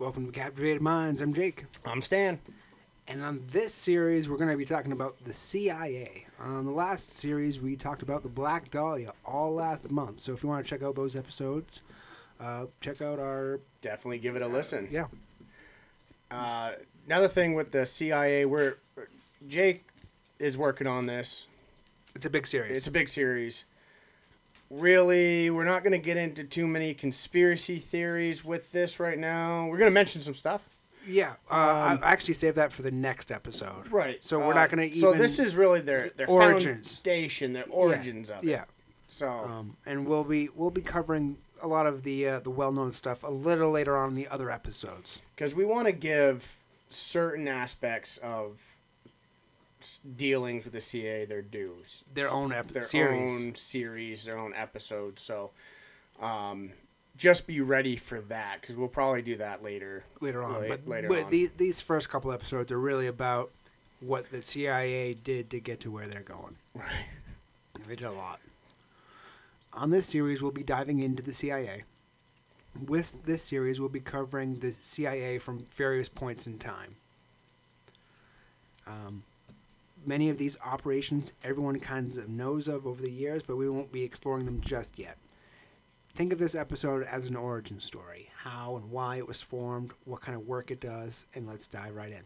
Welcome 0.00 0.26
to 0.26 0.32
Captivated 0.32 0.82
Minds. 0.82 1.20
I'm 1.20 1.32
Jake. 1.32 1.66
I'm 1.84 2.02
Stan. 2.02 2.40
And 3.06 3.22
on 3.22 3.44
this 3.52 3.72
series, 3.72 4.28
we're 4.28 4.38
going 4.38 4.50
to 4.50 4.56
be 4.56 4.64
talking 4.64 4.90
about 4.90 5.22
the 5.24 5.32
CIA. 5.32 6.26
On 6.40 6.64
the 6.64 6.72
last 6.72 7.10
series, 7.10 7.60
we 7.60 7.76
talked 7.76 8.02
about 8.02 8.24
the 8.24 8.28
Black 8.28 8.72
Dahlia 8.72 9.12
all 9.24 9.54
last 9.54 9.88
month. 9.92 10.24
So 10.24 10.32
if 10.32 10.42
you 10.42 10.48
want 10.48 10.66
to 10.66 10.68
check 10.68 10.82
out 10.82 10.96
those 10.96 11.14
episodes, 11.14 11.80
uh, 12.40 12.66
check 12.80 13.02
out 13.02 13.20
our. 13.20 13.60
Definitely 13.82 14.18
give 14.18 14.34
it 14.34 14.42
a 14.42 14.48
listen. 14.48 14.88
Yeah. 14.90 15.06
Uh, 16.28 16.72
another 17.06 17.28
thing 17.28 17.54
with 17.54 17.70
the 17.70 17.86
CIA, 17.86 18.46
we're 18.46 18.78
Jake 19.46 19.86
is 20.40 20.58
working 20.58 20.88
on 20.88 21.06
this. 21.06 21.46
It's 22.16 22.26
a 22.26 22.30
big 22.30 22.48
series. 22.48 22.76
It's 22.76 22.88
a 22.88 22.90
big 22.90 23.08
series. 23.08 23.64
Really, 24.70 25.50
we're 25.50 25.64
not 25.64 25.82
going 25.82 25.92
to 25.92 25.98
get 25.98 26.16
into 26.16 26.42
too 26.44 26.66
many 26.66 26.94
conspiracy 26.94 27.78
theories 27.78 28.44
with 28.44 28.72
this 28.72 28.98
right 28.98 29.18
now. 29.18 29.66
We're 29.66 29.78
going 29.78 29.90
to 29.90 29.94
mention 29.94 30.20
some 30.20 30.34
stuff. 30.34 30.62
yeah. 31.06 31.34
Uh, 31.50 31.98
I 32.02 32.12
actually 32.12 32.34
saved 32.34 32.56
that 32.56 32.72
for 32.72 32.82
the 32.82 32.90
next 32.90 33.30
episode. 33.30 33.90
Right. 33.92 34.24
So 34.24 34.38
we're 34.38 34.54
not 34.54 34.70
going 34.70 34.90
to 34.90 34.96
So 34.98 35.12
this 35.12 35.38
is 35.38 35.54
really 35.54 35.80
their 35.80 36.10
their 36.16 36.28
Origins. 36.28 36.98
foundation, 36.98 37.52
their 37.52 37.66
origins 37.70 38.30
yeah, 38.30 38.36
of 38.38 38.42
it. 38.44 38.48
Yeah. 38.48 38.64
So 39.08 39.28
Um, 39.30 39.76
and 39.86 40.06
we'll 40.06 40.24
be 40.24 40.48
we'll 40.56 40.70
be 40.70 40.80
covering 40.80 41.36
a 41.62 41.68
lot 41.68 41.86
of 41.86 42.02
the 42.02 42.26
uh, 42.26 42.40
the 42.40 42.50
well 42.50 42.72
known 42.72 42.92
stuff 42.92 43.22
a 43.22 43.30
little 43.30 43.70
later 43.70 43.96
on 43.96 44.08
in 44.10 44.14
the 44.14 44.26
other 44.28 44.50
episodes. 44.50 45.20
because 45.36 45.54
we 45.54 45.64
want 45.64 45.86
to 45.86 45.92
give 45.92 46.56
certain 46.90 47.46
aspects 47.48 48.18
of 48.18 48.73
dealings 50.16 50.64
with 50.64 50.72
the 50.72 50.80
CIA 50.80 51.24
their 51.24 51.42
dues. 51.42 52.04
Their 52.12 52.30
own 52.30 52.52
ep- 52.52 52.72
their 52.72 52.82
series. 52.82 53.30
own 53.30 53.54
series, 53.54 54.24
their 54.24 54.38
own 54.38 54.54
episodes. 54.54 55.22
So, 55.22 55.50
um, 56.20 56.72
just 57.16 57.46
be 57.46 57.60
ready 57.60 57.96
for 57.96 58.20
that 58.22 58.60
because 58.60 58.76
we'll 58.76 58.88
probably 58.88 59.22
do 59.22 59.36
that 59.36 59.62
later. 59.62 60.04
later 60.20 60.42
on. 60.42 60.62
Late- 60.62 60.68
but 60.68 60.88
later 60.88 61.08
but 61.08 61.24
on. 61.24 61.30
These, 61.30 61.52
these 61.52 61.80
first 61.80 62.08
couple 62.08 62.32
episodes 62.32 62.72
are 62.72 62.80
really 62.80 63.06
about 63.06 63.50
what 64.00 64.30
the 64.30 64.42
CIA 64.42 65.14
did 65.14 65.50
to 65.50 65.60
get 65.60 65.80
to 65.80 65.90
where 65.90 66.06
they're 66.08 66.20
going. 66.22 66.56
Right. 66.74 66.84
They 67.88 67.96
did 67.96 68.06
a 68.06 68.12
lot. 68.12 68.38
On 69.72 69.90
this 69.90 70.06
series, 70.06 70.40
we'll 70.40 70.52
be 70.52 70.62
diving 70.62 71.00
into 71.00 71.22
the 71.22 71.32
CIA. 71.32 71.82
With 72.86 73.24
this 73.24 73.42
series, 73.42 73.78
we'll 73.80 73.88
be 73.88 74.00
covering 74.00 74.60
the 74.60 74.72
CIA 74.72 75.38
from 75.38 75.66
various 75.74 76.08
points 76.08 76.46
in 76.46 76.58
time. 76.58 76.96
Um, 78.86 79.24
many 80.06 80.28
of 80.30 80.38
these 80.38 80.56
operations 80.64 81.32
everyone 81.42 81.80
kind 81.80 82.16
of 82.16 82.28
knows 82.28 82.68
of 82.68 82.86
over 82.86 83.02
the 83.02 83.10
years, 83.10 83.42
but 83.46 83.56
we 83.56 83.68
won't 83.68 83.92
be 83.92 84.02
exploring 84.02 84.46
them 84.46 84.60
just 84.60 84.98
yet. 84.98 85.18
Think 86.14 86.32
of 86.32 86.38
this 86.38 86.54
episode 86.54 87.04
as 87.04 87.26
an 87.26 87.36
origin 87.36 87.80
story 87.80 88.30
how 88.44 88.76
and 88.76 88.90
why 88.90 89.16
it 89.16 89.26
was 89.26 89.42
formed, 89.42 89.92
what 90.04 90.20
kind 90.20 90.36
of 90.36 90.46
work 90.46 90.70
it 90.70 90.80
does, 90.80 91.26
and 91.34 91.46
let's 91.46 91.66
dive 91.66 91.94
right 91.94 92.12
in. 92.12 92.24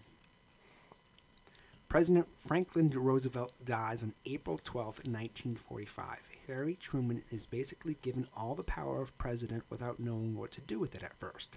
President 1.88 2.28
Franklin 2.38 2.90
Roosevelt 2.90 3.54
dies 3.64 4.02
on 4.02 4.12
April 4.26 4.58
12, 4.58 4.86
1945. 5.06 6.18
Harry 6.46 6.76
Truman 6.76 7.22
is 7.30 7.46
basically 7.46 7.96
given 8.02 8.26
all 8.36 8.54
the 8.54 8.62
power 8.62 9.00
of 9.00 9.16
president 9.16 9.64
without 9.70 9.98
knowing 9.98 10.36
what 10.36 10.50
to 10.52 10.60
do 10.60 10.78
with 10.78 10.94
it 10.94 11.02
at 11.02 11.18
first. 11.18 11.56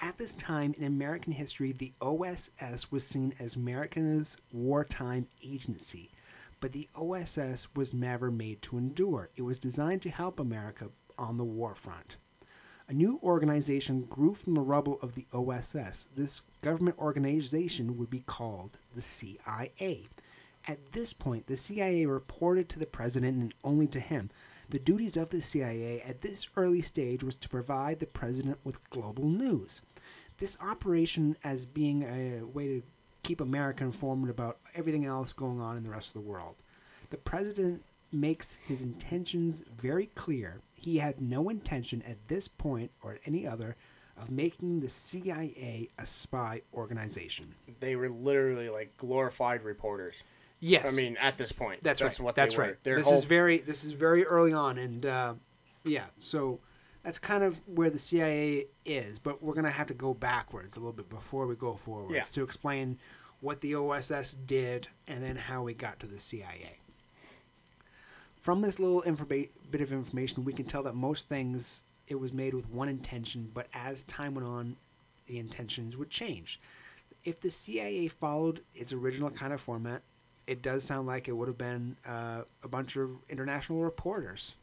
At 0.00 0.18
this 0.18 0.34
time 0.34 0.74
in 0.76 0.84
American 0.84 1.32
history, 1.32 1.72
the 1.72 1.94
OSS 2.00 2.90
was 2.90 3.06
seen 3.06 3.32
as 3.40 3.56
America's 3.56 4.36
wartime 4.52 5.26
agency, 5.42 6.10
but 6.60 6.72
the 6.72 6.88
OSS 6.94 7.68
was 7.74 7.94
never 7.94 8.30
made 8.30 8.60
to 8.62 8.76
endure. 8.76 9.30
It 9.36 9.42
was 9.42 9.58
designed 9.58 10.02
to 10.02 10.10
help 10.10 10.38
America 10.38 10.90
on 11.18 11.38
the 11.38 11.44
war 11.44 11.74
front. 11.74 12.16
A 12.88 12.92
new 12.92 13.18
organization 13.22 14.02
grew 14.02 14.34
from 14.34 14.54
the 14.54 14.60
rubble 14.60 14.98
of 15.00 15.14
the 15.14 15.26
OSS. 15.32 16.08
This 16.14 16.42
government 16.62 16.98
organization 16.98 17.96
would 17.96 18.10
be 18.10 18.20
called 18.20 18.78
the 18.94 19.02
CIA. 19.02 20.08
At 20.68 20.92
this 20.92 21.12
point, 21.12 21.46
the 21.46 21.56
CIA 21.56 22.06
reported 22.06 22.68
to 22.68 22.78
the 22.78 22.86
president 22.86 23.38
and 23.38 23.54
only 23.64 23.86
to 23.88 24.00
him. 24.00 24.30
The 24.68 24.78
duties 24.80 25.16
of 25.16 25.30
the 25.30 25.40
CIA 25.40 26.00
at 26.02 26.22
this 26.22 26.48
early 26.56 26.80
stage 26.80 27.22
was 27.22 27.36
to 27.36 27.48
provide 27.48 28.00
the 28.00 28.06
president 28.06 28.58
with 28.64 28.88
global 28.90 29.28
news. 29.28 29.80
This 30.38 30.58
operation 30.60 31.36
as 31.44 31.64
being 31.64 32.02
a 32.02 32.44
way 32.44 32.66
to 32.66 32.82
keep 33.22 33.40
America 33.40 33.84
informed 33.84 34.28
about 34.28 34.58
everything 34.74 35.04
else 35.04 35.32
going 35.32 35.60
on 35.60 35.76
in 35.76 35.84
the 35.84 35.90
rest 35.90 36.08
of 36.08 36.22
the 36.22 36.28
world. 36.28 36.56
The 37.10 37.16
president 37.16 37.84
makes 38.12 38.54
his 38.54 38.82
intentions 38.82 39.62
very 39.76 40.06
clear. 40.06 40.60
He 40.74 40.98
had 40.98 41.20
no 41.20 41.48
intention 41.48 42.02
at 42.02 42.28
this 42.28 42.48
point 42.48 42.90
or 43.02 43.12
at 43.12 43.20
any 43.24 43.46
other 43.46 43.76
of 44.16 44.30
making 44.30 44.80
the 44.80 44.88
CIA 44.88 45.90
a 45.98 46.06
spy 46.06 46.62
organization. 46.72 47.54
They 47.80 47.96
were 47.96 48.08
literally 48.08 48.68
like 48.68 48.96
glorified 48.96 49.62
reporters. 49.62 50.22
Yes, 50.60 50.88
I 50.88 50.90
mean, 50.92 51.16
at 51.18 51.36
this 51.36 51.52
point, 51.52 51.82
that's, 51.82 52.00
right. 52.00 52.18
what 52.20 52.34
that's 52.34 52.56
right. 52.56 52.82
Their 52.82 52.96
this 52.96 53.06
whole, 53.06 53.18
is 53.18 53.24
very 53.24 53.58
this 53.58 53.84
is 53.84 53.92
very 53.92 54.24
early 54.24 54.52
on, 54.52 54.78
and 54.78 55.04
uh, 55.04 55.34
yeah, 55.84 56.06
so 56.18 56.60
that's 57.02 57.18
kind 57.18 57.44
of 57.44 57.60
where 57.66 57.90
the 57.90 57.98
CIA 57.98 58.66
is. 58.84 59.18
But 59.18 59.42
we're 59.42 59.54
gonna 59.54 59.70
have 59.70 59.86
to 59.88 59.94
go 59.94 60.14
backwards 60.14 60.76
a 60.76 60.80
little 60.80 60.92
bit 60.92 61.10
before 61.10 61.46
we 61.46 61.56
go 61.56 61.74
forwards 61.74 62.14
Yeah. 62.14 62.22
to 62.22 62.42
explain 62.42 62.98
what 63.40 63.60
the 63.60 63.74
OSS 63.74 64.32
did 64.46 64.88
and 65.06 65.22
then 65.22 65.36
how 65.36 65.62
we 65.62 65.74
got 65.74 66.00
to 66.00 66.06
the 66.06 66.18
CIA. 66.18 66.78
From 68.40 68.60
this 68.62 68.78
little 68.78 69.02
informa- 69.02 69.50
bit 69.70 69.80
of 69.80 69.92
information, 69.92 70.44
we 70.44 70.52
can 70.52 70.66
tell 70.66 70.82
that 70.84 70.94
most 70.94 71.28
things 71.28 71.84
it 72.08 72.14
was 72.14 72.32
made 72.32 72.54
with 72.54 72.68
one 72.70 72.88
intention, 72.88 73.50
but 73.52 73.66
as 73.74 74.04
time 74.04 74.34
went 74.34 74.46
on, 74.46 74.76
the 75.26 75.38
intentions 75.38 75.96
would 75.96 76.10
change. 76.10 76.60
If 77.24 77.40
the 77.40 77.50
CIA 77.50 78.08
followed 78.08 78.62
its 78.74 78.92
original 78.92 79.30
kind 79.30 79.52
of 79.52 79.60
format, 79.60 80.02
it 80.46 80.62
does 80.62 80.84
sound 80.84 81.06
like 81.06 81.28
it 81.28 81.32
would 81.32 81.48
have 81.48 81.58
been 81.58 81.96
uh, 82.06 82.42
a 82.62 82.68
bunch 82.68 82.96
of 82.96 83.10
international 83.28 83.82
reporters, 83.82 84.54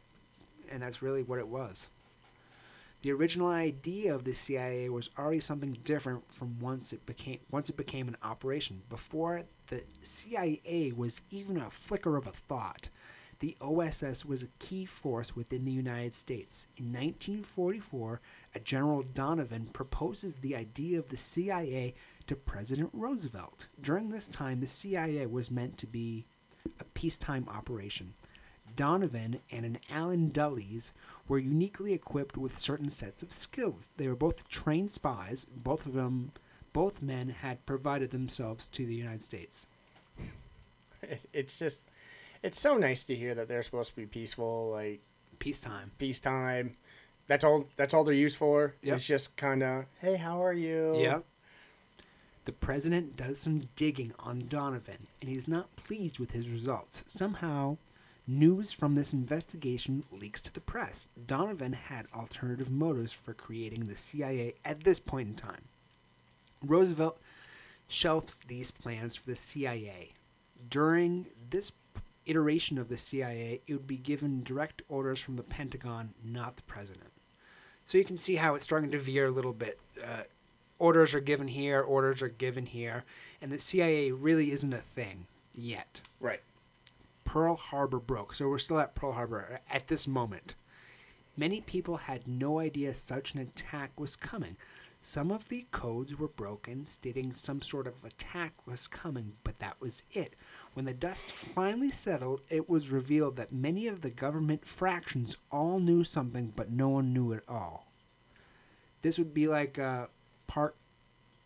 and 0.72 0.82
that's 0.82 1.02
really 1.02 1.24
what 1.24 1.40
it 1.40 1.48
was. 1.48 1.90
The 3.02 3.12
original 3.12 3.50
idea 3.50 4.16
of 4.16 4.24
the 4.24 4.34
CIA 4.34 4.88
was 4.88 5.10
already 5.20 5.42
something 5.42 5.78
different 5.84 6.24
from 6.34 6.58
once 6.62 6.94
it 6.94 7.06
became 7.06 7.40
once 7.52 7.70
it 7.70 7.76
became 7.76 8.08
an 8.08 8.16
operation. 8.24 8.82
Before 8.90 9.44
the 9.68 9.84
CIA 10.02 10.94
was 10.96 11.22
even 11.30 11.58
a 11.58 11.70
flicker 11.70 12.16
of 12.16 12.28
a 12.28 12.32
thought, 12.32 12.88
the 13.40 13.58
OSS 13.60 14.24
was 14.24 14.42
a 14.42 14.48
key 14.60 14.86
force 14.86 15.36
within 15.36 15.66
the 15.66 15.72
United 15.72 16.14
States. 16.14 16.66
In 16.78 16.94
1944, 16.94 18.22
a 18.56 18.60
General 18.62 19.02
Donovan 19.02 19.66
proposes 19.74 20.38
the 20.38 20.56
idea 20.56 20.98
of 20.98 21.10
the 21.10 21.18
CIA 21.18 21.96
to 22.28 22.36
President 22.36 22.90
Roosevelt. 22.94 23.68
During 23.82 24.10
this 24.10 24.28
time, 24.28 24.60
the 24.60 24.68
CIA 24.68 25.26
was 25.26 25.52
meant 25.52 25.78
to 25.80 25.88
be 25.88 26.26
a 26.80 26.84
peacetime 26.84 27.48
operation. 27.50 28.14
Donovan 28.76 29.40
and 29.52 29.66
an 29.66 29.78
Allen 29.90 30.30
Dulles 30.30 30.94
were 31.28 31.38
uniquely 31.38 31.94
equipped 31.94 32.38
with 32.38 32.58
certain 32.58 32.90
sets 32.90 33.22
of 33.22 33.32
skills. 33.32 33.92
They 33.98 34.08
were 34.08 34.16
both 34.16 34.48
trained 34.48 34.92
spies. 34.92 35.46
Both 35.46 35.86
of 35.86 35.94
them, 35.94 36.32
both 36.72 37.02
men 37.02 37.30
had 37.30 37.66
provided 37.66 38.12
themselves 38.12 38.68
to 38.70 38.86
the 38.86 38.96
United 38.96 39.22
States. 39.22 39.68
it's 41.34 41.60
just, 41.60 41.84
it's 42.42 42.60
so 42.60 42.78
nice 42.78 43.04
to 43.06 43.16
hear 43.16 43.36
that 43.36 43.48
they're 43.48 43.64
supposed 43.64 43.92
to 43.92 43.96
be 43.96 44.06
peaceful, 44.06 44.72
like 44.72 45.02
Peacetime. 45.40 45.92
peacetime. 45.98 46.78
That's 47.28 47.44
all. 47.44 47.68
That's 47.78 47.94
all 47.94 48.04
they're 48.04 48.14
used 48.14 48.38
for. 48.38 48.76
Yep. 48.82 48.96
It's 48.96 49.06
just 49.06 49.36
kind 49.38 49.64
of, 49.64 49.86
hey, 50.00 50.18
how 50.18 50.44
are 50.44 50.54
you? 50.54 50.98
Yeah. 51.00 51.20
The 52.46 52.52
president 52.52 53.16
does 53.16 53.38
some 53.38 53.62
digging 53.76 54.14
on 54.20 54.48
Donovan, 54.48 55.08
and 55.22 55.30
he's 55.30 55.48
not 55.48 55.76
pleased 55.78 56.20
with 56.20 56.32
his 56.32 56.50
results. 56.50 57.04
Somehow, 57.08 57.78
news 58.28 58.74
from 58.74 58.96
this 58.96 59.14
investigation 59.14 60.04
leaks 60.12 60.42
to 60.42 60.54
the 60.54 60.60
press. 60.60 61.08
Donovan 61.26 61.74
had 61.74 62.08
alternative 62.14 62.70
motives 62.70 63.14
for 63.14 63.34
creating 63.34 63.86
the 63.86 63.96
CIA 63.96 64.56
at 64.66 64.84
this 64.84 65.00
point 65.00 65.30
in 65.30 65.36
time. 65.36 65.64
Roosevelt 66.62 67.20
shelves 67.88 68.40
these 68.48 68.72
plans 68.72 69.16
for 69.16 69.30
the 69.30 69.36
CIA. 69.36 70.14
During 70.70 71.28
this 71.50 71.72
iteration 72.26 72.78
of 72.78 72.90
the 72.90 72.98
CIA, 72.98 73.62
it 73.68 73.74
would 73.74 73.88
be 73.88 73.98
given 73.98 74.44
direct 74.44 74.82
orders 74.90 75.20
from 75.20 75.38
the 75.38 75.44
Pentagon, 75.44 76.14
not 76.24 76.58
the 76.58 76.64
president. 76.64 77.12
So 77.86 77.98
you 77.98 78.06
can 78.06 78.18
see 78.18 78.36
how 78.36 78.56
it's 78.56 78.64
starting 78.64 78.92
to 78.92 79.00
veer 79.00 79.28
a 79.28 79.32
little 79.32 79.54
bit. 79.54 79.80
Uh, 80.02 80.24
orders 80.84 81.14
are 81.14 81.22
given 81.22 81.48
here, 81.48 81.80
orders 81.80 82.22
are 82.22 82.28
given 82.28 82.66
here, 82.66 83.06
and 83.42 83.50
the 83.50 83.58
CIA 83.58 84.12
really 84.12 84.52
isn't 84.52 84.74
a 84.74 84.80
thing 84.80 85.28
yet. 85.56 86.02
Right. 86.20 86.42
Pearl 87.24 87.56
Harbor 87.56 88.02
broke, 88.02 88.34
so 88.34 88.50
we're 88.50 88.58
still 88.58 88.80
at 88.80 88.94
Pearl 88.94 89.14
Harbor 89.14 89.62
at 89.72 89.88
this 89.88 90.06
moment. 90.06 90.56
Many 91.38 91.62
people 91.62 91.96
had 91.96 92.28
no 92.28 92.60
idea 92.60 92.94
such 92.94 93.34
an 93.34 93.40
attack 93.40 93.98
was 93.98 94.18
coming. 94.18 94.58
Some 95.00 95.32
of 95.32 95.48
the 95.48 95.68
codes 95.72 96.20
were 96.20 96.28
broken, 96.28 96.86
stating 96.86 97.32
some 97.32 97.62
sort 97.62 97.88
of 97.88 98.04
attack 98.04 98.68
was 98.68 98.86
coming, 98.86 99.36
but 99.46 99.60
that 99.60 99.80
was 99.80 100.04
it. 100.12 100.36
When 100.74 100.84
the 100.84 100.94
dust 100.94 101.32
finally 101.32 101.92
settled, 101.92 102.42
it 102.50 102.70
was 102.70 102.90
revealed 102.90 103.38
that 103.38 103.54
many 103.54 103.88
of 103.88 104.02
the 104.02 104.10
government 104.10 104.68
fractions 104.68 105.38
all 105.50 105.80
knew 105.80 106.04
something, 106.04 106.52
but 106.54 106.74
no 106.74 106.90
one 106.90 107.14
knew 107.14 107.32
it 107.32 107.44
all. 107.48 107.88
This 109.02 109.18
would 109.18 109.34
be 109.34 109.48
like 109.48 109.80
uh, 109.80 110.08
part. 110.48 110.76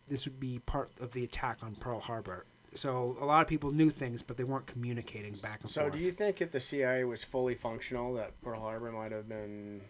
This 0.08 0.24
would 0.24 0.40
be 0.40 0.58
part 0.60 0.90
of 1.00 1.12
the 1.12 1.24
attack 1.24 1.58
on 1.62 1.74
Pearl 1.74 2.00
Harbor. 2.00 2.46
So 2.74 3.16
a 3.20 3.24
lot 3.24 3.42
of 3.42 3.48
people 3.48 3.72
knew 3.72 3.90
things, 3.90 4.22
but 4.22 4.36
they 4.36 4.44
weren't 4.44 4.66
communicating 4.66 5.34
back 5.34 5.60
and 5.62 5.70
So, 5.70 5.82
forth. 5.82 5.92
So 5.94 5.98
do 5.98 6.04
you 6.04 6.12
think 6.12 6.40
if 6.40 6.50
the 6.50 6.60
CIA 6.60 7.04
was 7.04 7.24
fully 7.24 7.54
functional, 7.54 8.14
that 8.14 8.40
Pearl 8.42 8.60
Harbor 8.60 8.92
might 8.92 9.12
have 9.12 9.28
been 9.28 9.82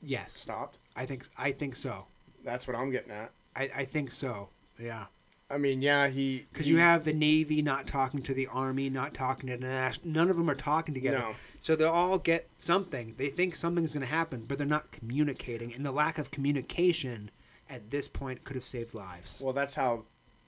Yes, 0.00 0.32
stopped? 0.32 0.78
I 0.96 1.06
think 1.06 1.26
I 1.36 1.52
think 1.52 1.76
so. 1.76 2.06
That's 2.44 2.66
what 2.66 2.76
I'm 2.76 2.90
getting 2.90 3.10
at. 3.10 3.32
I, 3.56 3.70
I 3.74 3.84
think 3.84 4.10
so. 4.10 4.50
Yeah, 4.78 5.06
I 5.50 5.56
mean, 5.58 5.82
yeah, 5.82 6.08
he 6.08 6.46
because 6.52 6.68
you 6.68 6.78
have 6.78 7.04
the 7.04 7.12
Navy 7.12 7.62
not 7.62 7.86
talking 7.86 8.22
to 8.22 8.34
the 8.34 8.46
Army, 8.48 8.90
not 8.90 9.14
talking 9.14 9.48
to 9.48 9.56
the 9.56 9.66
national. 9.66 10.12
None 10.12 10.30
of 10.30 10.36
them 10.36 10.50
are 10.50 10.54
talking 10.54 10.94
together. 10.94 11.18
No. 11.18 11.34
So 11.60 11.74
they'll 11.76 11.88
all 11.88 12.18
get 12.18 12.48
something. 12.58 13.14
They 13.16 13.28
think 13.28 13.56
something's 13.56 13.92
going 13.94 14.00
to 14.02 14.06
happen, 14.12 14.44
but 14.46 14.58
they're 14.58 14.66
not 14.66 14.90
communicating. 14.92 15.72
And 15.72 15.86
the 15.86 15.92
lack 15.92 16.18
of 16.18 16.30
communication 16.30 17.30
at 17.70 17.90
this 17.90 18.08
point 18.08 18.44
could 18.44 18.56
have 18.56 18.64
saved 18.64 18.94
lives. 18.94 19.40
Well, 19.42 19.52
that's 19.52 19.74
how 19.74 20.04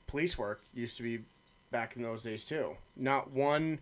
police 0.06 0.36
work 0.38 0.62
used 0.74 0.96
to 0.98 1.02
be 1.02 1.24
back 1.70 1.96
in 1.96 2.02
those 2.02 2.22
days 2.22 2.44
too. 2.44 2.76
Not 2.96 3.30
one 3.32 3.80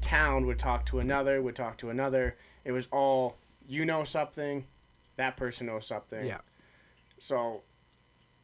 town 0.00 0.46
would 0.46 0.58
talk 0.58 0.86
to 0.86 0.98
another, 1.00 1.42
would 1.42 1.56
talk 1.56 1.78
to 1.78 1.90
another. 1.90 2.36
It 2.64 2.72
was 2.72 2.88
all 2.92 3.36
you 3.66 3.84
know 3.84 4.04
something, 4.04 4.66
that 5.16 5.36
person 5.36 5.66
knows 5.66 5.86
something. 5.86 6.24
yeah, 6.26 6.38
So, 7.18 7.62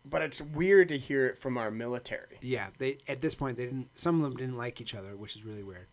but 0.04 0.22
it's 0.22 0.40
weird 0.40 0.88
to 0.88 0.98
hear 0.98 1.26
it 1.26 1.38
from 1.38 1.58
our 1.58 1.70
military. 1.70 2.38
yeah. 2.40 2.68
They 2.78 2.98
at 3.06 3.20
this 3.20 3.34
point 3.34 3.56
they 3.58 3.64
didn't. 3.66 3.96
Some 3.98 4.16
of 4.16 4.22
them 4.22 4.36
didn't 4.36 4.56
like 4.56 4.80
each 4.80 4.94
other, 4.94 5.16
which 5.16 5.36
is 5.36 5.44
really 5.44 5.62
weird. 5.62 5.86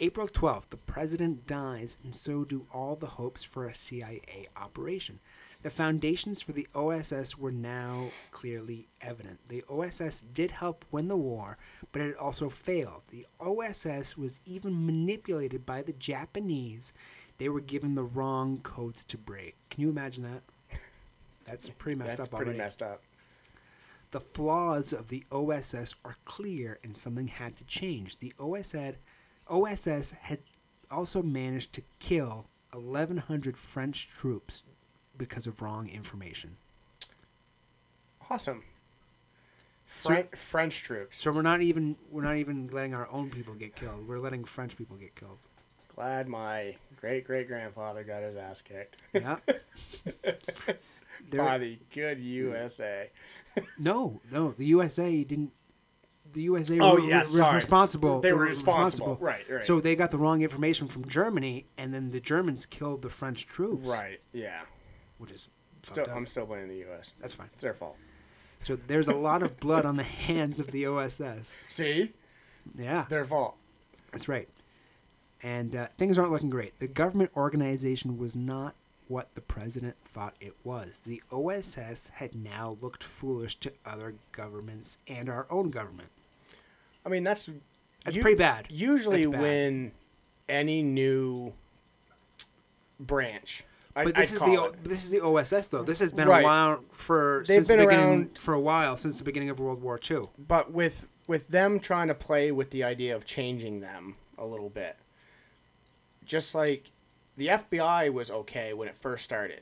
April 0.00 0.26
twelfth, 0.28 0.70
the 0.70 0.76
president 0.76 1.46
dies, 1.46 1.96
and 2.04 2.14
so 2.14 2.44
do 2.44 2.66
all 2.72 2.96
the 2.96 3.06
hopes 3.06 3.44
for 3.44 3.64
a 3.66 3.74
CIA 3.74 4.46
operation. 4.56 5.20
The 5.64 5.70
foundations 5.70 6.42
for 6.42 6.52
the 6.52 6.68
OSS 6.74 7.38
were 7.38 7.50
now 7.50 8.10
clearly 8.32 8.86
evident. 9.00 9.40
The 9.48 9.64
OSS 9.66 10.20
did 10.20 10.50
help 10.50 10.84
win 10.90 11.08
the 11.08 11.16
war, 11.16 11.56
but 11.90 12.02
it 12.02 12.18
also 12.18 12.50
failed. 12.50 13.04
The 13.08 13.26
OSS 13.40 14.18
was 14.18 14.40
even 14.44 14.84
manipulated 14.84 15.64
by 15.64 15.80
the 15.80 15.94
Japanese. 15.94 16.92
They 17.38 17.48
were 17.48 17.62
given 17.62 17.94
the 17.94 18.04
wrong 18.04 18.58
codes 18.62 19.04
to 19.04 19.16
break. 19.16 19.56
Can 19.70 19.80
you 19.80 19.88
imagine 19.88 20.24
that? 20.24 20.42
That's 21.46 21.70
pretty 21.70 21.98
messed 21.98 22.18
That's 22.18 22.28
up 22.28 22.36
pretty 22.36 22.50
already. 22.50 22.58
messed 22.58 22.82
up. 22.82 23.00
The 24.10 24.20
flaws 24.20 24.92
of 24.92 25.08
the 25.08 25.24
OSS 25.32 25.94
are 26.04 26.16
clear 26.26 26.78
and 26.84 26.94
something 26.98 27.28
had 27.28 27.56
to 27.56 27.64
change. 27.64 28.18
The 28.18 28.34
OSS, 28.38 28.96
OSS 29.48 30.10
had 30.20 30.40
also 30.90 31.22
managed 31.22 31.72
to 31.72 31.82
kill 32.00 32.48
1,100 32.74 33.56
French 33.56 34.08
troops 34.08 34.64
because 35.16 35.46
of 35.46 35.62
wrong 35.62 35.88
information. 35.88 36.56
Awesome. 38.30 38.62
So- 39.86 40.24
French 40.34 40.82
troops. 40.82 41.18
So 41.18 41.30
we're 41.32 41.42
not 41.42 41.60
even 41.60 41.96
we're 42.10 42.22
not 42.22 42.36
even 42.36 42.68
letting 42.72 42.94
our 42.94 43.08
own 43.10 43.30
people 43.30 43.54
get 43.54 43.76
killed. 43.76 44.08
We're 44.08 44.18
letting 44.18 44.44
French 44.44 44.76
people 44.76 44.96
get 44.96 45.14
killed. 45.14 45.38
Glad 45.94 46.26
my 46.28 46.74
great 47.00 47.24
great 47.24 47.46
grandfather 47.46 48.02
got 48.02 48.22
his 48.22 48.36
ass 48.36 48.60
kicked 48.62 48.96
Yeah. 49.12 49.36
By 51.30 51.58
the 51.58 51.78
good 51.92 52.18
USA. 52.20 53.10
no, 53.78 54.20
no, 54.30 54.52
the 54.52 54.66
USA 54.66 55.22
didn't. 55.24 55.52
The 56.32 56.42
USA 56.42 56.78
Oh, 56.80 56.94
were, 56.94 57.00
yeah, 57.00 57.20
was 57.20 57.36
sorry. 57.36 57.54
responsible. 57.54 58.20
They 58.20 58.32
were 58.32 58.44
responsible. 58.44 59.16
Right, 59.20 59.44
right. 59.48 59.62
So 59.62 59.80
they 59.80 59.94
got 59.94 60.10
the 60.10 60.18
wrong 60.18 60.42
information 60.42 60.88
from 60.88 61.06
Germany, 61.06 61.66
and 61.78 61.94
then 61.94 62.10
the 62.10 62.18
Germans 62.20 62.66
killed 62.66 63.02
the 63.02 63.10
French 63.10 63.46
troops. 63.46 63.86
Right. 63.86 64.20
Yeah. 64.32 64.62
Which 65.24 65.32
is 65.32 65.48
Still. 65.82 66.06
I'm 66.14 66.24
still 66.26 66.46
blaming 66.46 66.68
the 66.68 66.76
U.S. 66.86 67.12
That's 67.20 67.34
fine. 67.34 67.48
It's 67.52 67.62
their 67.62 67.74
fault. 67.74 67.96
So 68.62 68.74
there's 68.76 69.08
a 69.08 69.12
lot 69.14 69.42
of 69.42 69.60
blood 69.60 69.84
on 69.84 69.96
the 69.96 70.02
hands 70.02 70.58
of 70.58 70.70
the 70.70 70.86
OSS. 70.86 71.56
See, 71.68 72.12
Yeah, 72.78 73.04
their 73.10 73.26
fault. 73.26 73.56
that's 74.10 74.26
right. 74.28 74.48
And 75.42 75.76
uh, 75.76 75.88
things 75.98 76.18
aren't 76.18 76.32
looking 76.32 76.48
great. 76.48 76.78
The 76.78 76.88
government 76.88 77.32
organization 77.36 78.16
was 78.16 78.34
not 78.34 78.74
what 79.08 79.34
the 79.34 79.42
president 79.42 79.96
thought 80.10 80.34
it 80.40 80.54
was. 80.64 81.00
The 81.04 81.22
OSS 81.30 82.12
had 82.14 82.34
now 82.34 82.78
looked 82.80 83.04
foolish 83.04 83.56
to 83.56 83.72
other 83.84 84.14
governments 84.32 84.96
and 85.06 85.28
our 85.28 85.46
own 85.50 85.68
government. 85.70 86.08
I 87.04 87.10
mean, 87.10 87.24
that's 87.24 87.50
That's 88.06 88.16
u- 88.16 88.22
pretty 88.22 88.38
bad. 88.38 88.68
Usually, 88.70 89.26
bad. 89.26 89.38
when 89.42 89.92
any 90.48 90.82
new 90.82 91.52
branch, 92.98 93.64
But 93.94 94.14
this 94.16 94.32
I'd 94.32 94.34
is 94.34 94.40
the 94.40 94.64
it. 94.64 94.84
this 94.84 95.04
is 95.04 95.10
the 95.10 95.20
OSS 95.20 95.68
though. 95.68 95.82
This 95.84 96.00
has 96.00 96.12
been 96.12 96.26
Right. 96.28 96.40
a 96.40 96.44
while 96.44 96.84
for 96.92 97.44
They've 97.46 97.56
since 97.56 97.68
been 97.68 97.78
the 97.78 97.84
beginning 97.86 98.08
around- 98.08 98.38
for 98.38 98.54
a 98.54 98.60
while 98.60 98.96
since 98.96 99.18
the 99.18 99.24
beginning 99.24 99.50
of 99.50 99.60
World 99.60 99.80
War 99.82 100.00
II. 100.10 100.28
but 100.38 100.72
with 100.72 101.06
with 101.26 101.48
them 101.48 101.78
trying 101.80 102.08
to 102.08 102.14
play 102.14 102.50
with 102.52 102.70
the 102.70 102.82
idea 102.84 103.14
of 103.16 103.24
changing 103.24 103.80
them 103.80 104.16
a 104.36 104.44
little 104.44 104.68
bit 104.68 104.96
just 106.24 106.54
like 106.54 106.90
the 107.36 107.48
FBI 107.48 108.12
was 108.12 108.30
okay 108.30 108.72
when 108.74 108.88
it 108.88 108.96
first 108.96 109.24
started 109.24 109.60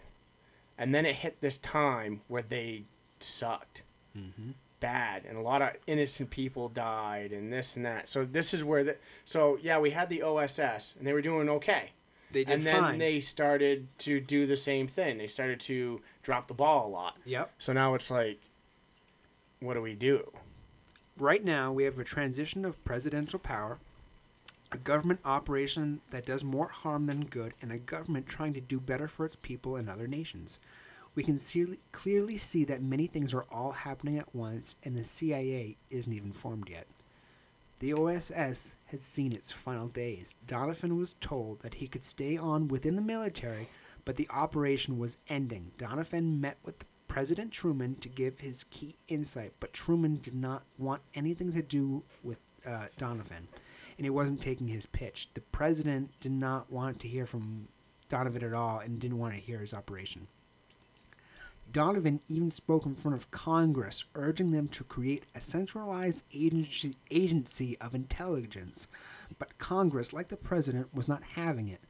and 0.78 0.94
then 0.94 1.04
it 1.06 1.16
hit 1.16 1.40
this 1.40 1.58
time 1.58 2.20
where 2.28 2.42
they 2.42 2.84
sucked 3.20 3.82
mm-hmm. 4.16 4.50
bad 4.80 5.24
and 5.24 5.36
a 5.36 5.40
lot 5.40 5.62
of 5.62 5.70
innocent 5.86 6.30
people 6.30 6.68
died 6.68 7.32
and 7.32 7.52
this 7.52 7.76
and 7.76 7.84
that 7.84 8.08
so 8.08 8.24
this 8.24 8.52
is 8.54 8.64
where 8.64 8.82
the 8.84 8.96
so 9.24 9.58
yeah 9.62 9.78
we 9.78 9.90
had 9.90 10.08
the 10.08 10.22
OSS 10.22 10.94
and 10.98 11.06
they 11.06 11.12
were 11.12 11.22
doing 11.22 11.48
okay 11.48 11.90
They 12.32 12.44
did 12.44 12.54
and 12.54 12.66
then 12.66 12.80
fine. 12.80 12.98
they 12.98 13.20
started 13.20 13.86
to 14.00 14.20
do 14.20 14.46
the 14.46 14.56
same 14.56 14.88
thing 14.88 15.18
they 15.18 15.26
started 15.26 15.60
to 15.60 16.00
drop 16.22 16.48
the 16.48 16.54
ball 16.54 16.86
a 16.86 16.90
lot 16.90 17.16
yep. 17.24 17.52
so 17.58 17.72
now 17.72 17.94
it's 17.94 18.10
like 18.10 18.40
what 19.60 19.74
do 19.74 19.82
we 19.82 19.94
do 19.94 20.32
Right 21.18 21.44
now, 21.44 21.70
we 21.72 21.84
have 21.84 21.98
a 21.98 22.04
transition 22.04 22.64
of 22.64 22.82
presidential 22.84 23.38
power, 23.38 23.78
a 24.72 24.78
government 24.78 25.20
operation 25.24 26.00
that 26.10 26.24
does 26.24 26.42
more 26.42 26.68
harm 26.68 27.06
than 27.06 27.26
good, 27.26 27.52
and 27.60 27.70
a 27.70 27.78
government 27.78 28.26
trying 28.26 28.54
to 28.54 28.60
do 28.60 28.80
better 28.80 29.06
for 29.08 29.26
its 29.26 29.36
people 29.36 29.76
and 29.76 29.90
other 29.90 30.08
nations. 30.08 30.58
We 31.14 31.22
can 31.22 31.38
see, 31.38 31.78
clearly 31.92 32.38
see 32.38 32.64
that 32.64 32.82
many 32.82 33.06
things 33.06 33.34
are 33.34 33.44
all 33.52 33.72
happening 33.72 34.16
at 34.18 34.34
once, 34.34 34.74
and 34.82 34.96
the 34.96 35.04
CIA 35.04 35.76
isn't 35.90 36.12
even 36.12 36.32
formed 36.32 36.70
yet. 36.70 36.86
The 37.82 37.94
OSS 37.94 38.76
had 38.84 39.02
seen 39.02 39.32
its 39.32 39.50
final 39.50 39.88
days. 39.88 40.36
Donovan 40.46 40.96
was 40.96 41.14
told 41.14 41.62
that 41.62 41.74
he 41.74 41.88
could 41.88 42.04
stay 42.04 42.36
on 42.36 42.68
within 42.68 42.94
the 42.94 43.02
military, 43.02 43.68
but 44.04 44.14
the 44.14 44.28
operation 44.30 45.00
was 45.00 45.16
ending. 45.26 45.72
Donovan 45.78 46.40
met 46.40 46.58
with 46.62 46.84
President 47.08 47.50
Truman 47.50 47.96
to 47.96 48.08
give 48.08 48.38
his 48.38 48.62
key 48.70 48.94
insight, 49.08 49.54
but 49.58 49.72
Truman 49.72 50.20
did 50.22 50.36
not 50.36 50.62
want 50.78 51.02
anything 51.16 51.52
to 51.54 51.60
do 51.60 52.04
with 52.22 52.38
uh, 52.64 52.86
Donovan, 52.98 53.48
and 53.98 54.06
he 54.06 54.10
wasn't 54.10 54.40
taking 54.40 54.68
his 54.68 54.86
pitch. 54.86 55.30
The 55.34 55.40
president 55.40 56.12
did 56.20 56.30
not 56.30 56.70
want 56.70 57.00
to 57.00 57.08
hear 57.08 57.26
from 57.26 57.66
Donovan 58.08 58.44
at 58.44 58.54
all 58.54 58.78
and 58.78 59.00
didn't 59.00 59.18
want 59.18 59.34
to 59.34 59.40
hear 59.40 59.58
his 59.58 59.74
operation. 59.74 60.28
Donovan 61.72 62.20
even 62.28 62.50
spoke 62.50 62.84
in 62.84 62.94
front 62.94 63.16
of 63.16 63.30
Congress, 63.30 64.04
urging 64.14 64.50
them 64.50 64.68
to 64.68 64.84
create 64.84 65.24
a 65.34 65.40
centralized 65.40 66.22
agency, 66.34 66.96
agency 67.10 67.78
of 67.80 67.94
intelligence. 67.94 68.86
But 69.38 69.58
Congress, 69.58 70.12
like 70.12 70.28
the 70.28 70.36
president, 70.36 70.94
was 70.94 71.08
not 71.08 71.22
having 71.34 71.68
it. 71.68 71.80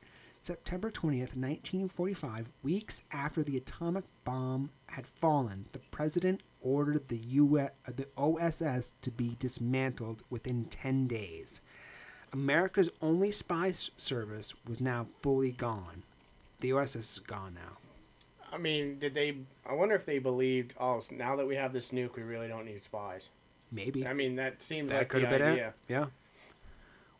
September 0.41 0.91
20th, 0.91 1.37
1945, 1.37 2.49
weeks 2.63 3.03
after 3.13 3.43
the 3.43 3.57
atomic 3.57 4.05
bomb 4.25 4.71
had 4.87 5.07
fallen, 5.07 5.67
the 5.73 5.79
president 5.79 6.43
ordered 6.61 7.09
the, 7.09 7.19
US, 7.19 7.71
the 7.95 8.07
OSS 8.17 8.95
to 9.03 9.11
be 9.11 9.37
dismantled 9.39 10.23
within 10.31 10.65
10 10.65 11.07
days. 11.07 11.61
America's 12.33 12.91
only 13.01 13.31
spy 13.31 13.73
service 13.73 14.55
was 14.67 14.81
now 14.81 15.07
fully 15.21 15.53
gone. 15.53 16.03
The 16.61 16.73
OSS 16.73 16.97
is 16.97 17.19
gone 17.21 17.55
now. 17.55 17.82
I 18.53 18.59
mean, 18.59 18.99
did 18.99 19.15
they? 19.15 19.39
I 19.67 19.73
wonder 19.73 19.95
if 19.95 20.05
they 20.05 20.19
believed. 20.19 20.75
Oh, 20.79 21.01
now 21.11 21.37
that 21.37 21.47
we 21.47 21.57
have 21.57 21.73
this 21.73 21.91
nuke, 21.91 22.17
we 22.17 22.23
really 22.23 22.49
don't 22.49 22.67
need 22.67 22.83
spies. 22.83 23.31
Maybe. 23.71 24.07
I 24.07 24.13
mean, 24.13 24.37
that 24.37 24.63
seems 24.63 24.91
that 24.91 24.99
like 24.99 25.09
could 25.09 25.23
have 25.23 25.31
been 25.31 25.43
idea. 25.43 25.69
it. 25.69 25.75
Yeah. 25.89 26.07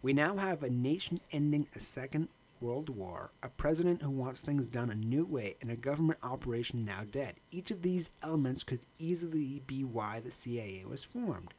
We 0.03 0.13
now 0.13 0.37
have 0.37 0.63
a 0.63 0.69
nation 0.69 1.21
ending 1.31 1.69
a 1.75 1.81
second 1.81 2.29
world 2.61 2.89
war, 2.91 3.31
a 3.43 3.49
president 3.49 4.03
who 4.03 4.11
wants 4.11 4.41
things 4.41 4.67
done 4.67 4.91
a 4.91 4.95
new 4.95 5.25
way, 5.25 5.57
and 5.61 5.71
a 5.71 5.77
government 5.77 6.19
operation 6.23 6.85
now 6.85 7.03
dead. 7.11 7.37
Each 7.51 7.71
of 7.71 7.83
these 7.83 8.11
elements 8.23 8.63
could 8.63 8.81
easily 8.99 9.63
be 9.67 9.85
why 9.85 10.21
the 10.21 10.31
CIA 10.31 10.85
was 10.89 11.05
formed. 11.05 11.55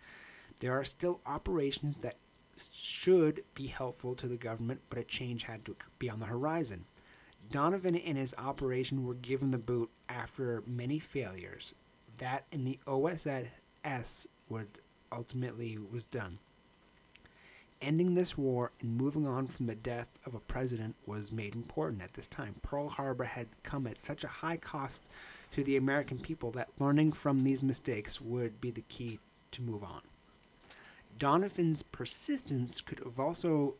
There 0.59 0.71
are 0.71 0.85
still 0.85 1.19
operations 1.25 1.97
that 1.97 2.17
should 2.71 3.43
be 3.55 3.67
helpful 3.67 4.13
to 4.15 4.27
the 4.27 4.37
government, 4.37 4.81
but 4.89 4.99
a 4.99 5.03
change 5.03 5.43
had 5.43 5.65
to 5.65 5.75
be 5.99 6.09
on 6.09 6.19
the 6.19 6.27
horizon. 6.27 6.85
Donovan 7.50 7.95
and 7.95 8.17
his 8.17 8.33
operation 8.38 9.05
were 9.05 9.13
given 9.13 9.51
the 9.51 9.57
boot 9.57 9.89
after 10.09 10.63
many 10.65 11.00
failures. 11.00 11.73
That 12.17 12.45
and 12.51 12.65
the 12.65 12.79
OSS 12.88 14.27
would 14.50 14.67
ultimately 15.12 15.77
was 15.77 16.05
done. 16.05 16.39
Ending 17.81 18.15
this 18.15 18.38
war 18.38 18.71
and 18.79 18.95
moving 18.95 19.27
on 19.27 19.47
from 19.47 19.65
the 19.65 19.75
death 19.75 20.07
of 20.25 20.33
a 20.33 20.39
president 20.39 20.95
was 21.05 21.31
made 21.31 21.53
important 21.53 22.01
at 22.01 22.13
this 22.13 22.27
time. 22.27 22.55
Pearl 22.62 22.88
Harbor 22.88 23.25
had 23.25 23.47
come 23.63 23.88
at 23.88 24.00
such 24.00 24.23
a 24.23 24.27
high 24.27 24.57
cost 24.57 25.01
to 25.51 25.63
the 25.63 25.75
American 25.75 26.17
people 26.17 26.50
that 26.51 26.69
learning 26.79 27.12
from 27.12 27.41
these 27.41 27.62
mistakes 27.62 28.21
would 28.21 28.62
be 28.62 28.71
the 28.71 28.81
key 28.81 29.19
to 29.51 29.62
move 29.62 29.83
on. 29.83 30.01
Donovan's 31.19 31.83
persistence 31.83 32.81
could 32.81 33.00
have 33.00 33.19
also 33.19 33.75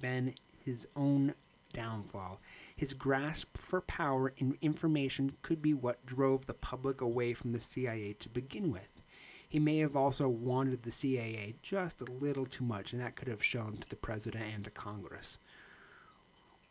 been 0.00 0.34
his 0.64 0.88
own 0.96 1.34
downfall. 1.72 2.40
His 2.76 2.94
grasp 2.94 3.56
for 3.56 3.80
power 3.80 4.32
and 4.38 4.56
information 4.60 5.36
could 5.42 5.62
be 5.62 5.74
what 5.74 6.06
drove 6.06 6.46
the 6.46 6.54
public 6.54 7.00
away 7.00 7.34
from 7.34 7.52
the 7.52 7.60
CIA 7.60 8.14
to 8.14 8.28
begin 8.28 8.72
with. 8.72 9.02
He 9.48 9.58
may 9.58 9.78
have 9.78 9.96
also 9.96 10.28
wanted 10.28 10.82
the 10.82 10.90
CIA 10.90 11.56
just 11.62 12.00
a 12.00 12.06
little 12.06 12.46
too 12.46 12.64
much, 12.64 12.92
and 12.92 13.02
that 13.02 13.16
could 13.16 13.28
have 13.28 13.44
shown 13.44 13.76
to 13.76 13.88
the 13.88 13.96
president 13.96 14.44
and 14.54 14.64
to 14.64 14.70
Congress. 14.70 15.38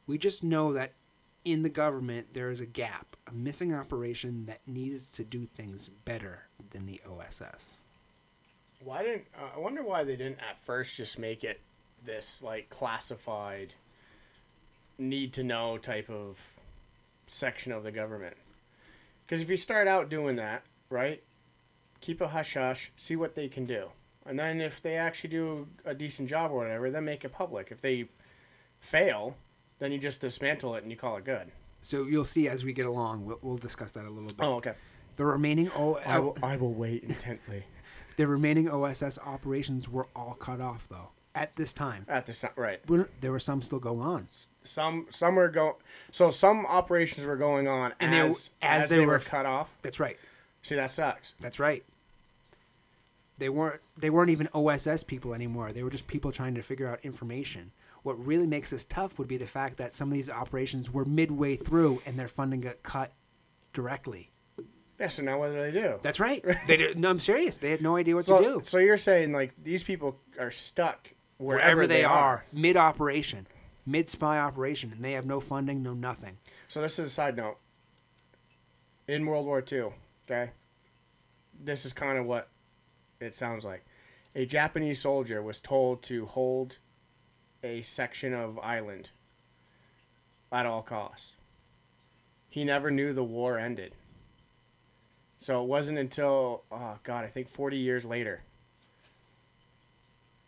We 0.08 0.18
just 0.18 0.44
know 0.44 0.74
that 0.74 0.94
in 1.46 1.64
the 1.64 1.70
government 1.70 2.34
there 2.34 2.50
is 2.50 2.60
a 2.60 2.66
gap, 2.66 3.16
a 3.28 3.34
missing 3.34 3.74
operation 3.74 4.46
that 4.48 4.62
needs 4.66 5.12
to 5.14 5.24
do 5.24 5.46
things 5.46 5.90
better 5.90 6.48
than 6.72 6.86
the 6.86 7.02
OSS. 7.08 7.80
Why 8.84 9.04
didn't 9.04 9.26
uh, 9.40 9.56
I 9.56 9.60
wonder 9.60 9.84
why 9.84 10.04
they 10.04 10.16
didn't 10.16 10.40
at 10.40 10.58
first 10.58 10.98
just 10.98 11.20
make 11.20 11.44
it 11.44 11.62
this 12.04 12.42
like 12.42 12.70
classified 12.70 13.76
need 15.02 15.34
to 15.34 15.44
know 15.44 15.78
type 15.78 16.10
of 16.10 16.38
section 17.28 17.72
of 17.72 17.84
the 17.84 17.92
government? 17.92 18.38
Because 19.26 19.42
if 19.42 19.50
you 19.50 19.58
start 19.58 19.88
out 19.88 20.10
doing 20.10 20.36
that, 20.38 20.64
right, 20.90 21.24
keep 22.00 22.22
a 22.22 22.28
hush 22.30 22.54
hush, 22.54 22.92
see 22.96 23.16
what 23.16 23.36
they 23.36 23.48
can 23.48 23.66
do, 23.66 23.90
and 24.26 24.38
then 24.38 24.62
if 24.62 24.82
they 24.82 24.96
actually 24.96 25.30
do 25.32 25.68
a 25.86 25.94
decent 25.94 26.30
job 26.30 26.52
or 26.52 26.58
whatever, 26.58 26.92
then 26.92 27.06
make 27.06 27.26
it 27.26 27.32
public. 27.32 27.70
If 27.72 27.82
they 27.82 28.10
fail, 28.80 29.36
then 29.80 29.92
you 29.92 29.98
just 29.98 30.22
dismantle 30.22 30.76
it 30.76 30.84
and 30.84 30.92
you 30.92 30.98
call 30.98 31.18
it 31.18 31.26
good. 31.26 31.52
So 31.82 32.06
you'll 32.06 32.24
see 32.24 32.48
as 32.48 32.64
we 32.64 32.74
get 32.74 32.86
along. 32.86 33.26
We'll, 33.26 33.40
we'll 33.42 33.58
discuss 33.58 33.94
that 33.94 34.06
a 34.06 34.10
little 34.10 34.30
bit. 34.30 34.38
Oh, 34.40 34.56
okay. 34.56 34.74
The 35.16 35.26
remaining 35.26 35.70
o- 35.76 36.00
I 36.06 36.20
will, 36.20 36.38
I 36.44 36.56
will 36.56 36.74
wait 36.74 37.04
intently. 37.04 37.66
the 38.18 38.28
remaining 38.28 38.70
OSS 38.70 39.18
operations 39.26 39.90
were 39.90 40.08
all 40.16 40.36
cut 40.36 40.62
off 40.62 40.88
though 40.90 41.10
at 41.36 41.56
this 41.56 41.74
time. 41.74 42.06
At 42.08 42.26
the 42.26 42.34
time, 42.34 42.52
right. 42.56 42.80
When- 42.88 43.08
There 43.22 43.32
were 43.32 43.40
some 43.40 43.62
still 43.62 43.80
going 43.80 44.02
on. 44.02 44.28
Some 44.64 45.08
some 45.10 45.36
were 45.36 45.50
going. 45.50 45.76
So 46.12 46.30
some 46.32 46.66
operations 46.66 47.26
were 47.26 47.38
going 47.38 47.68
on 47.68 47.94
And 48.00 48.14
they- 48.14 48.20
as 48.20 48.50
as 48.62 48.84
as, 48.86 48.90
they 48.90 48.98
they, 48.98 49.06
were 49.06 49.14
were 49.14 49.20
cut 49.20 49.46
off. 49.46 49.70
That's 49.82 50.00
right. 50.00 50.18
See, 50.62 50.76
that 50.76 50.92
sucks. 50.92 51.34
That's 51.40 51.60
right. 51.60 51.84
They 53.38 53.50
weren't 53.50 53.82
they 53.98 54.10
weren't 54.10 54.30
even 54.30 54.48
OSS 54.54 55.04
people 55.04 55.34
anymore. 55.34 55.72
They 55.74 55.84
were 55.84 55.90
just 55.90 56.06
people 56.08 56.32
trying 56.32 56.54
to 56.56 56.62
figure 56.62 56.88
out 56.88 57.00
information. 57.04 57.72
What 58.04 58.24
really 58.24 58.48
makes 58.48 58.70
this 58.72 58.86
tough 58.86 59.18
would 59.20 59.28
be 59.28 59.38
the 59.38 59.48
fact 59.48 59.78
that 59.78 59.94
some 59.96 60.10
of 60.10 60.14
these 60.14 60.30
operations 60.30 60.92
were 60.92 61.06
midway 61.06 61.56
through 61.56 62.02
and 62.06 62.20
their 62.20 62.28
funding 62.28 62.62
got 62.62 62.84
cut 62.84 63.14
directly. 63.74 64.32
Yeah. 65.00 65.08
So 65.08 65.24
now 65.24 65.40
what 65.40 65.48
do 65.50 65.54
they 65.56 65.72
do? 65.72 66.00
That's 66.04 66.20
right. 66.20 66.44
They 66.68 66.78
did, 66.78 67.00
no, 67.00 67.10
I'm 67.10 67.20
serious. 67.20 67.56
They 67.56 67.72
had 67.72 67.82
no 67.82 67.96
idea 67.96 68.16
what 68.16 68.26
so, 68.26 68.38
to 68.38 68.44
do. 68.44 68.62
so 68.64 68.78
you're 68.78 68.98
saying 68.98 69.32
like 69.32 69.54
these 69.64 69.84
people 69.84 70.20
are 70.40 70.52
stuck 70.52 71.10
wherever, 71.42 71.64
Wherever 71.64 71.88
they, 71.88 72.04
are, 72.04 72.46
mid 72.54 72.78
operation, 72.78 73.48
mid 73.86 74.10
spy 74.10 74.40
operation, 74.40 74.92
and 74.92 75.04
they 75.04 75.14
have 75.14 75.26
no 75.26 75.40
funding, 75.40 75.82
no 75.82 75.94
nothing. 75.94 76.38
So 76.68 76.82
this 76.82 77.00
is 77.00 77.06
a 77.08 77.10
side 77.10 77.36
note. 77.36 77.58
In 79.08 79.26
World 79.26 79.46
War 79.46 79.64
II, 79.70 79.90
okay, 80.30 80.52
this 81.60 81.86
is 81.86 81.94
kind 81.94 82.18
of 82.18 82.26
what 82.26 82.50
it 83.20 83.36
sounds 83.36 83.66
like. 83.66 83.84
A 84.36 84.46
Japanese 84.46 85.02
soldier 85.02 85.42
was 85.42 85.60
told 85.60 86.02
to 86.04 86.26
hold 86.28 86.78
a 87.64 87.82
section 87.82 88.34
of 88.34 88.58
island 88.60 89.10
at 90.52 90.66
all 90.66 90.82
costs. 90.82 91.34
He 92.50 92.64
never 92.64 92.92
knew 92.92 93.14
the 93.14 93.24
war 93.24 93.58
ended. 93.58 93.96
So 95.40 95.64
it 95.64 95.68
wasn't 95.68 95.98
until, 95.98 96.64
oh 96.72 97.00
God, 97.04 97.26
I 97.26 97.28
think 97.28 97.50
40 97.50 97.78
years 97.78 98.06
later, 98.06 98.44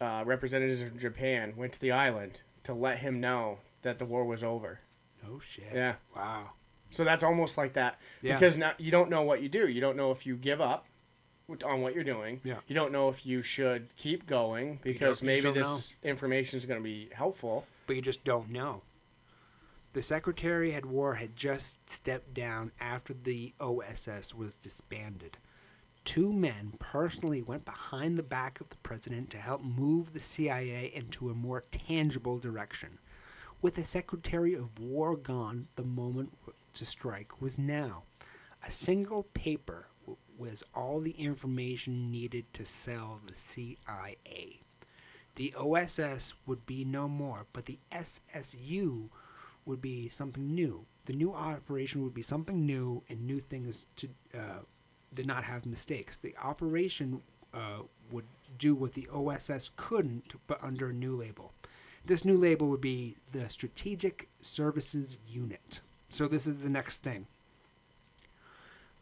uh, 0.03 0.23
representatives 0.25 0.81
from 0.83 0.99
Japan 0.99 1.53
went 1.55 1.73
to 1.73 1.79
the 1.79 1.91
island 1.91 2.41
to 2.65 2.73
let 2.73 2.99
him 2.99 3.19
know 3.19 3.59
that 3.81 3.99
the 3.99 4.05
war 4.05 4.25
was 4.25 4.43
over. 4.43 4.79
No 5.27 5.39
shit. 5.39 5.71
Yeah. 5.73 5.95
Wow. 6.15 6.51
So 6.89 7.03
that's 7.03 7.23
almost 7.23 7.57
like 7.57 7.73
that 7.73 7.99
Yeah. 8.21 8.35
because 8.37 8.57
now 8.57 8.73
you 8.77 8.91
don't 8.91 9.09
know 9.09 9.21
what 9.23 9.41
you 9.41 9.49
do. 9.49 9.67
You 9.67 9.81
don't 9.81 9.97
know 9.97 10.11
if 10.11 10.25
you 10.25 10.35
give 10.35 10.61
up 10.61 10.85
on 11.65 11.81
what 11.81 11.93
you're 11.95 12.03
doing. 12.03 12.39
Yeah. 12.43 12.59
You 12.67 12.75
don't 12.75 12.91
know 12.91 13.09
if 13.09 13.25
you 13.25 13.41
should 13.41 13.95
keep 13.95 14.25
going 14.27 14.79
because 14.83 15.23
maybe 15.23 15.51
this 15.51 15.93
information 16.03 16.57
is 16.57 16.65
going 16.65 16.79
to 16.79 16.83
be 16.83 17.09
helpful. 17.13 17.65
but 17.87 17.95
you 17.95 18.01
just 18.01 18.23
don't 18.23 18.49
know. 18.49 18.81
The 19.93 20.01
Secretary 20.01 20.73
at 20.73 20.85
War 20.85 21.15
had 21.15 21.35
just 21.35 21.87
stepped 21.89 22.33
down 22.33 22.71
after 22.79 23.13
the 23.13 23.53
OSS 23.59 24.33
was 24.33 24.57
disbanded. 24.57 25.37
Two 26.05 26.33
men 26.33 26.73
personally 26.79 27.41
went 27.41 27.65
behind 27.65 28.17
the 28.17 28.23
back 28.23 28.59
of 28.59 28.69
the 28.69 28.75
president 28.77 29.29
to 29.31 29.37
help 29.37 29.63
move 29.63 30.11
the 30.11 30.19
CIA 30.19 30.91
into 30.93 31.29
a 31.29 31.33
more 31.33 31.63
tangible 31.71 32.39
direction. 32.39 32.99
With 33.61 33.75
the 33.75 33.85
Secretary 33.85 34.53
of 34.53 34.79
War 34.79 35.15
gone, 35.15 35.67
the 35.75 35.85
moment 35.85 36.37
to 36.73 36.85
strike 36.85 37.41
was 37.41 37.57
now. 37.57 38.03
A 38.65 38.71
single 38.71 39.23
paper 39.33 39.87
was 40.37 40.63
all 40.75 40.99
the 40.99 41.11
information 41.11 42.11
needed 42.11 42.51
to 42.53 42.65
sell 42.65 43.21
the 43.25 43.35
CIA. 43.35 44.61
The 45.35 45.53
OSS 45.55 46.33
would 46.45 46.65
be 46.65 46.83
no 46.83 47.07
more, 47.07 47.47
but 47.53 47.65
the 47.65 47.79
SSU 47.91 49.09
would 49.65 49.81
be 49.81 50.09
something 50.09 50.53
new. 50.53 50.85
The 51.05 51.13
new 51.13 51.33
operation 51.33 52.03
would 52.03 52.13
be 52.13 52.21
something 52.21 52.65
new 52.65 53.03
and 53.09 53.25
new 53.25 53.39
things 53.39 53.87
to 53.95 54.09
uh, 54.37 54.59
did 55.15 55.27
not 55.27 55.43
have 55.43 55.65
mistakes. 55.65 56.17
The 56.17 56.35
operation 56.41 57.21
uh, 57.53 57.81
would 58.11 58.25
do 58.57 58.75
what 58.75 58.93
the 58.93 59.07
OSS 59.11 59.71
couldn't, 59.75 60.33
but 60.47 60.63
under 60.63 60.89
a 60.89 60.93
new 60.93 61.15
label. 61.15 61.53
This 62.05 62.25
new 62.25 62.37
label 62.37 62.67
would 62.67 62.81
be 62.81 63.17
the 63.31 63.49
Strategic 63.49 64.29
Services 64.41 65.17
Unit. 65.27 65.79
So 66.09 66.27
this 66.27 66.45
is 66.45 66.59
the 66.59 66.69
next 66.69 67.03
thing. 67.03 67.27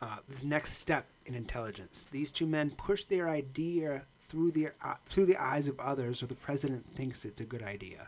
Uh, 0.02 0.18
this 0.28 0.44
next 0.44 0.74
step 0.74 1.08
in 1.26 1.36
intelligence. 1.36 2.08
These 2.12 2.32
two 2.32 2.48
men 2.48 2.72
push 2.72 3.04
their 3.04 3.30
idea 3.30 4.06
through 4.28 4.52
the 4.52 4.70
uh, 4.84 4.96
through 5.06 5.26
the 5.26 5.38
eyes 5.38 5.68
of 5.68 5.80
others, 5.80 6.20
so 6.20 6.26
the 6.26 6.36
president 6.36 6.88
thinks 6.88 7.26
it's 7.26 7.42
a 7.42 7.46
good 7.46 7.64
idea. 7.64 8.08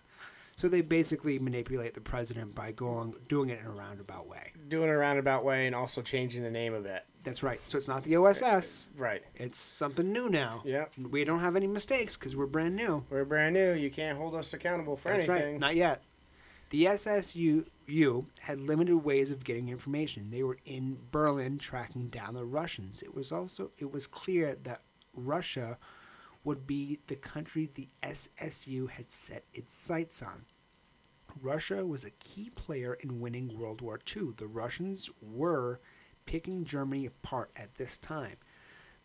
So 0.55 0.67
they 0.67 0.81
basically 0.81 1.39
manipulate 1.39 1.93
the 1.95 2.01
president 2.01 2.55
by 2.55 2.71
going 2.71 3.15
doing 3.27 3.49
it 3.49 3.59
in 3.59 3.65
a 3.65 3.71
roundabout 3.71 4.27
way. 4.27 4.53
Doing 4.69 4.89
a 4.89 4.97
roundabout 4.97 5.43
way 5.43 5.67
and 5.67 5.75
also 5.75 6.01
changing 6.01 6.43
the 6.43 6.51
name 6.51 6.73
of 6.73 6.85
it. 6.85 7.03
That's 7.23 7.41
right. 7.41 7.61
So 7.63 7.77
it's 7.77 7.87
not 7.87 8.03
the 8.03 8.17
OSS. 8.17 8.41
Uh, 8.43 9.01
right. 9.01 9.23
It's 9.35 9.57
something 9.57 10.11
new 10.11 10.29
now. 10.29 10.61
Yep. 10.65 10.93
We 11.09 11.23
don't 11.23 11.39
have 11.39 11.55
any 11.55 11.67
mistakes 11.67 12.17
because 12.17 12.35
we're 12.35 12.47
brand 12.47 12.75
new. 12.75 13.05
We're 13.09 13.25
brand 13.25 13.53
new. 13.53 13.73
You 13.73 13.89
can't 13.89 14.17
hold 14.17 14.35
us 14.35 14.53
accountable 14.53 14.97
for 14.97 15.09
That's 15.09 15.29
anything. 15.29 15.51
right. 15.53 15.59
Not 15.59 15.75
yet. 15.75 16.03
The 16.69 16.85
SSU 16.85 18.25
had 18.41 18.59
limited 18.59 18.97
ways 18.97 19.29
of 19.29 19.43
getting 19.43 19.69
information. 19.69 20.31
They 20.31 20.43
were 20.43 20.57
in 20.65 20.97
Berlin 21.11 21.59
tracking 21.59 22.07
down 22.07 22.33
the 22.33 22.45
Russians. 22.45 23.03
It 23.03 23.13
was 23.13 23.31
also 23.31 23.71
it 23.77 23.91
was 23.93 24.07
clear 24.07 24.57
that 24.63 24.81
Russia 25.15 25.77
would 26.43 26.65
be 26.65 26.99
the 27.07 27.15
country 27.15 27.69
the 27.73 27.87
SSU 28.01 28.89
had 28.89 29.11
set 29.11 29.45
its 29.53 29.73
sights 29.73 30.21
on. 30.21 30.45
Russia 31.41 31.85
was 31.85 32.03
a 32.03 32.11
key 32.11 32.49
player 32.49 32.95
in 32.95 33.19
winning 33.19 33.57
World 33.57 33.81
War 33.81 33.99
II. 34.15 34.31
The 34.35 34.47
Russians 34.47 35.09
were 35.21 35.79
picking 36.25 36.65
Germany 36.65 37.05
apart 37.05 37.51
at 37.55 37.75
this 37.75 37.97
time. 37.97 38.37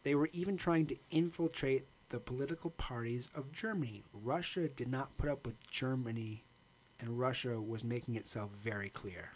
They 0.02 0.14
were 0.14 0.30
even 0.32 0.56
trying 0.56 0.86
to 0.86 0.96
infiltrate 1.10 1.86
the 2.10 2.20
political 2.20 2.70
parties 2.70 3.28
of 3.34 3.52
Germany. 3.52 4.04
Russia 4.12 4.68
did 4.68 4.88
not 4.88 5.16
put 5.18 5.28
up 5.28 5.44
with 5.44 5.60
Germany, 5.70 6.44
and 7.00 7.18
Russia 7.18 7.60
was 7.60 7.84
making 7.84 8.16
itself 8.16 8.50
very 8.52 8.88
clear. 8.88 9.32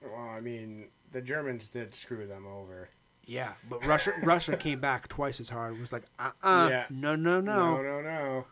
Well, 0.00 0.28
I 0.28 0.40
mean, 0.40 0.88
the 1.10 1.20
Germans 1.20 1.68
did 1.68 1.94
screw 1.94 2.26
them 2.26 2.46
over. 2.46 2.90
Yeah, 3.24 3.52
but 3.68 3.84
Russia 3.86 4.12
Russia 4.24 4.56
came 4.56 4.80
back 4.80 5.08
twice 5.08 5.40
as 5.40 5.48
hard. 5.48 5.74
It 5.74 5.80
was 5.80 5.92
like, 5.92 6.04
uh, 6.18 6.30
uh 6.42 6.68
Yeah. 6.70 6.86
no, 6.90 7.14
no, 7.14 7.40
no. 7.40 7.76
No, 7.76 7.82
no, 7.82 8.00
no. 8.00 8.46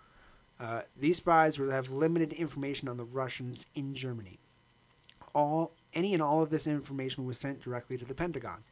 Uh, 0.59 0.83
these 0.97 1.17
spies 1.17 1.59
would 1.59 1.71
have 1.71 1.91
limited 1.91 2.33
information 2.35 2.89
on 2.89 2.99
the 2.99 3.05
Russians 3.05 3.67
in 3.75 3.95
Germany. 3.95 4.39
All 5.35 5.73
any 5.95 6.15
and 6.15 6.23
all 6.23 6.43
of 6.43 6.51
this 6.51 6.67
information 6.67 7.27
was 7.27 7.39
sent 7.39 7.61
directly 7.61 7.97
to 7.99 8.05
the 8.05 8.15
Pentagon. 8.15 8.65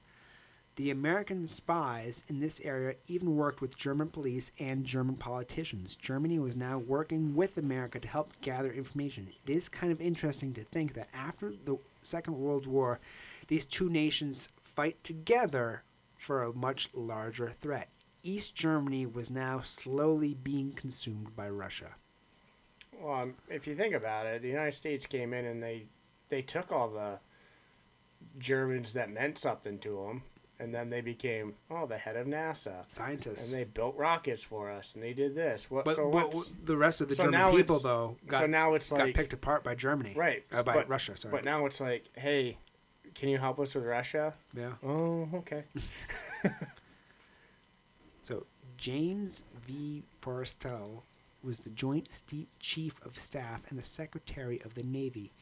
The 0.76 0.90
American 0.92 1.48
spies 1.48 2.22
in 2.28 2.38
this 2.38 2.60
area 2.60 2.94
even 3.08 3.34
worked 3.34 3.60
with 3.60 3.76
German 3.76 4.10
police 4.10 4.52
and 4.60 4.84
German 4.84 5.16
politicians. 5.16 5.96
Germany 5.96 6.38
was 6.38 6.56
now 6.56 6.78
working 6.78 7.34
with 7.34 7.58
America 7.58 7.98
to 7.98 8.06
help 8.06 8.32
gather 8.42 8.70
information. 8.70 9.26
It 9.44 9.56
is 9.56 9.68
kind 9.68 9.90
of 9.90 10.00
interesting 10.00 10.54
to 10.54 10.62
think 10.62 10.94
that 10.94 11.08
after 11.12 11.50
the 11.64 11.78
Second 12.02 12.38
World 12.38 12.68
War, 12.68 13.00
these 13.48 13.64
two 13.64 13.90
nations 13.90 14.50
fight 14.62 15.02
together 15.02 15.82
for 16.16 16.44
a 16.44 16.54
much 16.54 16.90
larger 16.94 17.50
threat. 17.50 17.88
East 18.22 18.54
Germany 18.54 19.04
was 19.04 19.30
now 19.30 19.62
slowly 19.62 20.34
being 20.34 20.70
consumed 20.72 21.34
by 21.34 21.48
Russia. 21.48 21.96
Well, 23.00 23.22
um, 23.22 23.34
if 23.48 23.66
you 23.66 23.74
think 23.74 23.94
about 23.94 24.26
it, 24.26 24.42
the 24.42 24.48
United 24.48 24.74
States 24.74 25.06
came 25.06 25.34
in 25.34 25.44
and 25.44 25.60
they 25.60 25.86
they 26.28 26.42
took 26.42 26.70
all 26.72 26.88
the 26.88 27.18
Germans 28.38 28.92
that 28.92 29.10
meant 29.10 29.38
something 29.38 29.78
to 29.80 30.04
them, 30.06 30.22
and 30.58 30.74
then 30.74 30.90
they 30.90 31.00
became 31.00 31.54
oh 31.70 31.86
the 31.86 31.98
head 31.98 32.16
of 32.16 32.26
NASA, 32.26 32.84
Scientists. 32.88 33.46
and 33.52 33.58
they 33.58 33.64
built 33.64 33.96
rockets 33.96 34.42
for 34.42 34.70
us, 34.70 34.92
and 34.94 35.02
they 35.02 35.12
did 35.12 35.34
this. 35.34 35.70
What? 35.70 35.84
but 35.84 35.96
so 35.96 36.10
but 36.10 36.34
the 36.64 36.76
rest 36.76 37.00
of 37.00 37.08
the 37.08 37.16
so 37.16 37.24
German 37.24 37.56
people, 37.56 37.78
though, 37.78 38.16
got, 38.26 38.40
so 38.40 38.46
now 38.46 38.74
it's 38.74 38.90
got 38.90 39.00
like 39.00 39.14
picked 39.14 39.32
apart 39.32 39.64
by 39.64 39.74
Germany. 39.74 40.14
right, 40.16 40.44
Uh, 40.52 40.62
by 40.62 40.74
but, 40.74 40.88
Russia, 40.88 41.16
sorry. 41.16 41.32
But 41.32 41.44
now 41.44 41.66
it's 41.66 41.80
like, 41.80 42.06
hey, 42.16 42.58
can 43.14 43.28
you 43.28 43.38
help 43.38 43.58
us 43.60 43.74
with 43.74 43.84
Russia? 43.84 44.34
yeah. 44.54 44.72
Oh, 44.84 45.28
okay. 45.34 45.64
So 48.22 48.44
James 48.76 49.42
V. 49.66 50.04
Forrestal 50.20 51.00
was 51.42 51.60
the 51.60 51.70
Joint 51.70 52.10
Chief 52.60 53.00
of 53.02 53.18
Staff 53.18 53.62
and 53.70 53.78
the 53.78 53.84
Secretary 53.84 54.60
of 54.66 54.74
the 54.74 54.82
Navy. 54.82 55.32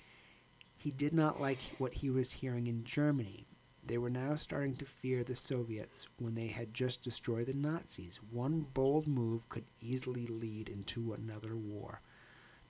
He 0.86 0.92
did 0.92 1.12
not 1.12 1.40
like 1.40 1.58
what 1.78 1.94
he 1.94 2.10
was 2.10 2.30
hearing 2.30 2.68
in 2.68 2.84
Germany. 2.84 3.48
They 3.84 3.98
were 3.98 4.08
now 4.08 4.36
starting 4.36 4.76
to 4.76 4.84
fear 4.84 5.24
the 5.24 5.34
Soviets 5.34 6.06
when 6.20 6.36
they 6.36 6.46
had 6.46 6.72
just 6.72 7.02
destroyed 7.02 7.48
the 7.48 7.54
Nazis. 7.54 8.20
One 8.30 8.66
bold 8.72 9.08
move 9.08 9.48
could 9.48 9.64
easily 9.80 10.28
lead 10.28 10.68
into 10.68 11.12
another 11.12 11.56
war. 11.56 12.02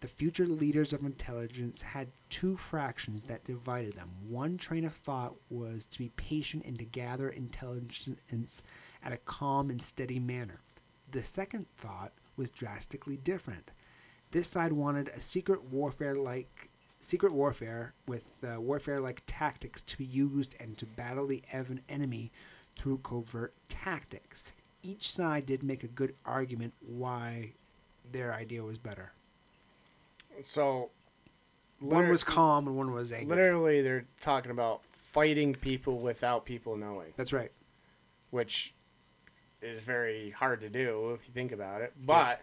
The 0.01 0.09
future 0.09 0.47
leaders 0.47 0.95
of 0.95 1.05
intelligence 1.05 1.83
had 1.83 2.09
two 2.31 2.57
fractions 2.57 3.25
that 3.25 3.45
divided 3.45 3.97
them. 3.97 4.13
One 4.27 4.57
train 4.57 4.87
of 4.87 4.95
thought 4.95 5.35
was 5.51 5.85
to 5.85 5.99
be 5.99 6.09
patient 6.09 6.65
and 6.65 6.79
to 6.79 6.87
gather 6.87 7.29
intelligence 7.29 8.63
at 9.03 9.13
a 9.13 9.19
calm 9.19 9.69
and 9.69 9.83
steady 9.83 10.21
manner. 10.21 10.63
The 11.11 11.23
second 11.23 11.67
thought 11.77 12.15
was 12.35 12.49
drastically 12.49 13.19
different. 13.19 13.73
This 14.31 14.49
side 14.49 14.73
wanted 14.73 15.09
a 15.09 15.21
secret 15.21 15.65
warfare 15.65 16.17
like 16.17 16.71
secret 17.07 17.33
warfare 17.33 17.95
with 18.09 18.43
uh, 18.45 18.61
warfare 18.61 19.01
like 19.01 19.23
tactics 19.29 19.81
to 19.83 19.97
be 19.97 20.05
used 20.05 20.57
and 20.59 20.77
to 20.77 20.85
battle 20.85 21.25
the 21.27 21.41
ev- 21.53 21.79
enemy 21.89 22.33
through 22.75 22.99
covert 22.99 23.55
tactics. 23.69 24.55
Each 24.83 25.09
side 25.11 25.47
did 25.47 25.63
make 25.63 25.85
a 25.85 25.89
good 25.89 26.15
argument 26.25 26.75
why 26.81 27.53
their 28.11 28.35
idea 28.35 28.65
was 28.65 28.77
better. 28.79 29.13
So 30.43 30.91
One 31.79 32.09
was 32.09 32.25
calm 32.25 32.67
and 32.67 32.77
one 32.77 32.93
was 32.93 33.13
angry. 33.13 33.29
literally 33.37 33.83
they're 33.83 34.07
talking 34.21 34.51
about 34.51 34.81
fighting 34.93 35.55
people 35.55 36.01
without 36.01 36.45
people 36.45 36.77
knowing, 36.77 37.13
That's 37.17 37.33
right. 37.33 37.53
which 38.31 38.75
is 39.63 39.81
very 39.81 40.31
hard 40.31 40.61
to 40.61 40.69
do 40.69 41.13
if 41.13 41.27
you 41.29 41.33
think 41.33 41.53
about 41.53 41.83
it. 41.83 41.93
But 42.05 42.41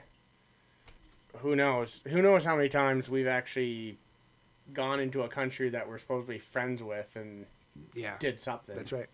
who 1.40 1.56
knows? 1.56 2.00
Who 2.08 2.22
knows 2.22 2.46
how 2.46 2.56
many 2.56 2.70
times 2.70 3.10
we've 3.10 3.28
actually 3.28 3.98
gone 4.72 5.00
into 5.00 5.22
a 5.24 5.28
country 5.28 5.70
that 5.70 5.88
we're 5.88 5.98
supposed 5.98 6.28
to 6.28 6.34
be 6.34 6.40
friends 6.40 6.82
with 6.82 7.16
and 7.16 7.46
Yeah. 7.94 8.18
did 8.20 8.40
something. 8.40 8.76
That's 8.76 8.92
right. 8.92 9.10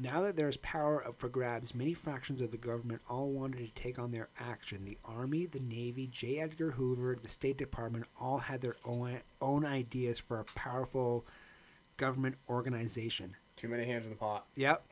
Now 0.00 0.22
that 0.22 0.36
there 0.36 0.48
is 0.48 0.56
power 0.58 1.04
up 1.06 1.18
for 1.18 1.28
grabs, 1.28 1.74
many 1.74 1.92
fractions 1.92 2.40
of 2.40 2.52
the 2.52 2.56
government 2.56 3.02
all 3.08 3.30
wanted 3.30 3.58
to 3.58 3.82
take 3.82 3.98
on 3.98 4.12
their 4.12 4.28
action. 4.38 4.84
The 4.84 4.96
Army, 5.04 5.46
the 5.46 5.58
Navy, 5.58 6.06
J. 6.06 6.38
Edgar 6.38 6.72
Hoover, 6.72 7.16
the 7.20 7.28
State 7.28 7.58
Department 7.58 8.06
all 8.20 8.38
had 8.38 8.60
their 8.60 8.76
own, 8.84 9.20
own 9.40 9.64
ideas 9.64 10.20
for 10.20 10.38
a 10.38 10.44
powerful 10.44 11.26
government 11.96 12.36
organization. 12.48 13.34
Too 13.56 13.66
many 13.66 13.86
hands 13.86 14.06
in 14.06 14.10
the 14.12 14.16
pot. 14.18 14.46
Yep. 14.54 14.84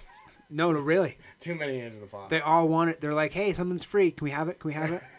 No, 0.51 0.73
no, 0.73 0.81
really. 0.81 1.19
Too 1.41 1.55
many 1.55 1.79
hands 1.79 1.95
in 1.95 2.01
the 2.01 2.09
pot. 2.09 2.31
They 2.31 2.41
all 2.41 2.67
want 2.67 2.91
it. 2.91 3.01
They're 3.01 3.15
like, 3.15 3.33
hey, 3.33 3.53
something's 3.53 3.85
free. 3.85 4.11
Can 4.11 4.25
we 4.25 4.33
have 4.33 4.49
it? 4.49 4.59
Can 4.59 4.69
we 4.69 4.75
have 4.75 4.91
it? 4.91 5.03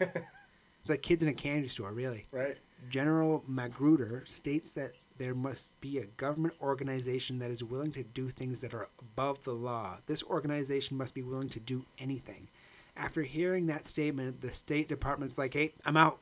it's 0.82 0.90
like 0.90 1.00
kids 1.00 1.22
in 1.22 1.30
a 1.30 1.34
candy 1.34 1.68
store, 1.68 1.92
really. 1.92 2.26
right? 2.30 2.58
General 2.88 3.44
Magruder 3.46 4.24
states 4.26 4.72
that 4.74 4.92
there 5.18 5.34
must 5.34 5.78
be 5.80 5.98
a 5.98 6.06
government 6.06 6.54
organization 6.60 7.38
that 7.40 7.50
is 7.50 7.62
willing 7.64 7.92
to 7.92 8.04
do 8.04 8.30
things 8.30 8.60
that 8.60 8.72
are 8.72 8.88
above 9.00 9.44
the 9.44 9.52
law. 9.52 9.98
This 10.06 10.22
organization 10.22 10.96
must 10.96 11.14
be 11.14 11.22
willing 11.22 11.48
to 11.50 11.60
do 11.60 11.84
anything. 11.98 12.48
After 12.96 13.22
hearing 13.22 13.66
that 13.66 13.88
statement, 13.88 14.40
the 14.40 14.50
State 14.50 14.88
Department's 14.88 15.38
like, 15.38 15.54
hey, 15.54 15.74
I'm 15.84 15.96
out. 15.96 16.20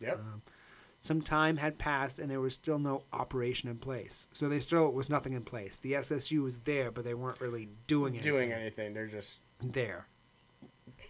Yep. 0.00 0.18
Um, 0.18 0.42
some 1.00 1.22
time 1.22 1.56
had 1.56 1.78
passed 1.78 2.18
and 2.18 2.30
there 2.30 2.40
was 2.40 2.54
still 2.54 2.78
no 2.78 3.04
operation 3.12 3.68
in 3.68 3.78
place. 3.78 4.28
So 4.32 4.48
they 4.48 4.60
still 4.60 4.90
was 4.92 5.08
nothing 5.08 5.32
in 5.32 5.42
place. 5.42 5.80
The 5.80 5.94
SSU 5.94 6.42
was 6.42 6.60
there, 6.60 6.90
but 6.90 7.04
they 7.04 7.14
weren't 7.14 7.40
really 7.40 7.68
doing 7.86 8.14
anything. 8.14 8.32
Doing 8.32 8.52
anything. 8.52 8.94
They're 8.94 9.06
just 9.06 9.40
there. 9.62 10.06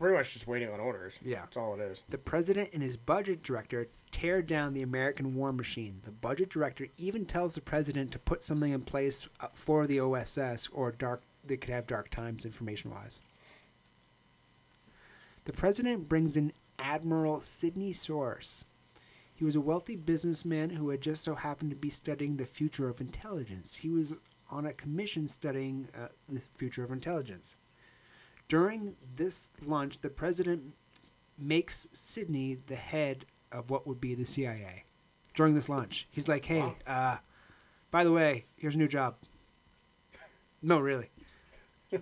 Pretty 0.01 0.17
much 0.17 0.33
just 0.33 0.47
waiting 0.47 0.71
on 0.71 0.81
orders. 0.81 1.15
Yeah. 1.23 1.41
That's 1.41 1.59
all 1.59 1.75
it 1.75 1.81
is. 1.81 2.03
The 2.09 2.17
president 2.17 2.71
and 2.73 2.83
his 2.83 2.97
budget 2.97 3.43
director 3.43 3.89
tear 4.11 4.41
down 4.41 4.73
the 4.73 4.83
American 4.83 5.35
war 5.35 5.53
machine. 5.53 6.01
The 6.05 6.11
budget 6.11 6.49
director 6.49 6.87
even 6.97 7.27
tells 7.27 7.55
the 7.55 7.61
president 7.61 8.11
to 8.13 8.19
put 8.19 8.43
something 8.43 8.73
in 8.73 8.81
place 8.81 9.29
uh, 9.41 9.49
for 9.53 9.87
the 9.87 10.01
OSS 10.01 10.69
or 10.73 10.91
dark 10.91 11.23
they 11.45 11.57
could 11.57 11.71
have 11.71 11.87
dark 11.87 12.11
times 12.11 12.45
information 12.45 12.91
wise. 12.91 13.21
The 15.45 15.53
president 15.53 16.09
brings 16.09 16.37
in 16.37 16.53
Admiral 16.79 17.41
Sidney 17.41 17.93
Souers. 17.93 18.65
He 19.35 19.45
was 19.45 19.57
a 19.57 19.61
wealthy 19.61 19.97
businessman 19.97 20.71
who 20.71 20.91
had 20.91 21.01
just 21.01 21.25
so 21.25 21.35
happened 21.35 21.71
to 21.71 21.77
be 21.77 21.91
studying 21.91 22.37
the 22.37 22.47
future 22.47 22.89
of 22.89 23.01
intelligence. 23.01 23.77
He 23.77 23.89
was 23.89 24.17
on 24.51 24.67
a 24.67 24.73
commission 24.73 25.29
studying 25.29 25.89
uh, 25.97 26.09
the 26.29 26.41
future 26.57 26.85
of 26.85 26.91
intelligence. 26.91 27.57
During 28.51 28.97
this 29.15 29.49
lunch, 29.65 30.01
the 30.01 30.11
president 30.11 30.75
makes 31.39 31.87
Sidney 31.93 32.59
the 32.67 32.75
head 32.75 33.25
of 33.53 33.71
what 33.71 33.87
would 33.87 34.01
be 34.01 34.17
the 34.17 34.27
CIA. 34.27 34.83
During 35.35 35.55
this 35.55 35.69
lunch, 35.69 36.09
he's 36.11 36.27
like, 36.27 36.45
"Hey, 36.47 36.59
Wow. 36.59 36.75
uh, 36.85 37.17
by 37.93 38.03
the 38.03 38.11
way, 38.11 38.47
here's 38.57 38.75
a 38.75 38.79
new 38.79 38.89
job." 38.89 39.19
No, 40.61 40.81
really. 40.81 41.11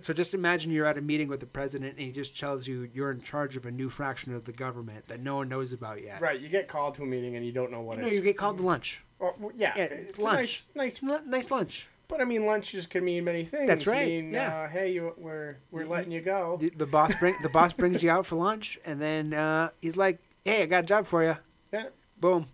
so 0.01 0.11
just 0.11 0.33
imagine 0.33 0.71
you're 0.71 0.87
at 0.87 0.97
a 0.97 1.01
meeting 1.01 1.27
with 1.27 1.39
the 1.39 1.45
president, 1.45 1.97
and 1.97 2.07
he 2.07 2.11
just 2.11 2.37
tells 2.37 2.65
you 2.65 2.89
you're 2.95 3.11
in 3.11 3.21
charge 3.21 3.55
of 3.55 3.67
a 3.67 3.71
new 3.71 3.91
fraction 3.91 4.33
of 4.33 4.45
the 4.45 4.51
government 4.51 5.07
that 5.07 5.19
no 5.19 5.35
one 5.35 5.49
knows 5.49 5.71
about 5.71 6.01
yet. 6.01 6.19
Right. 6.19 6.39
You 6.39 6.49
get 6.49 6.67
called 6.67 6.95
to 6.95 7.03
a 7.03 7.05
meeting 7.05 7.35
and 7.35 7.45
you 7.45 7.51
don't 7.51 7.69
know 7.71 7.81
what 7.81 7.99
No, 7.99 8.07
you 8.07 8.21
get 8.21 8.37
called 8.37 8.57
to 8.57 8.63
lunch. 8.63 9.03
Well, 9.19 9.51
yeah. 9.55 9.73
Yeah, 9.77 9.83
it's 9.83 10.17
lunch. 10.17 10.65
Nice, 10.73 11.01
nice. 11.03 11.21
Nice 11.27 11.51
lunch. 11.51 11.87
But 12.09 12.21
I 12.21 12.25
mean, 12.25 12.47
lunches 12.47 12.87
can 12.87 13.05
mean 13.05 13.23
many 13.23 13.45
things. 13.45 13.67
That's 13.67 13.85
right, 13.85 14.01
I 14.01 14.05
mean, 14.05 14.31
yeah. 14.31 14.63
Uh, 14.63 14.67
hey, 14.67 14.91
you, 14.91 15.13
we're 15.15 15.57
we're 15.71 15.85
letting 15.85 16.11
you 16.11 16.21
go. 16.21 16.57
The, 16.59 16.71
the 16.71 16.87
boss 16.87 17.13
bring 17.19 17.35
the 17.43 17.49
boss 17.49 17.71
brings 17.71 18.01
you 18.01 18.09
out 18.09 18.25
for 18.25 18.35
lunch, 18.35 18.79
and 18.83 18.99
then 18.99 19.31
uh, 19.33 19.69
he's 19.79 19.95
like, 19.95 20.17
"Hey, 20.43 20.63
I 20.63 20.65
got 20.65 20.83
a 20.83 20.87
job 20.87 21.05
for 21.05 21.23
you." 21.23 21.37
Yeah. 21.71 21.85
Boom. 22.19 22.47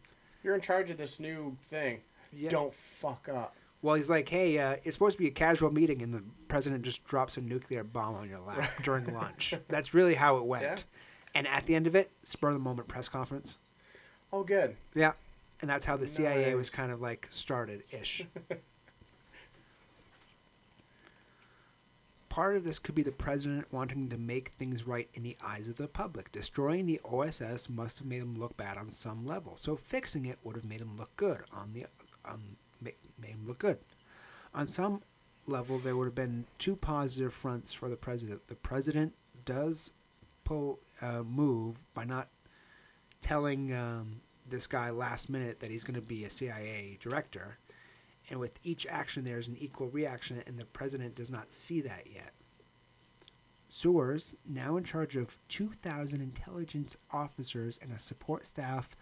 You're 0.43 0.55
in 0.55 0.61
charge 0.61 0.91
of 0.91 0.97
this 0.97 1.21
new 1.21 1.57
thing. 1.69 2.01
Yeah. 2.33 2.49
Don't 2.49 2.73
fuck 2.73 3.29
up. 3.29 3.55
Well, 3.81 3.95
he's 3.95 4.09
like, 4.09 4.27
"Hey, 4.27 4.59
uh, 4.59 4.75
it's 4.83 4.93
supposed 4.95 5.15
to 5.17 5.23
be 5.23 5.29
a 5.29 5.31
casual 5.31 5.71
meeting," 5.71 6.01
and 6.01 6.13
the 6.13 6.21
president 6.49 6.83
just 6.83 7.05
drops 7.05 7.37
a 7.37 7.41
nuclear 7.41 7.85
bomb 7.85 8.15
on 8.15 8.29
your 8.29 8.41
lap 8.41 8.69
during 8.83 9.11
lunch. 9.13 9.53
That's 9.69 9.93
really 9.93 10.15
how 10.15 10.37
it 10.37 10.45
went. 10.45 10.63
Yeah. 10.63 10.77
And 11.33 11.47
at 11.47 11.65
the 11.65 11.75
end 11.75 11.87
of 11.87 11.95
it, 11.95 12.11
spur 12.23 12.49
of 12.49 12.55
the 12.55 12.59
moment 12.59 12.89
press 12.89 13.07
conference. 13.07 13.57
Oh, 14.33 14.43
good. 14.43 14.75
Yeah. 14.93 15.13
And 15.61 15.69
that's 15.69 15.85
how 15.85 15.95
the 15.95 16.07
CIA 16.07 16.55
was 16.55 16.69
kind 16.69 16.91
of 16.91 16.99
like 16.99 17.27
started 17.29 17.83
ish. 17.93 18.25
Part 22.35 22.57
of 22.57 22.65
this 22.65 22.79
could 22.79 22.95
be 22.95 23.01
the 23.01 23.13
president 23.13 23.71
wanting 23.71 24.09
to 24.09 24.17
make 24.17 24.49
things 24.49 24.85
right 24.85 25.07
in 25.13 25.23
the 25.23 25.37
eyes 25.41 25.69
of 25.69 25.77
the 25.77 25.87
public. 25.87 26.33
Destroying 26.33 26.85
the 26.85 26.99
OSS 27.05 27.69
must 27.69 27.99
have 27.99 28.07
made 28.07 28.21
him 28.21 28.33
look 28.33 28.57
bad 28.57 28.77
on 28.77 28.91
some 28.91 29.25
level, 29.25 29.55
so 29.55 29.77
fixing 29.77 30.25
it 30.25 30.37
would 30.43 30.57
have 30.57 30.65
made 30.65 30.81
him 30.81 30.97
look 30.97 31.15
good 31.15 31.43
on 31.53 31.71
the 31.71 31.85
um, 32.25 32.57
made 32.81 32.95
him 33.21 33.45
look 33.45 33.59
good. 33.59 33.77
On 34.53 34.69
some 34.69 35.01
level, 35.47 35.79
there 35.79 35.95
would 35.95 36.07
have 36.07 36.15
been 36.15 36.43
two 36.59 36.75
positive 36.75 37.33
fronts 37.33 37.73
for 37.73 37.87
the 37.87 37.95
president. 37.95 38.45
The 38.49 38.55
president 38.55 39.13
does 39.45 39.91
pull 40.43 40.79
uh, 41.01 41.23
move 41.23 41.85
by 41.93 42.03
not 42.03 42.27
telling 43.21 43.73
um, 43.73 44.19
this 44.45 44.67
guy 44.67 44.89
last 44.89 45.29
minute 45.29 45.61
that 45.61 45.71
he's 45.71 45.85
going 45.85 45.95
to 45.95 46.01
be 46.01 46.25
a 46.25 46.29
CIA 46.29 46.97
director. 46.99 47.59
And 48.29 48.39
with 48.39 48.59
each 48.63 48.87
action, 48.87 49.23
there's 49.23 49.47
an 49.47 49.57
equal 49.57 49.87
reaction, 49.89 50.41
and 50.47 50.57
the 50.57 50.65
president 50.65 51.15
does 51.15 51.29
not 51.29 51.51
see 51.51 51.81
that 51.81 52.07
yet. 52.11 52.33
Souers, 53.69 54.35
now 54.47 54.77
in 54.77 54.83
charge 54.83 55.15
of 55.15 55.37
2,000 55.49 56.21
intelligence 56.21 56.97
officers 57.11 57.77
and 57.81 57.91
a 57.91 57.99
support 57.99 58.45
staff 58.45 58.95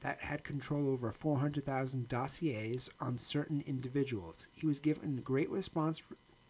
that 0.00 0.20
had 0.20 0.44
control 0.44 0.88
over 0.88 1.12
400,000 1.12 2.08
dossiers 2.08 2.90
on 3.00 3.18
certain 3.18 3.62
individuals. 3.66 4.48
He 4.52 4.66
was 4.66 4.80
given 4.80 5.16
great 5.16 5.50
response, 5.50 6.02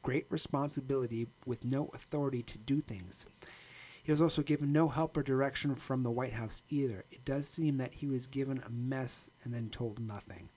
great 0.03 0.27
responsibility 0.31 1.27
with 1.47 1.65
no 1.65 1.91
authority 1.95 2.43
to 2.43 2.59
do 2.59 2.81
things. 2.81 3.27
He 4.03 4.13
was 4.13 4.21
also 4.21 4.43
given 4.43 4.73
no 4.73 4.89
help 4.89 5.17
or 5.17 5.23
direction 5.23 5.75
from 5.77 6.03
the 6.03 6.11
White 6.11 6.35
House 6.35 6.63
either. 6.69 7.05
It 7.11 7.25
does 7.25 7.49
seem 7.49 7.79
that 7.79 7.95
he 7.95 8.07
was 8.07 8.27
given 8.27 8.63
a 8.65 8.71
mess 8.71 9.31
and 9.43 9.55
then 9.55 9.71
told 9.71 9.99
nothing. 9.99 10.51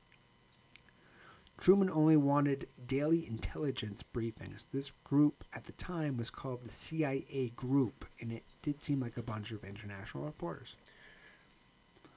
Truman 1.59 1.89
only 1.89 2.17
wanted 2.17 2.67
daily 2.85 3.27
intelligence 3.27 4.03
briefings. 4.03 4.67
This 4.71 4.91
group 5.03 5.43
at 5.53 5.65
the 5.65 5.71
time 5.73 6.17
was 6.17 6.29
called 6.29 6.61
the 6.61 6.71
CIA 6.71 7.51
Group, 7.55 8.05
and 8.21 8.31
it 8.31 8.43
did 8.61 8.79
seem 8.79 8.99
like 8.99 9.17
a 9.17 9.23
bunch 9.23 9.51
of 9.51 9.63
international 9.63 10.23
reporters. 10.23 10.75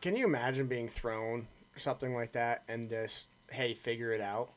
Can 0.03 0.16
you 0.16 0.26
imagine 0.26 0.66
being 0.66 0.88
thrown 0.88 1.46
or 1.74 1.79
something 1.79 2.14
like 2.14 2.33
that 2.33 2.64
and 2.68 2.88
just 2.90 3.29
hey, 3.50 3.74
figure 3.74 4.12
it 4.12 4.20
out. 4.20 4.53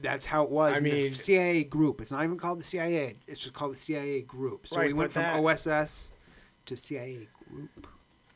That's 0.00 0.24
how 0.24 0.42
it 0.42 0.50
was. 0.50 0.76
I 0.76 0.80
mean- 0.80 1.12
CIA 1.12 1.64
group. 1.64 2.00
It's 2.00 2.10
not 2.10 2.24
even 2.24 2.38
called 2.38 2.58
the 2.58 2.64
CIA. 2.64 3.16
It's 3.26 3.40
just 3.40 3.54
called 3.54 3.72
the 3.72 3.78
CIA 3.78 4.22
group. 4.22 4.66
So 4.66 4.80
we 4.80 4.92
went 4.92 5.12
from 5.12 5.22
that- 5.22 5.38
OSS 5.38 6.10
to 6.66 6.76
CIA 6.76 7.28
group. 7.48 7.86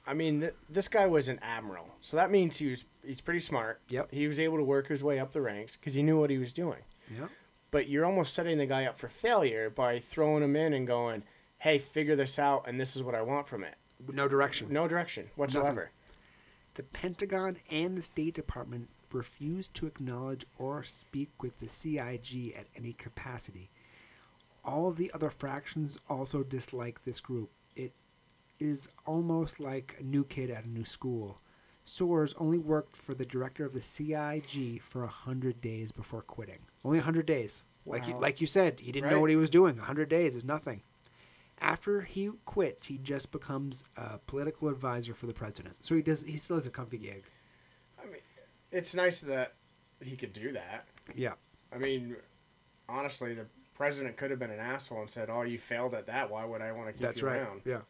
I 0.06 0.14
mean, 0.14 0.40
th- 0.40 0.54
this 0.68 0.88
guy 0.88 1.06
was 1.06 1.28
an 1.28 1.38
admiral, 1.42 1.88
so 2.00 2.16
that 2.16 2.30
means 2.30 2.58
he 2.58 2.70
was 2.70 2.84
he's 3.04 3.20
pretty 3.20 3.40
smart. 3.40 3.80
Yep. 3.88 4.12
He 4.12 4.28
was 4.28 4.38
able 4.38 4.56
to 4.56 4.64
work 4.64 4.88
his 4.88 5.02
way 5.02 5.18
up 5.18 5.32
the 5.32 5.40
ranks 5.40 5.76
because 5.76 5.94
he 5.94 6.02
knew 6.02 6.18
what 6.18 6.30
he 6.30 6.38
was 6.38 6.52
doing. 6.52 6.80
Yeah. 7.12 7.28
But 7.70 7.88
you're 7.88 8.04
almost 8.04 8.34
setting 8.34 8.58
the 8.58 8.66
guy 8.66 8.84
up 8.84 8.98
for 8.98 9.08
failure 9.08 9.68
by 9.68 9.98
throwing 9.98 10.42
him 10.42 10.54
in 10.56 10.72
and 10.72 10.86
going, 10.86 11.24
"Hey, 11.58 11.78
figure 11.78 12.16
this 12.16 12.38
out, 12.38 12.64
and 12.68 12.80
this 12.80 12.94
is 12.94 13.02
what 13.02 13.14
I 13.14 13.22
want 13.22 13.48
from 13.48 13.64
it." 13.64 13.74
No 14.12 14.28
direction. 14.28 14.72
No 14.72 14.86
direction 14.86 15.30
whatsoever. 15.36 15.90
The 16.74 16.82
Pentagon 16.82 17.56
and 17.70 17.96
the 17.96 18.02
State 18.02 18.34
Department 18.34 18.90
refused 19.12 19.72
to 19.74 19.86
acknowledge 19.86 20.44
or 20.58 20.84
speak 20.84 21.30
with 21.42 21.58
the 21.58 21.68
CIG 21.68 22.54
at 22.56 22.66
any 22.76 22.92
capacity. 22.92 23.70
All 24.64 24.88
of 24.88 24.96
the 24.98 25.10
other 25.12 25.30
fractions 25.30 25.98
also 26.08 26.42
dislike 26.42 27.04
this 27.04 27.20
group. 27.20 27.50
Is 28.58 28.88
almost 29.04 29.60
like 29.60 29.96
a 29.98 30.02
new 30.02 30.24
kid 30.24 30.50
at 30.50 30.64
a 30.64 30.68
new 30.68 30.84
school. 30.84 31.40
Souers 31.84 32.34
only 32.38 32.58
worked 32.58 32.96
for 32.96 33.14
the 33.14 33.26
director 33.26 33.64
of 33.64 33.74
the 33.74 33.82
CIG 33.82 34.80
for 34.80 35.04
a 35.04 35.08
hundred 35.08 35.60
days 35.60 35.92
before 35.92 36.22
quitting. 36.22 36.60
Only 36.84 36.98
a 36.98 37.02
hundred 37.02 37.26
days. 37.26 37.64
Like 37.84 38.08
you, 38.08 38.18
like 38.18 38.40
you 38.40 38.46
said, 38.46 38.80
he 38.80 38.90
didn't 38.90 39.10
know 39.10 39.20
what 39.20 39.30
he 39.30 39.36
was 39.36 39.50
doing. 39.50 39.78
A 39.78 39.82
hundred 39.82 40.08
days 40.08 40.34
is 40.34 40.44
nothing. 40.44 40.82
After 41.60 42.02
he 42.02 42.30
quits, 42.44 42.86
he 42.86 42.98
just 42.98 43.30
becomes 43.30 43.84
a 43.96 44.18
political 44.18 44.68
advisor 44.68 45.14
for 45.14 45.26
the 45.26 45.32
president. 45.32 45.82
So 45.82 45.94
he 45.94 46.02
does. 46.02 46.22
He 46.22 46.36
still 46.36 46.56
has 46.56 46.66
a 46.66 46.70
comfy 46.70 46.98
gig. 46.98 47.24
I 48.02 48.06
mean, 48.06 48.20
it's 48.72 48.94
nice 48.94 49.20
that 49.20 49.54
he 50.00 50.16
could 50.16 50.32
do 50.32 50.52
that. 50.52 50.86
Yeah. 51.14 51.34
I 51.72 51.78
mean, 51.78 52.16
honestly, 52.88 53.34
the 53.34 53.46
president 53.74 54.16
could 54.16 54.30
have 54.30 54.38
been 54.38 54.50
an 54.50 54.60
asshole 54.60 55.00
and 55.02 55.10
said, 55.10 55.30
"Oh, 55.30 55.42
you 55.42 55.58
failed 55.58 55.94
at 55.94 56.06
that. 56.06 56.30
Why 56.30 56.44
would 56.44 56.60
I 56.60 56.72
want 56.72 56.88
to 56.88 56.92
keep 56.92 57.02
That's 57.02 57.20
you 57.20 57.26
right. 57.26 57.40
around?" 57.40 57.62
Yeah. 57.64 57.82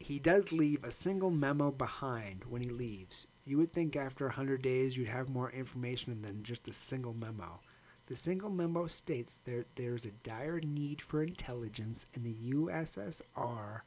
He 0.00 0.18
does 0.18 0.50
leave 0.50 0.82
a 0.82 0.90
single 0.90 1.30
memo 1.30 1.70
behind 1.70 2.44
when 2.48 2.62
he 2.62 2.70
leaves. 2.70 3.26
You 3.44 3.58
would 3.58 3.72
think 3.72 3.94
after 3.94 4.24
100 4.24 4.62
days 4.62 4.96
you'd 4.96 5.08
have 5.08 5.28
more 5.28 5.50
information 5.50 6.22
than 6.22 6.42
just 6.42 6.66
a 6.68 6.72
single 6.72 7.12
memo. 7.12 7.60
The 8.06 8.16
single 8.16 8.50
memo 8.50 8.86
states 8.86 9.40
there 9.44 9.66
there's 9.76 10.06
a 10.06 10.10
dire 10.10 10.58
need 10.60 11.02
for 11.02 11.22
intelligence 11.22 12.06
and 12.14 12.24
the 12.24 12.34
USSR 12.50 13.82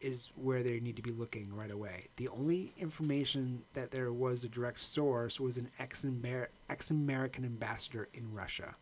is 0.00 0.30
where 0.36 0.62
they 0.62 0.80
need 0.80 0.96
to 0.96 1.02
be 1.02 1.12
looking 1.12 1.54
right 1.54 1.70
away. 1.70 2.08
The 2.16 2.28
only 2.28 2.72
information 2.78 3.62
that 3.72 3.90
there 3.90 4.12
was 4.12 4.44
a 4.44 4.48
direct 4.48 4.80
source 4.80 5.40
was 5.40 5.56
an 5.56 5.70
ex-Amer- 5.78 6.50
ex-American 6.68 7.44
ambassador 7.44 8.08
in 8.12 8.32
Russia. 8.32 8.76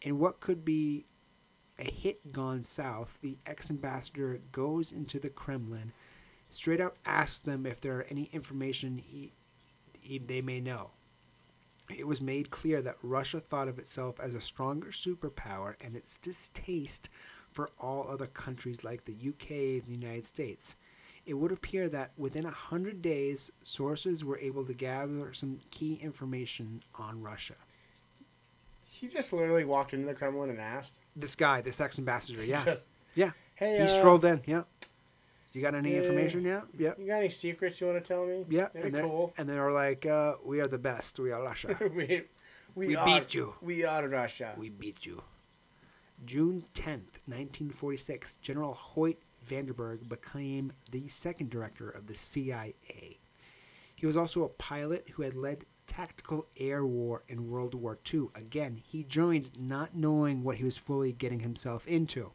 In 0.00 0.18
what 0.18 0.40
could 0.40 0.64
be 0.64 1.06
a 1.78 1.90
hit 1.90 2.32
gone 2.32 2.64
south, 2.64 3.18
the 3.22 3.38
ex 3.46 3.70
ambassador 3.70 4.40
goes 4.52 4.92
into 4.92 5.18
the 5.18 5.30
Kremlin, 5.30 5.92
straight 6.50 6.80
up 6.80 6.96
asks 7.04 7.40
them 7.40 7.66
if 7.66 7.80
there 7.80 7.98
are 7.98 8.06
any 8.10 8.28
information 8.32 8.98
he, 8.98 9.32
he, 10.00 10.18
they 10.18 10.40
may 10.40 10.60
know. 10.60 10.90
It 11.90 12.06
was 12.06 12.20
made 12.20 12.50
clear 12.50 12.80
that 12.82 12.96
Russia 13.02 13.40
thought 13.40 13.68
of 13.68 13.78
itself 13.78 14.20
as 14.20 14.34
a 14.34 14.40
stronger 14.40 14.88
superpower 14.88 15.74
and 15.84 15.96
its 15.96 16.18
distaste 16.18 17.08
for 17.50 17.70
all 17.78 18.08
other 18.08 18.26
countries 18.26 18.84
like 18.84 19.04
the 19.04 19.12
UK 19.28 19.50
and 19.50 19.84
the 19.84 19.92
United 19.92 20.26
States. 20.26 20.76
It 21.24 21.34
would 21.34 21.52
appear 21.52 21.88
that 21.88 22.12
within 22.16 22.46
a 22.46 22.50
hundred 22.50 23.02
days, 23.02 23.52
Souers 23.62 24.24
were 24.24 24.38
able 24.38 24.64
to 24.64 24.74
gather 24.74 25.32
some 25.32 25.60
key 25.70 25.94
information 25.94 26.82
on 26.94 27.22
Russia. 27.22 27.54
He 29.02 29.08
just 29.08 29.32
literally 29.32 29.64
walked 29.64 29.94
into 29.94 30.06
the 30.06 30.14
Kremlin 30.14 30.48
and 30.48 30.60
asked. 30.60 30.96
This 31.16 31.34
guy, 31.34 31.60
this 31.60 31.80
ex 31.80 31.98
ambassador, 31.98 32.44
yeah. 32.44 32.64
Just, 32.64 32.86
Yeah. 33.16 33.32
hey, 33.56 33.78
he 33.78 33.82
uh, 33.82 33.88
strolled 33.88 34.24
in. 34.24 34.40
Yeah. 34.46 34.62
You 35.52 35.60
got 35.60 35.74
any 35.74 35.90
yeah. 35.90 35.98
information? 35.98 36.44
Yeah. 36.44 36.60
Yeah. 36.78 36.92
You 36.96 37.08
got 37.08 37.16
any 37.16 37.28
secrets 37.28 37.80
you 37.80 37.88
want 37.88 38.02
to 38.02 38.06
tell 38.08 38.24
me? 38.24 38.44
Yeah. 38.48 38.68
Any 38.76 38.84
And 38.84 38.94
they're, 38.94 39.02
cool. 39.02 39.34
and 39.36 39.48
they 39.48 39.58
were 39.58 39.72
like, 39.72 40.06
uh, 40.06 40.36
"We 40.46 40.60
are 40.60 40.68
the 40.68 40.78
best. 40.78 41.18
We 41.18 41.32
are 41.32 41.42
Russia. 41.42 41.76
we, 41.80 42.22
we, 42.76 42.86
We 42.86 42.94
are, 42.96 43.04
beat 43.04 43.34
you. 43.34 43.54
We 43.60 43.84
are 43.84 44.06
Russia. 44.06 44.54
we 44.56 44.68
beat 44.68 45.04
you." 45.04 45.24
June 46.24 46.64
tenth, 46.72 47.20
nineteen 47.26 47.70
forty-six. 47.70 48.36
General 48.36 48.72
Hoyt 48.74 49.18
Vandenberg 49.44 50.08
became 50.08 50.72
the 50.92 51.08
second 51.08 51.50
director 51.50 51.90
of 51.90 52.06
the 52.06 52.14
CIA. 52.14 53.18
He 53.96 54.06
was 54.06 54.16
also 54.16 54.44
a 54.44 54.48
pilot 54.48 55.08
who 55.14 55.22
had 55.22 55.34
led 55.34 55.64
tactical 55.92 56.46
air 56.58 56.86
war 56.86 57.22
in 57.28 57.50
World 57.50 57.74
War 57.74 57.98
II. 58.12 58.28
Again, 58.34 58.80
he 58.82 59.04
joined 59.04 59.50
not 59.58 59.94
knowing 59.94 60.42
what 60.42 60.56
he 60.56 60.64
was 60.64 60.78
fully 60.78 61.12
getting 61.12 61.40
himself 61.40 61.86
into. 61.86 62.32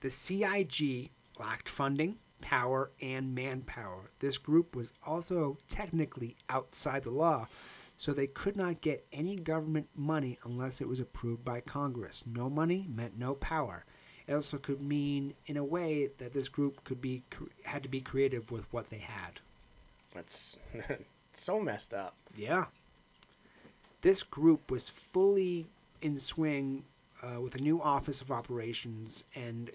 The 0.00 0.10
CIG 0.10 1.10
lacked 1.38 1.68
funding, 1.68 2.16
power, 2.40 2.90
and 3.00 3.34
manpower. 3.34 4.10
This 4.18 4.36
group 4.36 4.74
was 4.74 4.92
also 5.06 5.58
technically 5.68 6.36
outside 6.48 7.04
the 7.04 7.12
law, 7.12 7.46
so 7.96 8.12
they 8.12 8.26
could 8.26 8.56
not 8.56 8.80
get 8.80 9.06
any 9.12 9.36
government 9.36 9.88
money 9.94 10.38
unless 10.44 10.80
it 10.80 10.88
was 10.88 10.98
approved 10.98 11.44
by 11.44 11.60
Congress. 11.60 12.24
No 12.26 12.50
money 12.50 12.88
meant 12.92 13.16
no 13.16 13.34
power. 13.34 13.84
It 14.26 14.34
also 14.34 14.58
could 14.58 14.82
mean, 14.82 15.34
in 15.46 15.56
a 15.56 15.64
way, 15.64 16.10
that 16.18 16.32
this 16.32 16.48
group 16.48 16.82
could 16.82 17.00
be 17.00 17.22
had 17.64 17.84
to 17.84 17.88
be 17.88 18.00
creative 18.00 18.50
with 18.50 18.72
what 18.72 18.90
they 18.90 18.98
had. 18.98 19.38
That's 20.12 20.56
so 21.34 21.60
messed 21.60 21.94
up. 21.94 22.16
Yeah. 22.36 22.66
This 24.00 24.22
group 24.22 24.70
was 24.70 24.88
fully 24.88 25.66
in 26.00 26.18
swing 26.18 26.84
uh, 27.22 27.40
with 27.40 27.54
a 27.54 27.58
new 27.58 27.80
Office 27.80 28.20
of 28.20 28.30
Operations, 28.30 29.24
and 29.34 29.70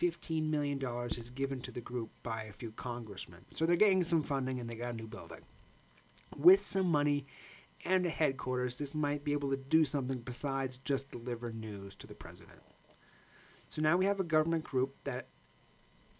$15 0.00 0.48
million 0.48 0.80
is 1.16 1.30
given 1.30 1.60
to 1.62 1.72
the 1.72 1.80
group 1.80 2.10
by 2.22 2.44
a 2.44 2.52
few 2.52 2.70
congressmen. 2.72 3.44
So 3.52 3.66
they're 3.66 3.76
getting 3.76 4.04
some 4.04 4.22
funding 4.22 4.60
and 4.60 4.68
they 4.68 4.74
got 4.74 4.92
a 4.92 4.96
new 4.96 5.06
building. 5.06 5.40
With 6.36 6.60
some 6.60 6.90
money 6.90 7.26
and 7.84 8.04
a 8.04 8.10
headquarters, 8.10 8.78
this 8.78 8.94
might 8.94 9.24
be 9.24 9.32
able 9.32 9.50
to 9.50 9.56
do 9.56 9.84
something 9.84 10.18
besides 10.18 10.76
just 10.78 11.10
deliver 11.10 11.50
news 11.50 11.94
to 11.96 12.06
the 12.06 12.14
president. 12.14 12.60
So 13.68 13.80
now 13.82 13.96
we 13.96 14.04
have 14.04 14.20
a 14.20 14.24
government 14.24 14.64
group 14.64 14.94
that 15.04 15.28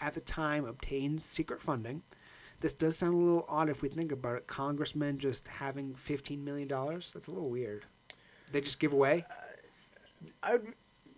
at 0.01 0.15
the 0.15 0.21
time 0.21 0.65
obtained 0.65 1.23
secret 1.23 1.61
funding. 1.61 2.03
This 2.61 2.75
does 2.75 2.97
sound 2.97 3.15
a 3.15 3.17
little 3.19 3.45
odd 3.49 3.69
if 3.69 3.83
we 3.83 3.89
think 3.89 4.13
about 4.13 4.37
it. 4.37 4.47
Congressmen 4.47 5.19
just 5.19 5.47
having 5.47 5.95
$15 5.95 6.43
million? 6.43 6.69
That's 6.69 7.29
a 7.29 7.31
little 7.31 7.51
weird. 7.51 7.85
They 8.53 8.61
just 8.61 8.81
give 8.81 8.93
away? 8.93 9.25
Uh, 9.31 10.49
I, 10.55 10.59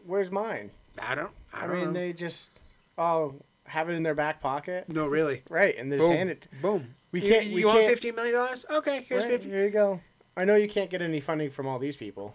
where's 0.05 0.31
mine? 0.31 0.71
I 1.01 1.15
don't. 1.15 1.31
I, 1.53 1.65
I, 1.65 1.67
don't 1.67 1.77
mean, 1.77 1.85
know. 1.87 1.93
they 1.93 2.13
just 2.13 2.51
oh 2.97 3.35
have 3.65 3.89
it 3.89 3.93
in 3.93 4.03
their 4.03 4.15
back 4.15 4.41
pocket, 4.41 4.89
No, 4.89 5.07
really. 5.07 5.43
right? 5.51 5.77
And 5.77 5.93
they 5.93 5.97
just 5.97 6.09
Boom. 6.09 6.17
hand 6.17 6.31
it. 6.31 6.49
Boom. 6.61 6.95
We 7.13 7.21
can't. 7.21 7.47
You, 7.47 7.55
we 7.55 7.65
want 7.65 7.79
can't, 7.79 7.91
fifteen 7.91 8.15
million 8.15 8.35
dollars? 8.35 8.67
Okay, 8.71 9.07
here's 9.09 9.25
right, 9.25 9.33
fifty. 9.33 9.51
Here 9.51 9.65
you 9.65 9.71
go. 9.71 10.01
I 10.37 10.45
know 10.45 10.57
you 10.57 10.69
can't 10.69 10.91
get 10.91 11.03
any 11.03 11.21
funding 11.21 11.51
from 11.51 11.67
all 11.67 11.79
these 11.79 11.97
people. 11.97 12.35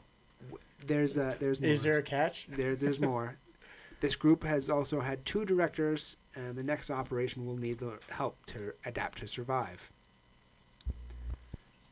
There's 0.85 1.17
a 1.17 1.35
there's 1.39 1.59
more. 1.61 1.69
Is 1.69 1.83
there 1.83 1.97
a 1.97 2.03
catch? 2.03 2.47
There, 2.49 2.75
there's 2.75 2.99
more. 2.99 3.37
this 3.99 4.15
group 4.15 4.43
has 4.43 4.69
also 4.69 4.99
had 4.99 5.25
two 5.25 5.45
directors, 5.45 6.17
and 6.35 6.55
the 6.55 6.63
next 6.63 6.89
operation 6.89 7.45
will 7.45 7.57
need 7.57 7.79
the 7.79 7.99
help 8.09 8.37
to 8.47 8.73
adapt 8.85 9.19
to 9.19 9.27
survive. 9.27 9.91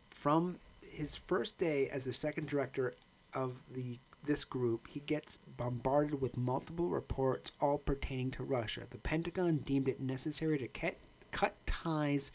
From 0.10 0.58
his 0.82 1.15
first 1.15 1.58
day 1.58 1.89
as 1.89 2.06
the 2.06 2.13
second 2.13 2.47
director 2.47 2.93
of 3.34 3.54
the 3.73 3.99
this 4.23 4.43
group, 4.43 4.88
he 4.88 4.99
gets 4.99 5.38
bombarded 5.58 6.21
with 6.21 6.38
multiple 6.38 6.89
reports, 6.89 7.51
all 7.60 7.80
pertaining 7.80 8.32
to 8.32 8.43
Russia. 8.43 8.82
The 8.89 8.99
Pentagon 8.99 9.58
deemed 9.58 9.88
it 9.88 9.99
necessary 9.99 10.60
to 10.60 10.67
cut, 10.67 10.97
cut 11.32 11.56
ties 11.65 12.32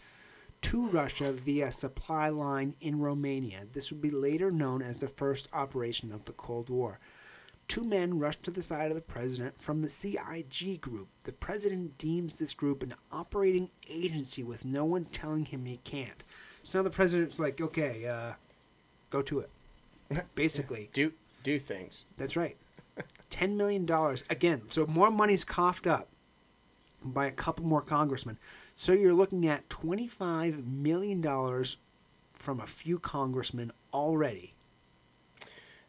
to 0.63 0.87
Russia 0.89 1.33
via 1.33 1.71
supply 1.71 2.29
line 2.29 2.75
in 2.81 2.99
Romania. 2.99 3.67
This 3.73 3.93
would 3.93 4.03
be 4.03 4.11
later 4.11 4.51
known 4.51 4.83
as 4.83 4.99
the 4.99 5.09
first 5.09 5.49
operation 5.53 6.13
of 6.13 6.25
the 6.25 6.33
Cold 6.33 6.69
War. 6.69 6.99
Two 7.69 7.83
men 7.85 8.19
rush 8.19 8.37
to 8.43 8.51
the 8.51 8.63
side 8.63 8.91
of 8.91 8.95
the 8.95 9.01
president 9.01 9.61
from 9.61 9.83
the 9.83 9.89
CIG 9.89 10.81
group. 10.81 11.09
The 11.25 11.33
president 11.33 11.99
deems 11.99 12.39
this 12.39 12.55
group 12.55 12.83
an 12.83 12.95
operating 13.11 13.71
agency 13.91 14.43
with 14.45 14.65
no 14.65 14.85
one 14.85 15.07
telling 15.07 15.47
him 15.47 15.65
he 15.65 15.79
can't. 15.79 16.23
So 16.63 16.79
now 16.79 16.83
the 16.85 16.91
president's 16.91 17.39
like, 17.41 17.61
okay, 17.61 18.07
uh, 18.07 18.35
go 19.11 19.23
to 19.23 19.41
it. 19.41 19.51
Basically, 20.35 20.91
Do 20.93 21.13
do 21.43 21.59
things. 21.59 22.05
that's 22.17 22.37
right. 22.37 22.57
$10 23.31 23.57
million. 23.57 23.89
Again, 24.31 24.63
so 24.69 24.87
more 24.87 25.11
money's 25.11 25.45
coughed 25.45 25.87
up 25.87 26.09
by 27.05 27.27
a 27.27 27.31
couple 27.33 27.65
more 27.65 27.83
congressmen. 27.83 28.39
So 28.77 28.93
you're 28.93 29.13
looking 29.15 29.47
at 29.47 29.69
$25 29.69 30.67
million 30.67 31.23
from 32.35 32.61
a 32.61 32.67
few 32.67 32.99
congressmen 32.99 33.73
already. 33.93 34.55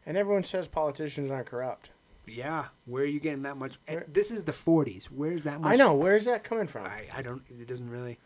And 0.08 0.16
everyone 0.16 0.42
says 0.42 0.66
politicians 0.66 1.30
aren't 1.30 1.48
corrupt. 1.48 1.90
Yeah, 2.26 2.68
where 2.86 3.02
are 3.02 3.06
you 3.06 3.20
getting 3.20 3.42
that 3.42 3.58
much? 3.58 3.78
Where- 3.86 4.06
This 4.08 4.30
is 4.30 4.44
the 4.44 4.52
40s. 4.52 5.04
Where's 5.04 5.42
that 5.42 5.60
much? 5.60 5.70
I 5.70 5.76
know. 5.76 5.94
Where's 5.94 6.24
that 6.24 6.44
coming 6.44 6.66
from? 6.66 6.86
I, 6.86 7.06
I 7.14 7.20
don't, 7.20 7.42
it 7.50 7.68
doesn't 7.68 7.90
really. 7.90 8.18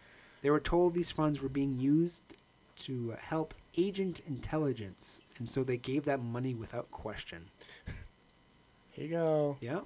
They 0.43 0.51
were 0.51 0.61
told 0.61 0.95
these 0.95 1.11
funds 1.11 1.43
were 1.43 1.49
being 1.49 1.81
used 1.81 2.23
to 2.77 3.17
help 3.19 3.53
agent 3.77 4.21
intelligence, 4.29 5.21
and 5.39 5.51
so 5.51 5.65
they 5.65 5.77
gave 5.77 6.05
that 6.05 6.23
money 6.23 6.55
without 6.55 6.93
question. 6.93 7.51
Here 8.91 9.05
you 9.07 9.11
go. 9.11 9.57
Yeah. 9.61 9.81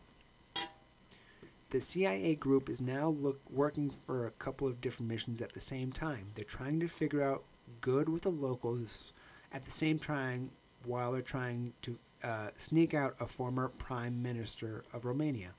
The 1.71 1.81
CIA 1.81 2.35
group 2.35 2.69
is 2.69 2.81
now 2.83 3.09
look, 3.09 3.41
working 3.51 3.91
for 4.05 4.27
a 4.27 4.31
couple 4.33 4.69
of 4.69 4.83
different 4.83 5.09
missions 5.11 5.41
at 5.41 5.55
the 5.55 5.63
same 5.63 5.93
time. 5.93 6.27
They're 6.35 6.45
trying 6.45 6.79
to 6.81 6.89
figure 6.89 7.23
out 7.23 7.45
good 7.81 8.11
with 8.11 8.23
the 8.23 8.31
locals 8.31 9.13
at 9.51 9.65
the 9.65 9.71
same 9.71 9.99
time 9.99 10.51
while 10.87 11.13
they're 11.13 11.23
trying 11.23 11.73
to 11.83 11.99
uh, 12.23 12.49
sneak 12.55 12.95
out 12.95 13.17
a 13.21 13.27
former 13.27 13.69
prime 13.69 14.23
minister 14.23 14.85
of 14.93 15.05
Romania. 15.05 15.51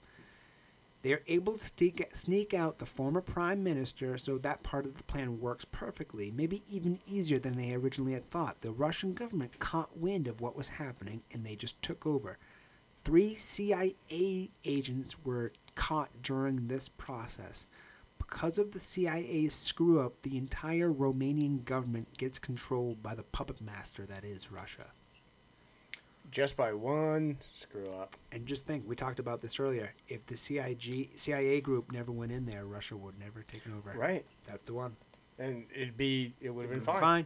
They 1.03 1.13
are 1.13 1.23
able 1.27 1.53
to 1.53 1.65
sneak, 1.65 2.05
sneak 2.13 2.53
out 2.53 2.79
the 2.79 2.85
former 2.85 3.21
prime 3.21 3.63
minister, 3.63 4.17
so 4.17 4.37
that 4.39 4.63
part 4.63 4.85
of 4.85 4.97
the 4.97 5.03
plan 5.03 5.39
works 5.39 5.65
perfectly, 5.71 6.31
maybe 6.31 6.63
even 6.69 6.99
easier 7.05 7.39
than 7.39 7.55
they 7.55 7.73
originally 7.73 8.13
had 8.13 8.29
thought. 8.29 8.61
The 8.61 8.71
Russian 8.71 9.13
government 9.13 9.59
caught 9.59 9.97
wind 9.97 10.27
of 10.27 10.41
what 10.41 10.55
was 10.55 10.67
happening 10.67 11.21
and 11.31 11.45
they 11.45 11.55
just 11.55 11.81
took 11.81 12.05
over. 12.05 12.37
Three 13.03 13.35
CIA 13.35 14.49
agents 14.65 15.15
were 15.23 15.53
caught 15.75 16.09
during 16.21 16.67
this 16.67 16.89
process. 16.89 17.67
Because 18.17 18.57
of 18.57 18.71
the 18.71 18.79
CIA's 18.79 19.53
screw 19.53 20.01
up, 20.01 20.21
the 20.23 20.37
entire 20.37 20.91
Romanian 20.91 21.63
government 21.63 22.17
gets 22.17 22.39
controlled 22.39 23.01
by 23.01 23.15
the 23.15 23.23
puppet 23.23 23.61
master 23.61 24.05
that 24.07 24.25
is 24.25 24.51
Russia. 24.51 24.87
Just 26.29 26.57
by 26.57 26.73
one 26.73 27.37
screw 27.53 27.89
up. 27.91 28.15
And 28.31 28.45
just 28.45 28.65
think, 28.65 28.83
we 28.85 28.95
talked 28.95 29.19
about 29.19 29.41
this 29.41 29.59
earlier. 29.59 29.93
If 30.09 30.25
the 30.25 30.35
CIG, 30.35 31.11
CIA 31.15 31.61
group 31.61 31.91
never 31.91 32.11
went 32.11 32.31
in 32.31 32.45
there, 32.45 32.65
Russia 32.65 32.97
would 32.97 33.17
never 33.19 33.43
taken 33.43 33.73
over. 33.73 33.97
Right. 33.97 34.25
That's 34.45 34.63
the 34.63 34.73
one. 34.73 34.95
And 35.39 35.65
it'd 35.73 35.97
be 35.97 36.33
it 36.41 36.49
would 36.49 36.63
have 36.63 36.71
been 36.71 36.81
Fine. 36.81 36.99
fine. 36.99 37.25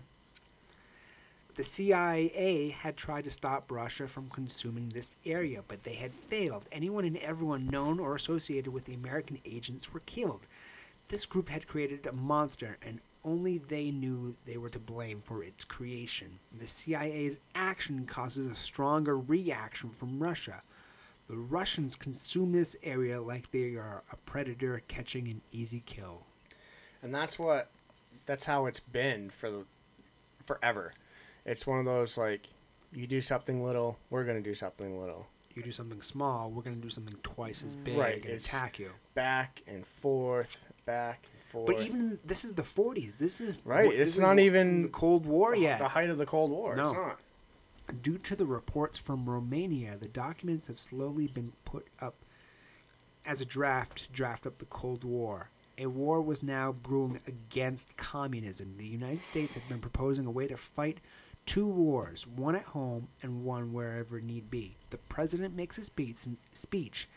The 1.55 1.63
CIA 1.63 2.69
had 2.69 2.95
tried 2.95 3.25
to 3.25 3.29
stop 3.29 3.71
Russia 3.71 4.07
from 4.07 4.29
consuming 4.29 4.89
this 4.89 5.15
area, 5.25 5.63
but 5.67 5.83
they 5.83 5.95
had 5.95 6.13
failed. 6.13 6.63
Anyone 6.71 7.03
and 7.03 7.17
everyone 7.17 7.67
known 7.67 7.99
or 7.99 8.15
associated 8.15 8.71
with 8.71 8.85
the 8.85 8.93
American 8.93 9.39
agents 9.43 9.93
were 9.93 9.99
killed. 10.01 10.41
This 11.09 11.25
group 11.25 11.49
had 11.49 11.67
created 11.67 12.05
a 12.05 12.13
monster, 12.13 12.77
and 12.81 13.01
only 13.23 13.57
they 13.57 13.91
knew 13.91 14.35
they 14.45 14.57
were 14.57 14.69
to 14.69 14.79
blame 14.79 15.21
for 15.23 15.43
its 15.43 15.65
creation. 15.65 16.39
The 16.57 16.67
CIA's 16.67 17.39
action 17.55 18.05
causes 18.05 18.51
a 18.51 18.55
stronger 18.55 19.17
reaction 19.17 19.89
from 19.89 20.21
Russia. 20.21 20.61
The 21.27 21.37
Russians 21.37 21.95
consume 21.95 22.51
this 22.51 22.75
area 22.83 23.21
like 23.21 23.51
they 23.51 23.75
are 23.75 24.03
a 24.11 24.17
predator 24.17 24.81
catching 24.87 25.27
an 25.27 25.41
easy 25.51 25.83
kill. 25.85 26.23
And 27.01 27.13
that's 27.13 27.39
what 27.39 27.69
that's 28.25 28.45
how 28.45 28.65
it's 28.65 28.79
been 28.79 29.29
for 29.29 29.49
the 29.49 29.65
forever. 30.43 30.93
It's 31.45 31.65
one 31.65 31.79
of 31.79 31.85
those 31.85 32.17
like 32.17 32.47
you 32.91 33.07
do 33.07 33.21
something 33.21 33.63
little, 33.63 33.97
we're 34.09 34.25
gonna 34.25 34.41
do 34.41 34.53
something 34.53 34.99
little. 34.99 35.27
You 35.55 35.63
do 35.63 35.71
something 35.71 36.01
small, 36.01 36.49
we're 36.49 36.61
going 36.61 36.77
to 36.77 36.81
do 36.81 36.89
something 36.89 37.17
twice 37.23 37.61
as 37.61 37.75
mm. 37.75 37.83
big 37.83 37.97
Right, 37.97 38.25
and 38.25 38.35
attack 38.35 38.79
you. 38.79 38.91
Back 39.15 39.61
and 39.67 39.85
forth, 39.85 40.65
back 40.85 41.27
forth. 41.51 41.67
But 41.67 41.81
even 41.85 42.19
this 42.25 42.43
is 42.45 42.53
the 42.53 42.63
40s. 42.63 43.15
This 43.17 43.41
is 43.41 43.57
Right, 43.65 43.87
what- 43.87 43.95
it's 43.95 44.17
not 44.17 44.39
even 44.39 44.81
the 44.83 44.87
Cold 44.89 45.25
War 45.25 45.55
yet. 45.55 45.79
the 45.79 45.89
height 45.89 46.09
of 46.09 46.17
the 46.17 46.25
Cold 46.25 46.51
War. 46.51 46.75
No. 46.75 46.85
It's 46.89 46.93
not. 46.93 47.19
Due 48.01 48.17
to 48.19 48.35
the 48.35 48.45
reports 48.45 48.97
from 48.97 49.29
Romania, 49.29 49.97
the 49.97 50.07
documents 50.07 50.67
have 50.67 50.79
slowly 50.79 51.27
been 51.27 51.51
put 51.65 51.87
up 51.99 52.15
as 53.25 53.41
a 53.41 53.45
draft 53.45 54.05
to 54.05 54.11
draft 54.11 54.45
up 54.47 54.59
the 54.59 54.65
Cold 54.65 55.03
War. 55.03 55.49
A 55.77 55.87
war 55.87 56.21
was 56.21 56.41
now 56.43 56.71
brewing 56.71 57.19
against 57.27 57.97
communism. 57.97 58.75
The 58.77 58.87
United 58.87 59.23
States 59.23 59.55
had 59.55 59.67
been 59.67 59.79
proposing 59.79 60.25
a 60.25 60.31
way 60.31 60.47
to 60.47 60.57
fight 60.57 60.99
two 61.45 61.67
wars, 61.67 62.27
one 62.27 62.55
at 62.55 62.63
home 62.65 63.07
and 63.21 63.43
one 63.43 63.73
wherever 63.73 64.21
need 64.21 64.49
be. 64.49 64.77
The 64.91 64.97
president 64.97 65.55
makes 65.55 65.77
a 65.77 65.83
speech, 65.83 66.17
speech 66.53 67.09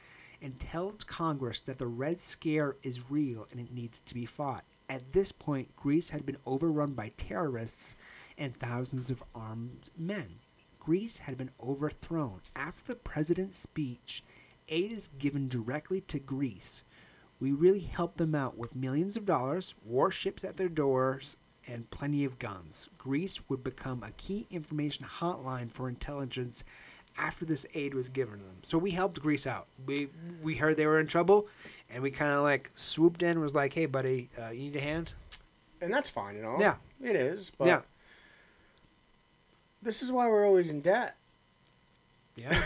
and 0.45 0.61
tells 0.61 1.03
Congress 1.05 1.59
that 1.61 1.79
the 1.79 1.87
Red 1.87 2.21
Scare 2.21 2.77
is 2.83 3.11
real 3.11 3.49
and 3.51 3.59
it 3.59 3.73
needs 3.73 4.01
to 4.01 4.13
be 4.13 4.27
fought. 4.27 4.65
At 4.91 5.15
this 5.15 5.33
point, 5.33 5.75
Greece 5.75 6.11
had 6.11 6.27
been 6.27 6.37
overrun 6.45 6.93
by 6.93 7.13
terrorists 7.17 7.97
and 8.37 8.55
thousands 8.55 9.11
of 9.11 9.25
armed 9.35 9.89
men. 9.97 10.41
Greece 10.79 11.17
had 11.17 11.39
been 11.39 11.51
overthrown. 11.59 12.43
After 12.55 12.93
the 12.93 12.95
president's 12.95 13.57
speech, 13.57 14.23
aid 14.69 14.93
is 14.93 15.09
given 15.19 15.49
directly 15.49 16.03
to 16.03 16.19
Greece. 16.19 16.85
We 17.41 17.51
really 17.51 17.81
help 17.81 18.19
them 18.19 18.35
out 18.35 18.59
with 18.59 18.77
millions 18.77 19.17
of 19.17 19.25
dollars, 19.25 19.75
warships 19.83 20.45
at 20.45 20.59
their 20.59 20.69
doors, 20.69 21.39
and 21.67 21.89
plenty 21.89 22.23
of 22.23 22.39
guns. 22.39 22.91
Greece 22.99 23.49
would 23.49 23.65
become 23.65 24.03
a 24.03 24.13
key 24.13 24.47
information 24.51 25.07
hotline 25.07 25.71
for 25.71 25.89
intelligence 25.89 26.65
after 27.17 27.45
this 27.45 27.65
aid 27.75 27.95
was 27.95 28.09
given 28.09 28.39
to 28.39 28.45
them. 28.45 28.57
So 28.63 28.77
we 28.79 28.91
helped 28.93 29.21
Greece 29.21 29.47
out. 29.47 29.67
We 29.87 30.09
we 30.43 30.57
heard 30.57 30.77
they 30.77 30.87
were 30.87 30.99
in 31.01 31.07
trouble, 31.07 31.47
and 31.91 32.03
we 32.03 32.11
kind 32.11 32.33
of 32.33 32.43
like 32.43 32.71
swooped 32.75 33.23
in. 33.23 33.41
Was 33.41 33.55
like, 33.55 33.73
hey, 33.75 33.87
buddy, 33.87 34.31
uh, 34.41 34.51
you 34.51 34.63
need 34.65 34.77
a 34.77 34.81
hand? 34.81 35.13
And 35.81 35.93
that's 35.93 36.09
fine 36.09 36.37
and 36.37 36.47
all. 36.47 36.61
Yeah. 36.61 36.77
It 37.03 37.17
is, 37.17 37.53
but 37.59 37.67
Yeah. 37.67 37.81
this 39.83 40.03
is 40.03 40.11
why 40.11 40.29
we're 40.29 40.47
always 40.47 40.69
in 40.71 40.81
debt. 40.81 41.17
Yeah, 42.37 42.63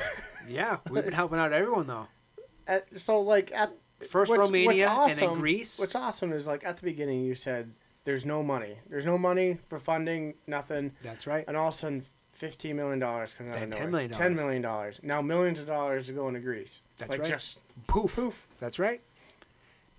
yeah. 0.48 0.78
We've 0.88 1.04
been 1.04 1.12
helping 1.12 1.38
out 1.38 1.52
everyone 1.52 1.86
though. 1.86 2.08
At, 2.66 2.96
so 2.98 3.20
like 3.20 3.50
at 3.54 3.72
First 4.08 4.28
what's- 4.30 4.40
Romania 4.40 4.88
what's 4.94 5.18
and 5.20 5.30
then 5.30 5.38
Greece. 5.40 5.78
What's 5.78 5.94
awesome 5.94 6.32
is 6.32 6.46
like 6.46 6.64
at 6.64 6.76
the 6.76 6.82
beginning 6.82 7.24
you 7.24 7.34
said 7.34 7.72
there's 8.04 8.24
no 8.24 8.42
money. 8.42 8.78
There's 8.88 9.04
no 9.06 9.18
money 9.18 9.58
for 9.68 9.78
funding, 9.78 10.34
nothing. 10.46 10.92
That's 11.02 11.26
right. 11.26 11.44
And 11.48 11.56
all 11.56 11.68
of 11.68 11.74
a 11.74 11.76
sudden 11.76 12.04
fifteen 12.38 12.76
million 12.76 12.98
dollars 12.98 13.34
comes 13.34 13.54
out 13.54 13.62
of 13.62 13.68
$10 13.68 13.70
nowhere. 13.72 13.88
million 13.88 14.10
Ten 14.10 14.34
million 14.36 14.62
dollars. 14.62 15.00
Now 15.02 15.20
millions 15.20 15.58
of 15.58 15.66
dollars 15.66 16.08
are 16.08 16.12
going 16.12 16.34
to 16.34 16.40
Greece. 16.40 16.80
That's 16.96 17.10
like 17.10 17.20
right. 17.22 17.28
just 17.30 17.58
Poof. 17.86 18.14
poof. 18.16 18.46
That's 18.60 18.78
right. 18.78 19.00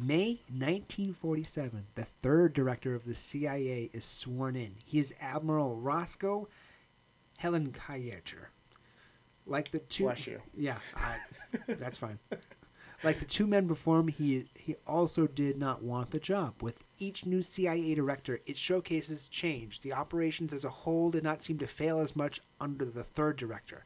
May 0.02 0.40
1947, 0.48 1.88
the 1.96 2.06
third 2.06 2.54
director 2.54 2.96
of 2.96 3.04
the 3.06 3.16
CIA 3.16 3.90
is 3.92 4.06
sworn 4.06 4.56
in. 4.56 4.76
He 4.86 4.98
is 4.98 5.14
Admiral 5.20 5.76
Roscoe 5.76 6.48
Helen 7.38 7.74
Hillenkoetter. 7.74 8.46
Like 9.46 9.72
the 9.72 9.80
two. 9.80 10.04
Bless 10.06 10.26
you. 10.26 10.42
Yeah, 10.58 10.78
I, 10.96 11.18
that's 11.68 11.98
fine. 11.98 12.20
Like 13.04 13.20
the 13.20 13.26
two 13.26 13.48
men 13.48 13.66
before 13.68 14.00
him, 14.00 14.08
he 14.10 14.46
he 14.56 14.76
also 14.86 15.26
did 15.28 15.58
not 15.58 15.82
want 15.84 16.12
the 16.12 16.20
job. 16.20 16.62
With 16.62 16.84
each 16.98 17.26
new 17.26 17.42
CIA 17.42 17.96
director, 17.96 18.40
it 18.46 18.58
showcases 18.58 19.28
change. 19.28 19.82
The 19.82 19.94
operations 19.94 20.54
as 20.54 20.66
a 20.66 20.70
whole 20.70 21.10
did 21.12 21.24
not 21.24 21.42
seem 21.42 21.58
to 21.60 21.68
fail 21.68 22.00
as 22.00 22.16
much 22.16 22.42
under 22.60 22.86
the 22.86 23.04
third 23.04 23.38
director. 23.38 23.86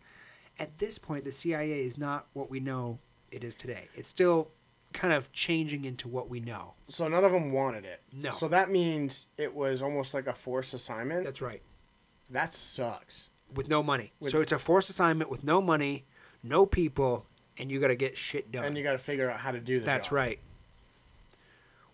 At 0.59 0.77
this 0.79 0.97
point, 0.97 1.25
the 1.25 1.31
CIA 1.31 1.81
is 1.81 1.97
not 1.97 2.27
what 2.33 2.49
we 2.49 2.59
know 2.59 2.99
it 3.31 3.43
is 3.43 3.55
today. 3.55 3.87
It's 3.95 4.09
still 4.09 4.51
kind 4.93 5.13
of 5.13 5.31
changing 5.31 5.85
into 5.85 6.07
what 6.07 6.29
we 6.29 6.39
know. 6.39 6.73
So 6.87 7.07
none 7.07 7.23
of 7.23 7.31
them 7.31 7.51
wanted 7.51 7.83
it. 7.85 8.01
No. 8.11 8.31
So 8.31 8.47
that 8.49 8.69
means 8.69 9.27
it 9.37 9.53
was 9.53 9.81
almost 9.81 10.13
like 10.13 10.27
a 10.27 10.33
forced 10.33 10.73
assignment. 10.75 11.23
That's 11.23 11.41
right. 11.41 11.61
that 12.29 12.53
sucks. 12.53 13.29
With 13.55 13.69
no 13.69 13.81
money. 13.83 14.13
With- 14.19 14.31
so 14.31 14.41
it's 14.41 14.51
a 14.51 14.59
forced 14.59 14.89
assignment 14.91 15.29
with 15.31 15.43
no 15.43 15.61
money, 15.61 16.05
no 16.43 16.65
people, 16.67 17.25
and 17.57 17.71
you 17.71 17.79
got 17.79 17.87
to 17.87 17.95
get 17.95 18.17
shit 18.17 18.51
done. 18.51 18.65
And 18.65 18.77
you 18.77 18.83
got 18.83 18.93
to 18.93 18.97
figure 18.97 19.29
out 19.29 19.39
how 19.39 19.51
to 19.51 19.59
do 19.59 19.79
that. 19.79 19.85
That's 19.85 20.07
job. 20.07 20.13
right. 20.13 20.39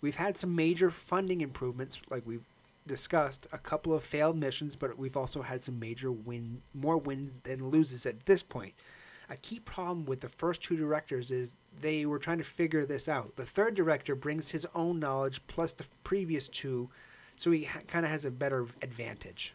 We've 0.02 0.16
had 0.16 0.38
some 0.38 0.56
major 0.56 0.90
funding 0.90 1.42
improvements, 1.42 2.00
like 2.10 2.26
we've 2.26 2.46
discussed. 2.88 3.48
A 3.52 3.58
couple 3.58 3.94
of 3.94 4.04
failed 4.04 4.38
missions, 4.38 4.76
but 4.76 4.98
we've 4.98 5.18
also 5.18 5.42
had 5.42 5.64
some 5.64 5.80
major 5.80 6.12
win, 6.12 6.62
more 6.74 6.98
wins 6.98 7.38
than 7.44 7.70
loses 7.70 8.06
at 8.06 8.26
this 8.26 8.42
point. 8.42 8.74
A 9.30 9.38
key 9.38 9.60
problem 9.60 10.06
with 10.06 10.22
the 10.22 10.30
first 10.30 10.64
two 10.64 10.76
directors 10.76 11.30
is 11.30 11.58
they 11.82 12.06
were 12.06 12.18
trying 12.18 12.40
to 12.40 12.44
figure 12.44 12.86
this 12.86 13.08
out. 13.08 13.36
The 13.36 13.46
third 13.46 13.76
director 13.76 14.16
brings 14.16 14.52
his 14.52 14.66
own 14.74 15.00
knowledge 15.00 15.42
plus 15.46 15.72
the 15.74 15.86
previous 16.04 16.48
two, 16.48 16.90
so 17.36 17.52
he 17.52 17.66
ha- 17.66 17.82
kind 17.88 18.06
of 18.06 18.12
has 18.12 18.26
a 18.26 18.32
better 18.32 18.66
advantage. 18.82 19.54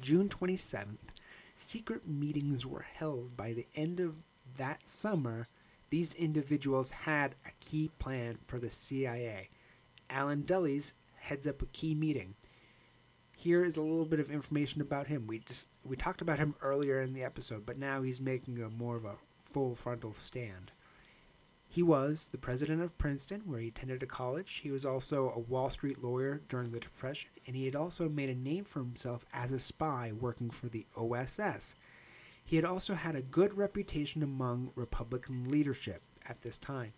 June 0.00 0.28
27th, 0.28 1.11
secret 1.62 2.06
meetings 2.06 2.66
were 2.66 2.84
held. 2.94 3.36
By 3.36 3.52
the 3.52 3.66
end 3.74 4.00
of 4.00 4.16
that 4.56 4.88
summer, 4.88 5.48
these 5.90 6.14
individuals 6.14 6.90
had 6.90 7.34
a 7.46 7.50
key 7.60 7.90
plan 7.98 8.38
for 8.46 8.58
the 8.58 8.70
CIA. 8.70 9.48
Allen 10.10 10.42
Dulles 10.44 10.92
heads 11.20 11.46
up 11.46 11.62
a 11.62 11.66
key 11.66 11.94
meeting. 11.94 12.34
Here 13.36 13.64
is 13.64 13.76
a 13.76 13.82
little 13.82 14.04
bit 14.04 14.20
of 14.20 14.30
information 14.30 14.80
about 14.80 15.06
him. 15.06 15.26
We 15.26 15.40
just 15.40 15.66
we 15.84 15.96
talked 15.96 16.20
about 16.20 16.38
him 16.38 16.54
earlier 16.60 17.00
in 17.00 17.12
the 17.12 17.24
episode, 17.24 17.66
but 17.66 17.78
now 17.78 18.02
he's 18.02 18.20
making 18.20 18.60
a 18.62 18.68
more 18.68 18.96
of 18.96 19.04
a 19.04 19.16
full 19.44 19.74
frontal 19.74 20.12
stand. 20.12 20.72
He 21.72 21.82
was 21.82 22.28
the 22.30 22.36
president 22.36 22.82
of 22.82 22.98
Princeton, 22.98 23.44
where 23.46 23.58
he 23.58 23.68
attended 23.68 24.02
a 24.02 24.06
college. 24.06 24.60
He 24.62 24.70
was 24.70 24.84
also 24.84 25.30
a 25.30 25.38
Wall 25.38 25.70
Street 25.70 26.04
lawyer 26.04 26.42
during 26.50 26.70
the 26.70 26.78
Depression, 26.78 27.30
and 27.46 27.56
he 27.56 27.64
had 27.64 27.74
also 27.74 28.10
made 28.10 28.28
a 28.28 28.34
name 28.34 28.64
for 28.64 28.80
himself 28.80 29.24
as 29.32 29.52
a 29.52 29.58
spy 29.58 30.12
working 30.12 30.50
for 30.50 30.68
the 30.68 30.84
OSS. 30.98 31.74
He 32.44 32.56
had 32.56 32.66
also 32.66 32.92
had 32.92 33.16
a 33.16 33.22
good 33.22 33.56
reputation 33.56 34.22
among 34.22 34.72
Republican 34.74 35.48
leadership 35.48 36.02
at 36.28 36.42
this 36.42 36.58
time. 36.58 36.92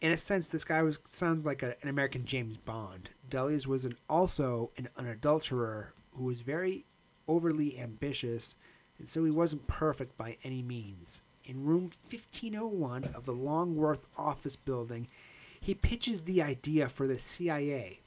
in 0.00 0.12
a 0.12 0.16
sense, 0.16 0.48
this 0.48 0.64
guy 0.64 0.80
was 0.80 0.98
sounds 1.04 1.44
like 1.44 1.62
a, 1.62 1.76
an 1.82 1.88
American 1.90 2.24
James 2.24 2.56
Bond. 2.56 3.10
Dulles 3.28 3.66
was 3.66 3.84
an, 3.84 3.98
also 4.08 4.70
an, 4.78 4.88
an 4.96 5.06
adulterer 5.06 5.92
who 6.12 6.24
was 6.24 6.40
very 6.40 6.86
overly 7.28 7.78
ambitious, 7.78 8.56
and 8.98 9.06
so 9.06 9.26
he 9.26 9.30
wasn't 9.30 9.66
perfect 9.66 10.16
by 10.16 10.38
any 10.42 10.62
means. 10.62 11.20
In 11.44 11.64
room 11.64 11.90
1501 12.08 13.04
of 13.14 13.26
the 13.26 13.32
Longworth 13.32 14.06
office 14.16 14.56
building, 14.56 15.08
he 15.60 15.74
pitches 15.74 16.22
the 16.22 16.40
idea 16.40 16.88
for 16.88 17.06
the 17.06 17.18
CIA. 17.18 18.00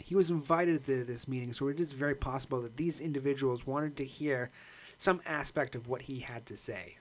He 0.00 0.14
was 0.14 0.30
invited 0.30 0.86
to 0.86 1.04
this 1.04 1.28
meeting, 1.28 1.52
so 1.52 1.68
it 1.68 1.78
is 1.78 1.92
very 1.92 2.14
possible 2.14 2.62
that 2.62 2.76
these 2.76 3.00
individuals 3.00 3.66
wanted 3.66 3.96
to 3.96 4.04
hear 4.04 4.50
some 4.96 5.20
aspect 5.26 5.74
of 5.74 5.88
what 5.88 6.02
he 6.02 6.20
had 6.20 6.46
to 6.46 6.56
say. 6.56 6.96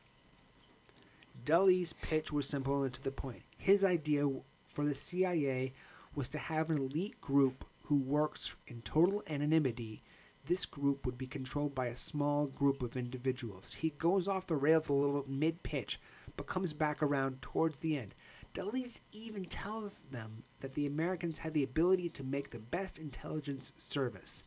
Dulles' 1.45 1.93
pitch 1.93 2.31
was 2.33 2.47
simple 2.47 2.83
and 2.83 2.93
to 2.93 3.03
the 3.03 3.12
point. 3.12 3.43
His 3.57 3.83
idea 3.83 4.29
for 4.65 4.86
the 4.86 4.95
CIA 4.95 5.73
was 6.13 6.27
to 6.29 6.38
have 6.38 6.69
an 6.69 6.77
elite 6.77 7.21
group 7.21 7.63
who 7.83 7.95
works 7.95 8.55
in 8.67 8.81
total 8.81 9.23
anonymity. 9.29 10.03
This 10.47 10.65
group 10.65 11.05
would 11.05 11.17
be 11.17 11.27
controlled 11.27 11.75
by 11.75 11.88
a 11.88 11.95
small 11.95 12.47
group 12.47 12.81
of 12.81 12.95
individuals. 12.95 13.73
He 13.75 13.89
goes 13.91 14.29
off 14.29 14.47
the 14.47 14.55
rails 14.55 14.88
a 14.88 14.93
little 14.93 15.25
mid 15.27 15.62
pitch, 15.62 15.99
but 16.38 16.47
comes 16.47 16.73
back 16.73 17.03
around 17.03 17.41
towards 17.41 17.79
the 17.79 17.97
end. 17.97 18.15
Dulles 18.53 19.01
even 19.12 19.45
tells 19.45 19.99
them 20.12 20.43
that 20.62 20.73
the 20.73 20.88
Americans 20.88 21.39
had 21.39 21.53
the 21.53 21.63
ability 21.63 22.10
to 22.10 22.23
make 22.23 22.49
the 22.49 22.60
best 22.60 22.97
intelligence 22.97 23.73
service. 23.77 24.43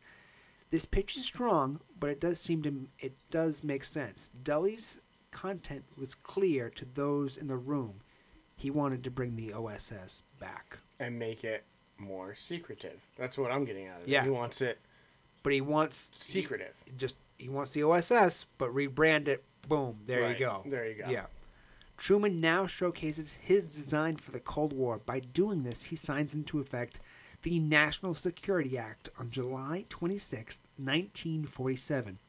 This 0.71 0.85
pitch 0.85 1.15
is 1.15 1.23
strong, 1.23 1.81
but 1.99 2.09
it 2.09 2.19
does 2.19 2.39
seem 2.39 2.63
to 2.63 2.87
it 2.99 3.13
does 3.29 3.63
make 3.63 3.83
sense. 3.83 4.31
Dulles' 4.43 4.99
content 5.29 5.83
was 5.97 6.15
clear 6.15 6.69
to 6.71 6.85
those 6.85 7.37
in 7.37 7.47
the 7.47 7.57
room. 7.57 8.01
He 8.55 8.71
wanted 8.71 9.03
to 9.03 9.11
bring 9.11 9.35
the 9.35 9.53
OSS 9.53 10.23
back, 10.39 10.79
and 10.99 11.19
make 11.19 11.43
it 11.43 11.63
more 11.97 12.33
secretive. 12.35 12.99
That's 13.17 13.37
what 13.37 13.51
I'm 13.51 13.65
getting 13.65 13.87
out 13.87 13.97
of 13.97 14.03
it. 14.03 14.09
Yeah. 14.09 14.23
He 14.23 14.29
wants 14.29 14.61
it 14.61 14.79
but 15.43 15.53
he 15.53 15.61
wants 15.61 16.11
secretive. 16.15 16.73
he 16.85 16.91
just 16.97 17.15
he 17.37 17.49
wants 17.49 17.71
the 17.71 17.83
OSS, 17.83 18.45
but 18.57 18.73
rebrand 18.73 19.27
it. 19.27 19.43
Boom, 19.67 19.99
there 20.05 20.21
Right. 20.23 20.39
you 20.39 20.45
go. 20.45 20.63
There 20.65 20.87
you 20.87 20.95
go. 21.03 21.09
Yeah. 21.09 21.25
Truman 21.97 22.39
now 22.39 22.65
showcases 22.67 23.33
his 23.33 23.67
design 23.67 24.17
for 24.17 24.31
the 24.31 24.39
Cold 24.39 24.73
War. 24.73 24.99
By 25.05 25.19
doing 25.19 25.63
this, 25.63 25.83
he 25.83 25.95
signs 25.95 26.33
into 26.33 26.59
effect 26.59 26.99
the 27.43 27.59
National 27.59 28.13
Security 28.13 28.77
Act 28.77 29.09
on 29.19 29.29
July 29.31 29.85
26, 29.89 30.61
1947. 30.77 32.19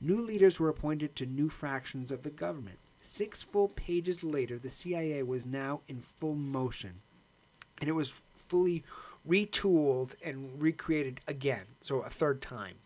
New 0.00 0.20
leaders 0.20 0.60
were 0.60 0.68
appointed 0.68 1.16
to 1.16 1.26
new 1.26 1.48
fractions 1.48 2.10
of 2.12 2.22
the 2.22 2.30
government. 2.30 2.78
Six 3.00 3.42
full 3.42 3.68
pages 3.68 4.22
later, 4.24 4.58
the 4.58 4.70
CIA 4.70 5.22
was 5.22 5.46
now 5.46 5.80
in 5.88 6.00
full 6.00 6.34
motion, 6.34 7.00
and 7.80 7.88
it 7.88 7.92
was 7.94 8.14
fully 8.36 8.84
retooled 9.28 10.14
and 10.24 10.60
recreated 10.60 11.20
again, 11.26 11.66
so 11.82 12.00
a 12.00 12.10
third 12.10 12.40
time, 12.40 12.76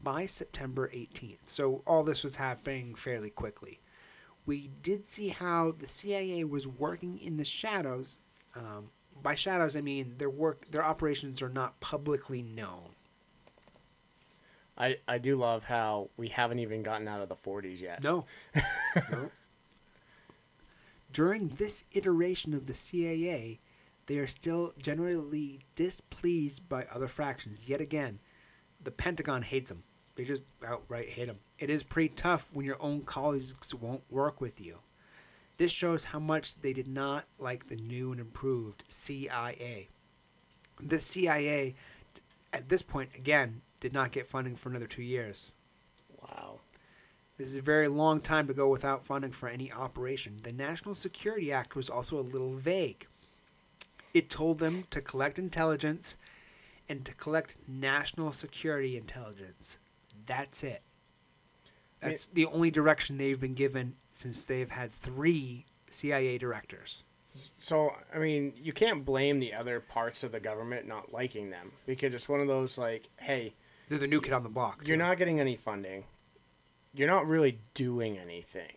by 0.00 0.26
September 0.26 0.88
18th. 0.88 1.38
So 1.46 1.82
all 1.86 2.04
this 2.04 2.22
was 2.22 2.36
happening 2.36 2.94
fairly 2.94 3.30
quickly 3.30 3.80
we 4.46 4.70
did 4.82 5.06
see 5.06 5.28
how 5.28 5.74
the 5.76 5.86
CIA 5.86 6.44
was 6.44 6.66
working 6.66 7.18
in 7.18 7.36
the 7.36 7.44
shadows. 7.44 8.18
Um, 8.54 8.90
by 9.22 9.34
shadows, 9.34 9.76
I 9.76 9.80
mean 9.80 10.14
their 10.18 10.30
work, 10.30 10.70
their 10.70 10.84
operations 10.84 11.42
are 11.42 11.48
not 11.48 11.80
publicly 11.80 12.42
known. 12.42 12.90
I, 14.76 14.96
I 15.06 15.18
do 15.18 15.36
love 15.36 15.64
how 15.64 16.10
we 16.16 16.28
haven't 16.28 16.58
even 16.58 16.82
gotten 16.82 17.06
out 17.06 17.20
of 17.20 17.28
the 17.28 17.36
40s 17.36 17.80
yet. 17.80 18.02
No. 18.02 18.24
no. 19.10 19.30
During 21.12 21.48
this 21.48 21.84
iteration 21.92 22.54
of 22.54 22.66
the 22.66 22.74
CIA, 22.74 23.60
they 24.06 24.18
are 24.18 24.26
still 24.26 24.72
generally 24.78 25.60
displeased 25.74 26.68
by 26.68 26.86
other 26.92 27.08
fractions. 27.08 27.68
Yet 27.68 27.80
again, 27.80 28.18
the 28.82 28.90
Pentagon 28.90 29.42
hates 29.42 29.68
them. 29.68 29.84
They 30.14 30.24
just 30.24 30.44
outright 30.66 31.10
hate 31.10 31.26
them. 31.26 31.38
It 31.58 31.70
is 31.70 31.82
pretty 31.82 32.10
tough 32.10 32.48
when 32.52 32.66
your 32.66 32.82
own 32.82 33.02
colleagues 33.02 33.74
won't 33.74 34.02
work 34.10 34.40
with 34.40 34.60
you. 34.60 34.78
This 35.56 35.72
shows 35.72 36.04
how 36.04 36.18
much 36.18 36.60
they 36.60 36.72
did 36.72 36.88
not 36.88 37.24
like 37.38 37.68
the 37.68 37.76
new 37.76 38.12
and 38.12 38.20
improved 38.20 38.84
CIA. 38.88 39.88
The 40.80 40.98
CIA, 40.98 41.74
at 42.52 42.68
this 42.68 42.82
point, 42.82 43.10
again, 43.14 43.62
did 43.78 43.92
not 43.92 44.12
get 44.12 44.26
funding 44.26 44.56
for 44.56 44.70
another 44.70 44.86
two 44.86 45.02
years. 45.02 45.52
Wow. 46.20 46.60
This 47.38 47.46
is 47.46 47.56
a 47.56 47.62
very 47.62 47.88
long 47.88 48.20
time 48.20 48.46
to 48.48 48.54
go 48.54 48.68
without 48.68 49.06
funding 49.06 49.32
for 49.32 49.48
any 49.48 49.72
operation. 49.72 50.40
The 50.42 50.52
National 50.52 50.94
Security 50.94 51.52
Act 51.52 51.74
was 51.74 51.88
also 51.88 52.18
a 52.18 52.22
little 52.22 52.54
vague. 52.54 53.06
It 54.14 54.28
told 54.28 54.58
them 54.58 54.84
to 54.90 55.00
collect 55.00 55.38
intelligence 55.38 56.16
and 56.88 57.04
to 57.06 57.14
collect 57.14 57.56
national 57.66 58.32
security 58.32 58.96
intelligence. 58.96 59.78
That's 60.26 60.62
it. 60.62 60.82
That's 62.00 62.26
the 62.26 62.46
only 62.46 62.70
direction 62.70 63.16
they've 63.16 63.40
been 63.40 63.54
given 63.54 63.94
since 64.10 64.44
they've 64.44 64.70
had 64.70 64.90
three 64.90 65.66
CIA 65.88 66.36
directors. 66.36 67.04
So, 67.58 67.92
I 68.14 68.18
mean, 68.18 68.52
you 68.56 68.72
can't 68.72 69.04
blame 69.04 69.38
the 69.38 69.54
other 69.54 69.80
parts 69.80 70.22
of 70.22 70.32
the 70.32 70.40
government 70.40 70.86
not 70.86 71.12
liking 71.12 71.50
them 71.50 71.72
because 71.86 72.12
it's 72.12 72.28
one 72.28 72.40
of 72.40 72.48
those 72.48 72.76
like, 72.76 73.08
hey, 73.18 73.54
They're 73.88 73.98
the 73.98 74.06
new 74.06 74.20
kid 74.20 74.32
on 74.32 74.42
the 74.42 74.48
block. 74.48 74.82
you're 74.86 74.96
too. 74.96 75.02
not 75.02 75.16
getting 75.16 75.40
any 75.40 75.56
funding. 75.56 76.04
You're 76.92 77.08
not 77.08 77.26
really 77.26 77.60
doing 77.72 78.18
anything. 78.18 78.72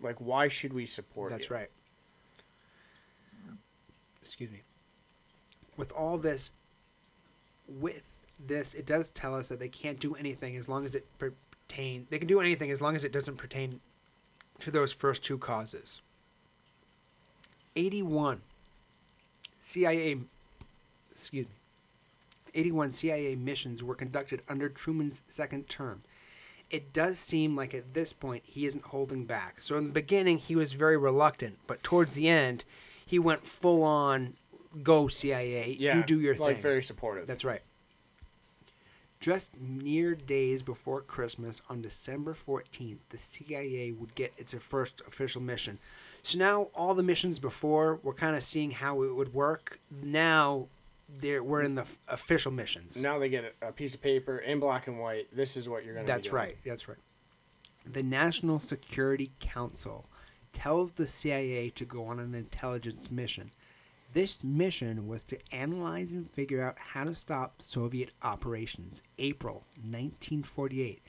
Like, 0.00 0.20
why 0.20 0.46
should 0.48 0.72
we 0.72 0.86
support 0.86 1.32
it? 1.32 1.38
That's 1.38 1.50
you? 1.50 1.56
right. 1.56 1.70
Excuse 4.22 4.50
me. 4.52 4.62
With 5.78 5.90
all 5.92 6.18
this, 6.18 6.52
with 7.66 8.02
this, 8.38 8.74
it 8.74 8.84
does 8.84 9.08
tell 9.08 9.34
us 9.34 9.48
that 9.48 9.58
they 9.58 9.70
can't 9.70 9.98
do 9.98 10.14
anything 10.14 10.56
as 10.56 10.68
long 10.68 10.84
as 10.84 10.94
it 10.94 11.06
pertain. 11.18 12.06
They 12.10 12.18
can 12.18 12.28
do 12.28 12.40
anything 12.40 12.70
as 12.70 12.82
long 12.82 12.94
as 12.94 13.04
it 13.04 13.12
doesn't 13.12 13.36
pertain 13.36 13.80
to 14.60 14.70
those 14.70 14.92
first 14.92 15.24
two 15.24 15.38
causes. 15.38 16.02
Eighty-one. 17.74 18.42
CIA. 19.60 20.18
Excuse 21.10 21.46
me. 21.46 21.52
81 22.54 22.92
CIA 22.92 23.34
missions 23.36 23.82
were 23.82 23.94
conducted 23.94 24.42
under 24.48 24.68
Truman's 24.68 25.22
second 25.26 25.68
term 25.68 26.02
it 26.70 26.92
does 26.92 27.18
seem 27.18 27.56
like 27.56 27.74
at 27.74 27.94
this 27.94 28.12
point 28.12 28.42
he 28.46 28.66
isn't 28.66 28.84
holding 28.84 29.24
back. 29.24 29.60
So 29.60 29.76
in 29.76 29.86
the 29.86 29.92
beginning 29.92 30.38
he 30.38 30.56
was 30.56 30.72
very 30.72 30.96
reluctant, 30.96 31.58
but 31.66 31.82
towards 31.82 32.14
the 32.14 32.28
end 32.28 32.64
he 33.04 33.18
went 33.18 33.46
full 33.46 33.82
on 33.82 34.34
go 34.82 35.08
CIA, 35.08 35.76
Yeah, 35.78 35.96
you 35.96 36.02
do 36.04 36.20
your 36.20 36.34
like 36.36 36.56
thing. 36.56 36.62
very 36.62 36.82
supportive. 36.82 37.26
That's 37.26 37.44
right. 37.44 37.62
Just 39.20 39.58
mere 39.58 40.14
days 40.14 40.62
before 40.62 41.00
Christmas, 41.00 41.60
on 41.68 41.82
December 41.82 42.34
14th, 42.34 42.98
the 43.10 43.18
CIA 43.18 43.90
would 43.90 44.14
get 44.14 44.32
its 44.38 44.54
first 44.54 45.02
official 45.08 45.40
mission. 45.40 45.80
So 46.22 46.38
now 46.38 46.68
all 46.72 46.94
the 46.94 47.02
missions 47.02 47.40
before, 47.40 47.98
we're 48.04 48.14
kind 48.14 48.36
of 48.36 48.44
seeing 48.44 48.70
how 48.70 49.02
it 49.02 49.14
would 49.16 49.34
work. 49.34 49.80
Now 49.90 50.68
they're, 51.20 51.42
we're 51.42 51.62
in 51.62 51.74
the 51.74 51.82
f- 51.82 51.98
official 52.06 52.52
missions. 52.52 52.96
Now 52.96 53.18
they 53.18 53.28
get 53.28 53.54
a, 53.60 53.68
a 53.68 53.72
piece 53.72 53.92
of 53.94 54.00
paper 54.00 54.38
in 54.38 54.60
black 54.60 54.86
and 54.86 55.00
white. 55.00 55.26
This 55.34 55.56
is 55.56 55.68
what 55.68 55.84
you're 55.84 55.94
going 55.94 56.06
to. 56.06 56.12
Do 56.12 56.16
That's 56.16 56.32
right. 56.32 56.56
That's 56.64 56.86
right. 56.88 56.98
The 57.90 58.04
National 58.04 58.60
Security 58.60 59.32
Council 59.40 60.06
tells 60.52 60.92
the 60.92 61.06
CIA 61.08 61.70
to 61.70 61.84
go 61.84 62.04
on 62.04 62.20
an 62.20 62.34
intelligence 62.36 63.10
mission. 63.10 63.50
This 64.14 64.42
mission 64.42 65.06
was 65.06 65.22
to 65.24 65.38
analyze 65.52 66.12
and 66.12 66.30
figure 66.30 66.62
out 66.62 66.78
how 66.78 67.04
to 67.04 67.14
stop 67.14 67.60
Soviet 67.60 68.10
operations. 68.22 69.02
April 69.18 69.66
1948. 69.76 71.02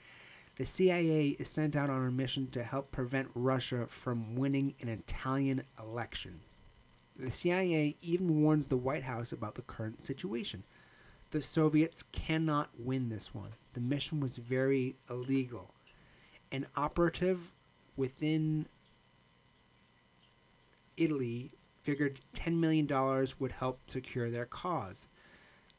The 0.57 0.65
CIA 0.65 1.29
is 1.39 1.47
sent 1.47 1.77
out 1.77 1.89
on 1.89 2.05
a 2.05 2.11
mission 2.11 2.47
to 2.51 2.61
help 2.61 2.91
prevent 2.91 3.29
Russia 3.33 3.87
from 3.87 4.35
winning 4.35 4.75
an 4.81 4.89
Italian 4.89 5.63
election. 5.79 6.41
The 7.15 7.31
CIA 7.31 7.95
even 8.01 8.41
warns 8.41 8.67
the 8.67 8.75
White 8.75 9.03
House 9.03 9.31
about 9.31 9.55
the 9.55 9.61
current 9.61 10.01
situation. 10.01 10.65
The 11.31 11.41
Soviets 11.41 12.03
cannot 12.11 12.71
win 12.77 13.07
this 13.07 13.33
one. 13.33 13.51
The 13.73 13.79
mission 13.79 14.19
was 14.19 14.35
very 14.35 14.97
illegal. 15.09 15.73
An 16.51 16.67
operative 16.75 17.53
within 17.95 18.65
Italy 20.97 21.51
figured 21.89 22.19
$10 22.35 22.59
million 22.59 22.87
would 23.39 23.51
help 23.53 23.79
secure 23.89 24.29
their 24.29 24.45
cause. 24.45 25.07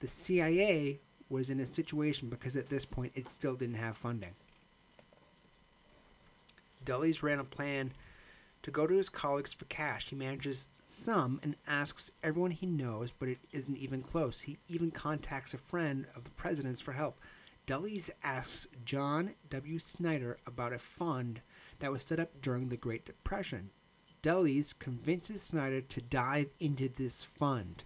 The 0.01 0.09
CIA 0.09 0.99
was 1.29 1.49
in 1.49 1.61
a 1.61 1.67
situation 1.69 2.29
because 2.29 2.57
at 2.57 2.69
this 2.69 2.85
point 2.85 3.13
it 3.15 3.29
still 3.29 3.55
didn't 3.55 3.77
have 3.77 3.97
funding. 3.97 4.35
Dulles 6.85 7.23
ran 7.23 7.39
a 7.39 7.45
plan 7.45 7.93
to 8.65 8.73
go 8.73 8.89
to 8.89 8.97
his 8.97 9.09
colleagues 9.09 9.53
for 9.53 9.67
cash. 9.67 10.09
He 10.09 10.17
manages 10.17 10.67
some 10.85 11.39
and 11.45 11.55
asks 11.69 12.11
everyone 12.25 12.51
he 12.51 12.67
knows, 12.67 13.13
but 13.17 13.29
it 13.29 13.39
isn't 13.53 13.79
even 13.79 14.01
close. 14.01 14.41
He 14.41 14.59
even 14.67 14.91
contacts 14.91 15.55
a 15.55 15.59
friend 15.59 16.07
of 16.17 16.25
the 16.25 16.31
president's 16.31 16.81
for 16.81 16.93
help. 16.93 17.21
Dulles 17.67 18.11
asks 18.25 18.67
John 18.85 19.35
W. 19.49 19.79
Snyder 19.79 20.39
about 20.45 20.73
a 20.73 20.79
fund 20.81 21.41
that 21.79 21.93
was 21.93 22.03
set 22.03 22.19
up 22.19 22.43
during 22.43 22.69
the 22.69 22.77
Great 22.77 23.05
Depression. 23.05 23.71
Dulles 24.23 24.73
convinces 24.73 25.43
Snyder 25.43 25.81
to 25.81 26.01
dive 26.01 26.51
into 26.59 26.89
this 26.89 27.23
fund. 27.23 27.85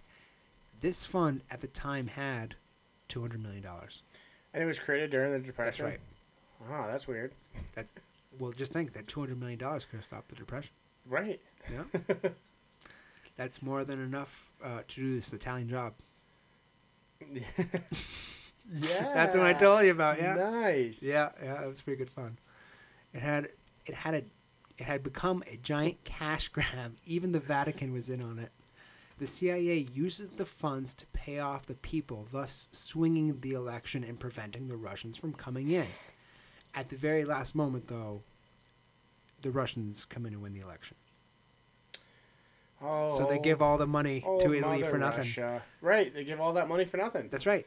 This 0.81 1.03
fund 1.03 1.41
at 1.49 1.61
the 1.61 1.67
time 1.67 2.07
had 2.07 2.55
$200 3.09 3.41
million. 3.41 3.65
And 4.53 4.63
it 4.63 4.65
was 4.65 4.79
created 4.79 5.11
during 5.11 5.31
the 5.31 5.39
depression. 5.39 5.85
That's 5.85 5.99
right. 5.99 5.99
Oh, 6.71 6.87
that's 6.87 7.07
weird. 7.07 7.33
That, 7.75 7.87
well, 8.39 8.51
just 8.51 8.73
think 8.73 8.93
that 8.93 9.07
$200 9.07 9.37
million 9.37 9.59
could 9.59 9.85
have 9.91 10.05
stopped 10.05 10.29
the 10.29 10.35
Depression. 10.35 10.71
Right. 11.05 11.39
Yeah. 11.71 12.15
That's 13.37 13.61
more 13.61 13.83
than 13.83 13.99
enough 13.99 14.49
uh, 14.63 14.81
to 14.87 14.95
do 14.95 15.15
this 15.15 15.33
Italian 15.33 15.69
job. 15.69 15.93
Yeah. 17.31 17.43
That's 19.13 19.35
what 19.35 19.45
I 19.45 19.53
told 19.53 19.83
you 19.83 19.91
about. 19.91 20.17
Yeah. 20.17 20.35
Nice. 20.35 21.03
Yeah, 21.03 21.29
yeah, 21.43 21.63
it 21.63 21.67
was 21.67 21.81
pretty 21.81 21.99
good 21.99 22.09
fun. 22.09 22.37
It 23.13 23.21
had 23.21 23.47
it 23.85 23.93
had 23.93 24.15
a 24.15 24.23
it 24.77 24.85
had 24.85 25.03
become 25.03 25.43
a 25.51 25.57
giant 25.57 26.03
cash 26.03 26.49
grab. 26.49 26.95
Even 27.05 27.31
the 27.31 27.39
Vatican 27.39 27.91
was 27.93 28.09
in 28.09 28.21
on 28.21 28.39
it. 28.39 28.51
The 29.17 29.27
CIA 29.27 29.87
uses 29.93 30.31
the 30.31 30.45
funds 30.45 30.93
to 30.95 31.05
pay 31.07 31.39
off 31.39 31.65
the 31.65 31.75
people, 31.75 32.27
thus 32.31 32.67
swinging 32.73 33.39
the 33.39 33.53
election 33.53 34.03
and 34.03 34.19
preventing 34.19 34.67
the 34.67 34.75
Russians 34.75 35.15
from 35.15 35.31
coming 35.33 35.71
in. 35.71 35.87
At 36.73 36.89
the 36.89 36.97
very 36.97 37.23
last 37.23 37.55
moment, 37.55 37.87
though, 37.87 38.23
the 39.41 39.51
Russians 39.51 40.03
come 40.03 40.25
in 40.25 40.33
and 40.33 40.41
win 40.41 40.53
the 40.53 40.59
election. 40.59 40.97
Oh, 42.81 43.17
so 43.17 43.25
they 43.25 43.39
give 43.39 43.61
all 43.61 43.77
the 43.77 43.87
money 43.87 44.21
oh, 44.25 44.39
to 44.41 44.53
Italy 44.53 44.83
for 44.83 44.97
nothing. 44.97 45.19
Russia. 45.19 45.63
Right. 45.81 46.13
They 46.13 46.25
give 46.25 46.41
all 46.41 46.53
that 46.53 46.67
money 46.67 46.83
for 46.83 46.97
nothing. 46.97 47.29
That's 47.31 47.45
right. 47.45 47.65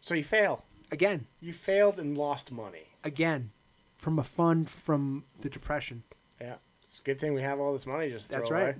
So 0.00 0.14
you 0.14 0.24
fail. 0.24 0.64
Again, 0.90 1.26
You 1.40 1.52
failed 1.52 1.98
and 1.98 2.16
lost 2.16 2.50
money. 2.50 2.84
again, 3.04 3.50
from 3.96 4.18
a 4.18 4.24
fund 4.24 4.70
from 4.70 5.24
the 5.40 5.50
Depression. 5.50 6.02
Yeah. 6.40 6.54
It's 6.84 7.00
a 7.00 7.02
good 7.02 7.18
thing 7.20 7.34
we 7.34 7.42
have 7.42 7.60
all 7.60 7.72
this 7.72 7.86
money 7.86 8.08
just 8.10 8.28
That's 8.28 8.50
right. 8.50 8.62
away. 8.62 8.74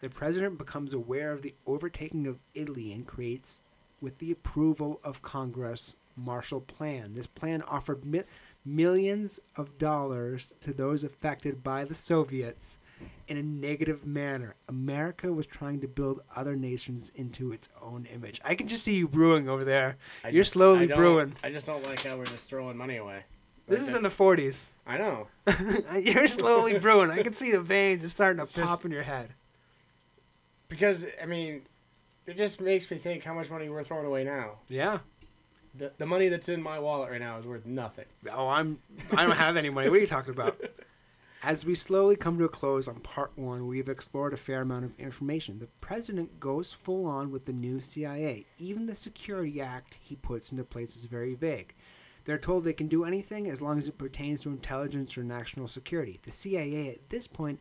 The 0.00 0.10
president 0.10 0.58
becomes 0.58 0.92
aware 0.92 1.32
of 1.32 1.42
the 1.42 1.54
overtaking 1.66 2.26
of 2.26 2.38
Italy 2.54 2.92
and 2.92 3.06
creates, 3.06 3.62
with 4.00 4.18
the 4.18 4.30
approval 4.30 5.00
of 5.02 5.22
Congress, 5.22 5.96
Marshall 6.16 6.60
Plan. 6.60 7.14
This 7.14 7.26
plan 7.26 7.62
offered 7.62 8.04
mi- 8.04 8.22
millions 8.64 9.40
of 9.56 9.78
dollars 9.78 10.54
to 10.60 10.72
those 10.72 11.02
affected 11.02 11.64
by 11.64 11.84
the 11.84 11.94
Soviets 11.94 12.78
in 13.26 13.36
a 13.36 13.42
negative 13.42 14.06
manner. 14.06 14.54
America 14.68 15.32
was 15.32 15.46
trying 15.46 15.80
to 15.80 15.88
build 15.88 16.20
other 16.34 16.56
nations 16.56 17.10
into 17.14 17.52
its 17.52 17.68
own 17.80 18.06
image. 18.06 18.40
I 18.44 18.54
can 18.54 18.68
just 18.68 18.84
see 18.84 18.94
you 18.96 19.08
brewing 19.08 19.48
over 19.48 19.64
there. 19.64 19.96
I 20.24 20.28
You're 20.28 20.42
just- 20.44 20.52
slowly 20.52 20.86
brewing. 20.86 21.34
I 21.42 21.50
just 21.50 21.66
don't 21.66 21.82
like 21.84 22.02
how 22.02 22.16
we're 22.18 22.24
just 22.26 22.48
throwing 22.48 22.76
money 22.76 22.96
away. 22.96 23.24
This 23.68 23.80
Like 23.80 23.88
is 23.90 23.94
in 23.94 24.02
the 24.02 24.08
40s. 24.08 24.66
I 24.86 24.98
know. 24.98 25.26
You're 26.00 26.28
slowly 26.28 26.78
brewing. 26.78 27.10
I 27.10 27.22
can 27.22 27.32
see 27.32 27.50
the 27.50 27.60
vein 27.60 28.00
just 28.00 28.14
starting 28.14 28.38
to 28.38 28.44
It's 28.44 28.54
just- 28.54 28.68
pop 28.68 28.84
in 28.84 28.90
your 28.92 29.02
head. 29.02 29.30
Because, 30.68 31.06
I 31.22 31.26
mean, 31.26 31.62
it 32.26 32.36
just 32.36 32.60
makes 32.60 32.90
me 32.90 32.98
think 32.98 33.22
how 33.24 33.34
much 33.34 33.50
money 33.50 33.68
we're 33.68 33.84
throwing 33.84 34.06
away 34.06 34.24
now. 34.24 34.52
Yeah. 34.68 34.98
The, 35.76 35.92
the 35.98 36.06
money 36.06 36.28
that's 36.28 36.48
in 36.48 36.60
my 36.62 36.78
wallet 36.78 37.10
right 37.10 37.20
now 37.20 37.38
is 37.38 37.46
worth 37.46 37.66
nothing. 37.66 38.06
Oh, 38.32 38.48
I'm. 38.48 38.78
I 39.12 39.26
don't 39.26 39.36
have 39.36 39.56
any 39.56 39.68
money. 39.70 39.88
What 39.90 39.98
are 39.98 40.00
you 40.00 40.06
talking 40.06 40.32
about? 40.32 40.58
As 41.42 41.64
we 41.64 41.74
slowly 41.76 42.16
come 42.16 42.38
to 42.38 42.44
a 42.44 42.48
close 42.48 42.88
on 42.88 42.96
part 43.00 43.36
one, 43.36 43.66
we've 43.68 43.88
explored 43.88 44.32
a 44.32 44.36
fair 44.38 44.62
amount 44.62 44.86
of 44.86 44.98
information. 44.98 45.58
The 45.60 45.68
president 45.80 46.40
goes 46.40 46.72
full 46.72 47.06
on 47.06 47.30
with 47.30 47.44
the 47.44 47.52
new 47.52 47.80
CIA. 47.80 48.46
Even 48.58 48.86
the 48.86 48.94
Security 48.96 49.60
Act 49.60 49.98
he 50.02 50.16
puts 50.16 50.50
into 50.50 50.64
place 50.64 50.96
is 50.96 51.04
very 51.04 51.34
vague. 51.34 51.74
They're 52.26 52.38
told 52.38 52.64
they 52.64 52.72
can 52.72 52.88
do 52.88 53.04
anything 53.04 53.48
as 53.48 53.62
long 53.62 53.78
as 53.78 53.86
it 53.86 53.98
pertains 53.98 54.42
to 54.42 54.50
intelligence 54.50 55.16
or 55.16 55.22
national 55.22 55.68
security. 55.68 56.18
The 56.24 56.32
CIA 56.32 56.90
at 56.90 57.08
this 57.08 57.28
point 57.28 57.60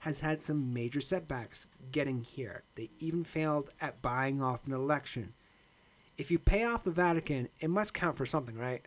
has 0.00 0.20
had 0.20 0.42
some 0.42 0.72
major 0.72 1.02
setbacks 1.02 1.66
getting 1.92 2.22
here. 2.22 2.62
They 2.76 2.88
even 2.98 3.24
failed 3.24 3.70
at 3.78 4.00
buying 4.00 4.42
off 4.42 4.66
an 4.66 4.72
election. 4.72 5.34
If 6.16 6.30
you 6.30 6.38
pay 6.38 6.64
off 6.64 6.82
the 6.82 6.90
Vatican, 6.90 7.50
it 7.60 7.68
must 7.68 7.92
count 7.92 8.16
for 8.16 8.24
something, 8.24 8.56
right? 8.56 8.82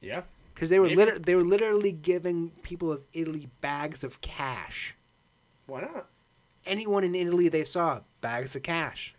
Yeah. 0.00 0.22
Because 0.54 0.70
they 0.70 0.78
were 0.78 0.88
liter- 0.88 1.18
they 1.18 1.34
were 1.34 1.44
literally 1.44 1.92
giving 1.92 2.50
people 2.62 2.90
of 2.90 3.02
Italy 3.12 3.50
bags 3.60 4.02
of 4.02 4.22
cash. 4.22 4.94
Why 5.66 5.82
not? 5.82 6.08
Anyone 6.64 7.04
in 7.04 7.14
Italy 7.14 7.50
they 7.50 7.64
saw 7.64 8.00
bags 8.22 8.56
of 8.56 8.62
cash. 8.62 9.14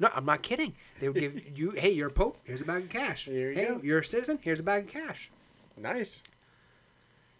No, 0.00 0.10
I'm 0.12 0.24
not 0.24 0.42
kidding. 0.42 0.74
They 1.00 1.08
would 1.08 1.20
give 1.20 1.58
you, 1.58 1.70
hey, 1.72 1.90
you're 1.90 2.08
a 2.08 2.12
pope. 2.12 2.38
Here's 2.44 2.62
a 2.62 2.64
bag 2.64 2.84
of 2.84 2.88
cash. 2.88 3.26
There 3.26 3.52
you 3.52 3.54
hey, 3.54 3.66
go. 3.66 3.80
you're 3.82 3.98
a 3.98 4.04
citizen. 4.04 4.38
Here's 4.42 4.60
a 4.60 4.62
bag 4.62 4.84
of 4.84 4.90
cash. 4.90 5.30
Nice. 5.76 6.22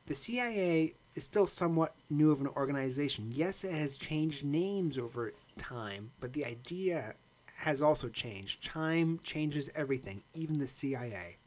The 0.07 0.14
CIA 0.14 0.94
is 1.14 1.24
still 1.24 1.46
somewhat 1.46 1.94
new 2.11 2.30
of 2.30 2.40
an 2.40 2.48
organization. 2.48 3.32
Yes, 3.34 3.64
it 3.64 3.72
has 3.72 3.96
changed 3.96 4.44
names 4.44 4.98
over 4.98 5.32
time, 5.59 6.11
but 6.20 6.32
the 6.34 6.44
idea 6.44 7.14
has 7.57 7.80
also 7.80 8.09
changed. 8.09 8.64
Time 8.64 9.18
changes 9.24 9.70
everything, 9.74 10.22
even 10.34 10.59
the 10.59 10.68
CIA. 10.68 11.38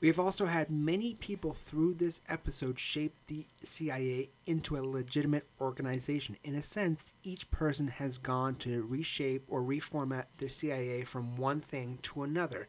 We 0.00 0.06
have 0.06 0.20
also 0.20 0.46
had 0.46 0.70
many 0.70 1.14
people 1.14 1.54
through 1.54 1.94
this 1.94 2.20
episode 2.28 2.78
shape 2.78 3.16
the 3.26 3.46
CIA 3.64 4.28
into 4.46 4.76
a 4.76 4.86
legitimate 4.86 5.48
organization. 5.60 6.36
In 6.44 6.54
a 6.54 6.62
sense, 6.62 7.12
each 7.24 7.50
person 7.50 7.88
has 7.88 8.16
gone 8.16 8.54
to 8.56 8.84
reshape 8.84 9.44
or 9.48 9.60
reformat 9.60 10.26
the 10.36 10.48
CIA 10.48 11.02
from 11.02 11.36
one 11.36 11.58
thing 11.58 11.98
to 12.02 12.22
another. 12.22 12.68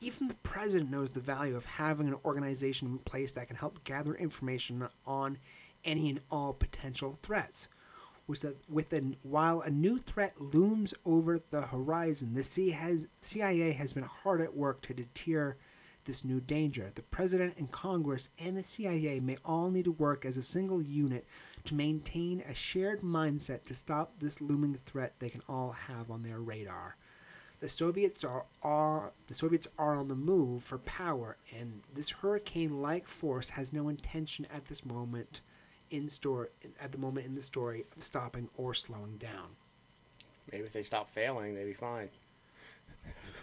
Even 0.00 0.28
the 0.28 0.34
president 0.36 0.90
knows 0.90 1.10
the 1.10 1.20
value 1.20 1.56
of 1.56 1.66
having 1.66 2.08
an 2.08 2.16
organization 2.24 2.88
in 2.88 2.98
place 3.00 3.32
that 3.32 3.48
can 3.48 3.56
help 3.56 3.84
gather 3.84 4.14
information 4.14 4.88
on 5.06 5.36
any 5.84 6.08
and 6.08 6.20
all 6.30 6.54
potential 6.54 7.18
threats. 7.22 7.68
With 8.26 8.94
an, 8.94 9.16
while 9.22 9.60
a 9.60 9.68
new 9.68 9.98
threat 9.98 10.40
looms 10.40 10.94
over 11.04 11.38
the 11.50 11.60
horizon, 11.66 12.32
the 12.32 12.42
CIA 13.20 13.72
has 13.72 13.92
been 13.92 14.04
hard 14.04 14.40
at 14.40 14.56
work 14.56 14.80
to 14.82 14.94
deter 14.94 15.58
this 16.04 16.24
new 16.24 16.40
danger. 16.40 16.90
The 16.94 17.02
president 17.02 17.54
and 17.58 17.70
Congress 17.70 18.28
and 18.38 18.56
the 18.56 18.64
CIA 18.64 19.20
may 19.20 19.38
all 19.44 19.70
need 19.70 19.84
to 19.84 19.92
work 19.92 20.24
as 20.24 20.36
a 20.36 20.42
single 20.42 20.82
unit 20.82 21.26
to 21.64 21.74
maintain 21.74 22.42
a 22.48 22.54
shared 22.54 23.00
mindset 23.00 23.64
to 23.64 23.74
stop 23.74 24.14
this 24.18 24.40
looming 24.40 24.78
threat 24.86 25.14
they 25.18 25.30
can 25.30 25.42
all 25.48 25.72
have 25.72 26.10
on 26.10 26.22
their 26.22 26.40
radar. 26.40 26.96
The 27.60 27.68
Soviets 27.68 28.24
are, 28.24 28.46
are 28.62 29.12
the 29.28 29.34
Soviets 29.34 29.68
are 29.78 29.94
on 29.94 30.08
the 30.08 30.16
move 30.16 30.64
for 30.64 30.78
power, 30.78 31.36
and 31.56 31.82
this 31.94 32.10
hurricane-like 32.10 33.06
force 33.06 33.50
has 33.50 33.72
no 33.72 33.88
intention 33.88 34.48
at 34.52 34.66
this 34.66 34.84
moment 34.84 35.42
in 35.90 36.08
store 36.08 36.50
at 36.80 36.90
the 36.90 36.98
moment 36.98 37.26
in 37.26 37.36
the 37.36 37.42
story 37.42 37.84
of 37.96 38.02
stopping 38.02 38.48
or 38.56 38.74
slowing 38.74 39.16
down. 39.18 39.50
Maybe 40.50 40.64
if 40.64 40.72
they 40.72 40.82
stop 40.82 41.14
failing, 41.14 41.54
they'd 41.54 41.64
be 41.64 41.72
fine. 41.72 42.08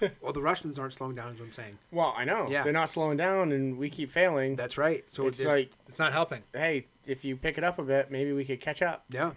Well, 0.21 0.31
the 0.31 0.41
Russians 0.41 0.79
aren't 0.79 0.93
slowing 0.93 1.15
down, 1.15 1.33
is 1.33 1.39
what 1.41 1.47
I'm 1.47 1.51
saying. 1.51 1.77
Well, 1.91 2.13
I 2.15 2.23
know. 2.23 2.47
Yeah. 2.49 2.63
They're 2.63 2.71
not 2.71 2.89
slowing 2.89 3.17
down, 3.17 3.51
and 3.51 3.77
we 3.77 3.89
keep 3.89 4.09
failing. 4.09 4.55
That's 4.55 4.77
right. 4.77 5.03
So 5.11 5.27
it's 5.27 5.41
it- 5.41 5.47
like, 5.47 5.71
it's 5.89 5.99
not 5.99 6.13
helping. 6.13 6.41
hey, 6.53 6.87
if 7.05 7.25
you 7.25 7.35
pick 7.35 7.57
it 7.57 7.65
up 7.65 7.79
a 7.79 7.83
bit, 7.83 8.09
maybe 8.09 8.31
we 8.31 8.45
could 8.45 8.61
catch 8.61 8.81
up. 8.81 9.03
Yeah. 9.09 9.31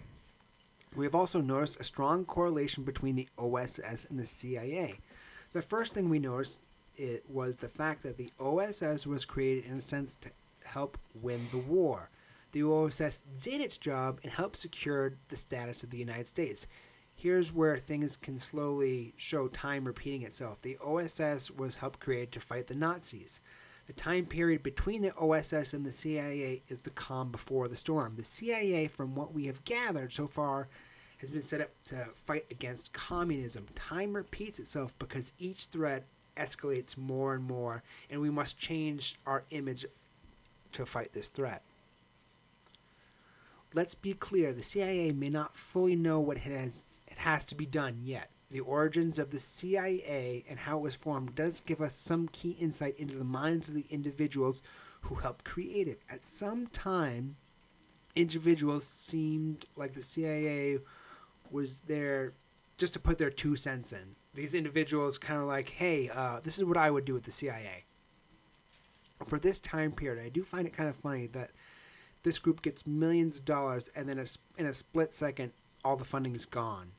We 0.95 1.03
have 1.05 1.15
also 1.15 1.41
noticed 1.41 1.79
a 1.81 1.83
strong 1.83 2.23
correlation 2.23 2.83
between 2.85 3.15
the 3.15 3.27
OSS 3.37 4.05
and 4.09 4.17
the 4.17 4.25
CIA. 4.25 4.99
The 5.51 5.61
first 5.61 5.93
thing 5.93 6.07
we 6.09 6.19
noticed 6.19 6.61
it 6.95 7.25
was 7.29 7.57
the 7.57 7.67
fact 7.67 8.03
that 8.03 8.15
the 8.17 8.31
OSS 8.39 9.05
was 9.05 9.25
created 9.25 9.65
in 9.65 9.77
a 9.77 9.81
sense 9.81 10.15
to 10.21 10.29
help 10.63 10.97
win 11.13 11.47
the 11.51 11.57
war. 11.57 12.09
The 12.53 12.63
OSS 12.63 13.23
did 13.41 13.59
its 13.59 13.77
job 13.77 14.19
and 14.23 14.31
helped 14.31 14.57
secure 14.57 15.15
the 15.27 15.35
status 15.35 15.83
of 15.83 15.89
the 15.89 15.97
United 15.97 16.27
States. 16.27 16.67
Here's 17.23 17.53
where 17.53 17.77
things 17.77 18.17
can 18.17 18.37
slowly 18.37 19.13
show 19.15 19.47
time 19.47 19.85
repeating 19.85 20.23
itself. 20.23 20.61
The 20.61 20.77
OSS 20.79 21.51
was 21.51 21.75
helped 21.75 22.01
created 22.01 22.33
to 22.33 22.41
fight 22.41 22.67
the 22.67 22.75
Nazis. 22.75 23.39
The 23.87 23.93
time 23.93 24.25
period 24.25 24.61
between 24.61 25.01
the 25.01 25.15
OSS 25.15 25.73
and 25.73 25.85
the 25.85 25.91
CIA 25.93 26.63
is 26.67 26.81
the 26.81 26.89
calm 26.89 27.31
before 27.31 27.69
the 27.69 27.77
storm. 27.77 28.17
The 28.17 28.25
CIA, 28.25 28.87
from 28.87 29.15
what 29.15 29.33
we 29.33 29.45
have 29.45 29.63
gathered 29.63 30.13
so 30.13 30.27
far, 30.27 30.67
has 31.19 31.31
been 31.31 31.41
set 31.41 31.61
up 31.61 31.69
to 31.85 32.07
fight 32.13 32.45
against 32.51 32.91
communism. 32.91 33.67
Time 33.73 34.17
repeats 34.17 34.59
itself 34.59 34.93
because 34.99 35.31
each 35.39 35.67
threat 35.67 36.05
escalates 36.35 36.97
more 36.97 37.33
and 37.33 37.45
more, 37.45 37.83
and 38.09 38.19
we 38.19 38.31
must 38.31 38.59
change 38.59 39.17
our 39.25 39.45
image 39.49 39.85
to 40.73 40.85
fight 40.85 41.13
this 41.13 41.29
threat. 41.29 41.63
Let's 43.73 43.95
be 43.95 44.11
clear, 44.11 44.51
the 44.51 44.61
CIA 44.61 45.13
may 45.13 45.29
not 45.29 45.55
fully 45.55 45.95
know 45.95 46.19
what 46.19 46.35
it 46.35 46.43
has 46.43 46.87
it 47.13 47.19
has 47.19 47.45
to 47.45 47.55
be 47.55 47.67
done 47.67 47.99
yet. 48.01 48.31
The 48.49 48.59
origins 48.59 49.19
of 49.19 49.29
the 49.29 49.39
CIA 49.39 50.43
and 50.49 50.59
how 50.59 50.79
it 50.79 50.81
was 50.81 50.95
formed 50.95 51.35
does 51.35 51.61
give 51.61 51.79
us 51.79 51.93
some 51.93 52.27
key 52.27 52.57
insight 52.59 52.97
into 52.97 53.15
the 53.15 53.23
minds 53.23 53.69
of 53.69 53.75
the 53.75 53.85
individuals 53.89 54.63
who 55.01 55.15
helped 55.15 55.45
create 55.45 55.87
it. 55.87 56.01
At 56.09 56.25
some 56.25 56.67
time, 56.67 57.35
individuals 58.15 58.83
seemed 58.83 59.65
like 59.75 59.93
the 59.93 60.01
CIA 60.01 60.79
was 61.51 61.81
there 61.81 62.33
just 62.77 62.93
to 62.93 62.99
put 62.99 63.19
their 63.19 63.29
two 63.29 63.55
cents 63.55 63.93
in. 63.93 64.15
These 64.33 64.55
individuals 64.55 65.19
kind 65.19 65.39
of 65.39 65.45
like, 65.45 65.69
hey, 65.69 66.09
uh, 66.09 66.39
this 66.41 66.57
is 66.57 66.63
what 66.63 66.77
I 66.77 66.89
would 66.89 67.05
do 67.05 67.13
with 67.13 67.23
the 67.23 67.31
CIA. 67.31 67.85
For 69.27 69.37
this 69.37 69.59
time 69.59 69.91
period, 69.91 70.23
I 70.23 70.29
do 70.29 70.43
find 70.43 70.65
it 70.65 70.73
kind 70.73 70.89
of 70.89 70.95
funny 70.95 71.27
that 71.27 71.51
this 72.23 72.39
group 72.39 72.63
gets 72.63 72.87
millions 72.87 73.37
of 73.37 73.45
dollars, 73.45 73.89
and 73.95 74.09
then 74.09 74.23
in 74.57 74.65
a 74.65 74.73
split 74.73 75.13
second, 75.13 75.53
all 75.85 75.95
the 75.95 76.05
funding 76.05 76.33
is 76.33 76.45
gone. 76.45 76.93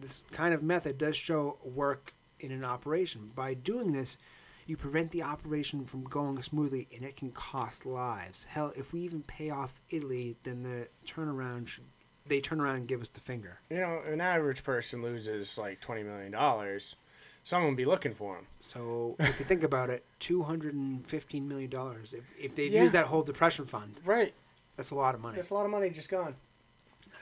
This 0.00 0.22
kind 0.32 0.52
of 0.54 0.62
method 0.62 0.98
does 0.98 1.16
show 1.16 1.58
work 1.64 2.14
in 2.40 2.50
an 2.52 2.64
operation. 2.64 3.30
By 3.34 3.54
doing 3.54 3.92
this, 3.92 4.18
you 4.66 4.76
prevent 4.76 5.10
the 5.10 5.22
operation 5.22 5.84
from 5.84 6.04
going 6.04 6.42
smoothly, 6.42 6.88
and 6.94 7.04
it 7.04 7.16
can 7.16 7.30
cost 7.30 7.86
lives. 7.86 8.44
Hell, 8.44 8.72
if 8.76 8.92
we 8.92 9.00
even 9.00 9.22
pay 9.22 9.48
off 9.50 9.80
Italy, 9.90 10.36
then 10.42 10.62
the 10.62 10.88
turnaround 11.06 11.68
should 11.68 11.84
they 12.28 12.40
turn 12.40 12.60
around 12.60 12.74
and 12.76 12.88
give 12.88 13.00
us 13.00 13.08
the 13.08 13.20
finger. 13.20 13.60
You 13.70 13.76
know, 13.76 14.00
an 14.04 14.20
average 14.20 14.64
person 14.64 15.00
loses 15.02 15.56
like 15.56 15.80
twenty 15.80 16.02
million 16.02 16.32
dollars. 16.32 16.96
Someone 17.44 17.70
would 17.70 17.76
be 17.76 17.84
looking 17.84 18.12
for 18.14 18.36
him. 18.36 18.46
So 18.58 19.14
if 19.20 19.38
you 19.38 19.44
think 19.44 19.62
about 19.62 19.88
it, 19.90 20.04
two 20.18 20.42
hundred 20.42 20.74
and 20.74 21.06
fifteen 21.06 21.46
million 21.46 21.70
dollars. 21.70 22.12
If 22.12 22.24
if 22.36 22.56
they'd 22.56 22.72
Yeah. 22.72 22.82
used 22.82 22.94
that 22.94 23.06
whole 23.06 23.22
depression 23.22 23.64
fund, 23.66 24.00
Right. 24.04 24.34
that's 24.76 24.90
a 24.90 24.96
lot 24.96 25.14
of 25.14 25.20
money. 25.20 25.36
That's 25.36 25.50
a 25.50 25.54
lot 25.54 25.64
of 25.64 25.70
money 25.70 25.88
just 25.90 26.08
gone. 26.10 26.34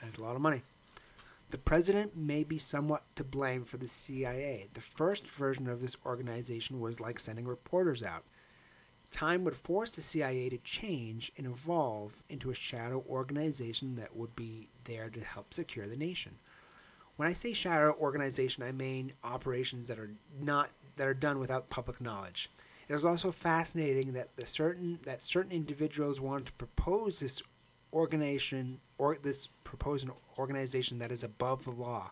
That's 0.01 0.17
a 0.17 0.23
lot 0.23 0.35
of 0.35 0.41
money. 0.41 0.63
The 1.51 1.57
president 1.57 2.17
may 2.17 2.43
be 2.43 2.57
somewhat 2.57 3.03
to 3.15 3.23
blame 3.23 3.63
for 3.63 3.77
the 3.77 3.87
CIA. 3.87 4.67
The 4.73 4.81
first 4.81 5.27
version 5.27 5.67
of 5.67 5.81
this 5.81 5.95
organization 6.05 6.79
was 6.79 6.99
like 6.99 7.19
sending 7.19 7.45
reporters 7.45 8.01
out. 8.01 8.23
Time 9.11 9.43
would 9.43 9.55
force 9.55 9.95
the 9.95 10.01
CIA 10.01 10.49
to 10.49 10.57
change 10.57 11.31
and 11.37 11.45
evolve 11.45 12.23
into 12.29 12.49
a 12.49 12.55
shadow 12.55 13.05
organization 13.07 13.95
that 13.95 14.15
would 14.15 14.35
be 14.35 14.69
there 14.83 15.09
to 15.09 15.21
help 15.21 15.53
secure 15.53 15.87
the 15.87 15.95
nation. 15.95 16.37
When 17.15 17.29
I 17.29 17.33
say 17.33 17.53
shadow 17.53 17.95
organization, 17.99 18.63
I 18.63 18.71
mean 18.71 19.13
operations 19.23 19.87
that 19.87 19.99
are 19.99 20.11
not 20.41 20.69
that 20.97 21.07
are 21.07 21.13
done 21.13 21.39
without 21.39 21.69
public 21.69 22.01
knowledge. 22.01 22.49
It 22.87 22.93
is 22.93 23.05
also 23.05 23.31
fascinating 23.31 24.13
that 24.13 24.35
the 24.35 24.45
certain 24.45 24.99
that 25.05 25.23
certain 25.23 25.51
individuals 25.51 26.19
wanted 26.19 26.47
to 26.47 26.53
propose 26.53 27.19
this 27.19 27.41
organization 27.93 28.79
or 28.97 29.17
this 29.21 29.47
proposed 29.63 30.05
an 30.05 30.11
organization 30.37 30.97
that 30.99 31.11
is 31.11 31.23
above 31.23 31.63
the 31.63 31.71
law. 31.71 32.11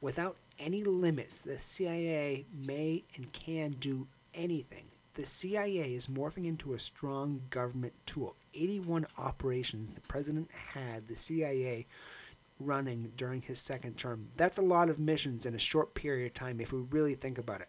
Without 0.00 0.36
any 0.58 0.84
limits, 0.84 1.40
the 1.40 1.58
CIA 1.58 2.46
may 2.52 3.04
and 3.16 3.32
can 3.32 3.72
do 3.72 4.06
anything. 4.34 4.86
The 5.14 5.24
CIA 5.24 5.94
is 5.94 6.08
morphing 6.08 6.46
into 6.46 6.74
a 6.74 6.78
strong 6.78 7.40
government 7.48 7.94
tool. 8.04 8.36
81 8.52 9.06
operations 9.16 9.90
the 9.90 10.02
president 10.02 10.50
had 10.74 11.08
the 11.08 11.16
CIA 11.16 11.86
running 12.60 13.12
during 13.16 13.42
his 13.42 13.58
second 13.58 13.96
term. 13.96 14.28
That's 14.36 14.58
a 14.58 14.62
lot 14.62 14.90
of 14.90 14.98
missions 14.98 15.46
in 15.46 15.54
a 15.54 15.58
short 15.58 15.94
period 15.94 16.26
of 16.26 16.34
time 16.34 16.60
if 16.60 16.72
we 16.72 16.80
really 16.80 17.14
think 17.14 17.38
about 17.38 17.62
it. 17.62 17.68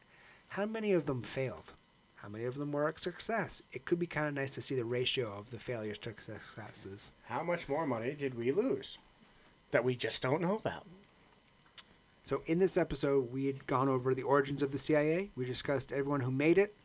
How 0.50 0.66
many 0.66 0.92
of 0.92 1.06
them 1.06 1.22
failed? 1.22 1.74
How 2.16 2.30
many 2.30 2.46
of 2.46 2.56
them 2.56 2.72
were 2.72 2.90
a 2.90 3.00
success? 3.00 3.62
It 3.72 3.86
could 3.86 4.00
be 4.00 4.08
kind 4.08 4.28
of 4.28 4.34
nice 4.34 4.52
to 4.52 4.62
see 4.62 4.76
the 4.76 4.84
ratio 4.84 5.32
of 5.32 5.52
the 5.52 5.60
failures 5.60 5.98
to 6.00 6.14
successes. 6.18 7.12
How 7.24 7.44
much 7.44 7.70
more 7.70 7.86
money 7.86 8.14
did 8.14 8.36
we 8.36 8.52
lose 8.52 8.98
that 9.72 9.84
we 9.84 9.96
just 9.96 10.22
don't 10.22 10.42
know 10.42 10.58
about? 10.58 10.86
So, 12.24 12.44
in 12.46 12.60
this 12.60 12.76
episode, 12.76 13.32
we 13.32 13.46
had 13.46 13.68
gone 13.68 13.88
over 13.88 14.14
the 14.14 14.24
origins 14.24 14.62
of 14.62 14.72
the 14.72 14.78
CIA, 14.78 15.32
we 15.36 15.46
discussed 15.46 15.94
everyone 15.94 16.22
who 16.22 16.32
made 16.32 16.58
it, 16.58 16.76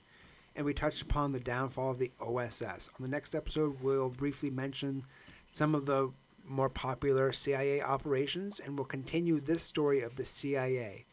and 0.55 0.65
we 0.65 0.73
touched 0.73 1.03
upon 1.03 1.33
the 1.33 1.41
downfall 1.41 1.91
of 1.91 1.99
the 1.99 2.13
OSS. 2.21 2.89
On 2.97 3.01
the 3.03 3.09
next 3.09 3.35
episode, 3.35 3.81
we'll 3.83 4.09
briefly 4.09 4.51
mention 4.51 5.05
some 5.51 5.75
of 5.75 5.87
the 5.87 6.13
more 6.47 6.69
popular 6.69 7.33
CIA 7.33 7.83
operations, 7.83 8.61
and 8.61 8.77
we'll 8.77 8.85
continue 8.85 9.41
this 9.41 9.63
story 9.63 10.01
of 10.01 10.17
the 10.17 10.25
CIA. 10.25 11.07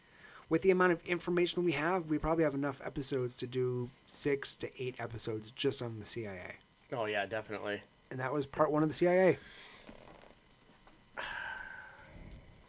With 0.49 0.63
the 0.63 0.71
amount 0.71 0.91
of 0.91 1.03
information 1.05 1.63
we 1.63 1.73
have, 1.73 2.09
we 2.09 2.17
probably 2.17 2.43
have 2.43 2.55
enough 2.55 2.81
episodes 2.83 3.35
to 3.37 3.47
do 3.47 3.89
six 4.05 4.55
to 4.57 4.83
eight 4.83 4.95
episodes 4.99 5.51
just 5.51 5.81
on 5.81 5.99
the 5.99 6.05
CIA. 6.05 6.55
Oh 6.91 7.05
yeah, 7.05 7.25
definitely. 7.25 7.81
And 8.09 8.19
that 8.19 8.33
was 8.33 8.47
part 8.47 8.71
one 8.71 8.81
of 8.81 8.89
the 8.89 8.95
CIA. 8.95 9.37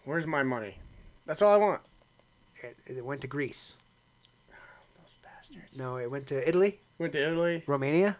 Where's 0.04 0.26
my 0.26 0.42
money? 0.42 0.76
That's 1.26 1.42
all 1.42 1.52
I 1.52 1.56
want. 1.56 1.80
It, 2.62 2.76
it 2.86 3.04
went 3.04 3.20
to 3.22 3.26
Greece. 3.26 3.74
Those 4.48 5.18
bastards. 5.22 5.76
No, 5.76 5.96
it 5.98 6.10
went 6.10 6.26
to 6.28 6.48
Italy, 6.48 6.80
Went 6.98 7.12
to 7.14 7.22
Italy. 7.26 7.62
Romania. 7.66 8.16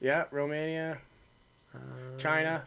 Yeah, 0.00 0.24
Romania, 0.30 0.98
Uh, 1.74 1.78
China. 2.18 2.64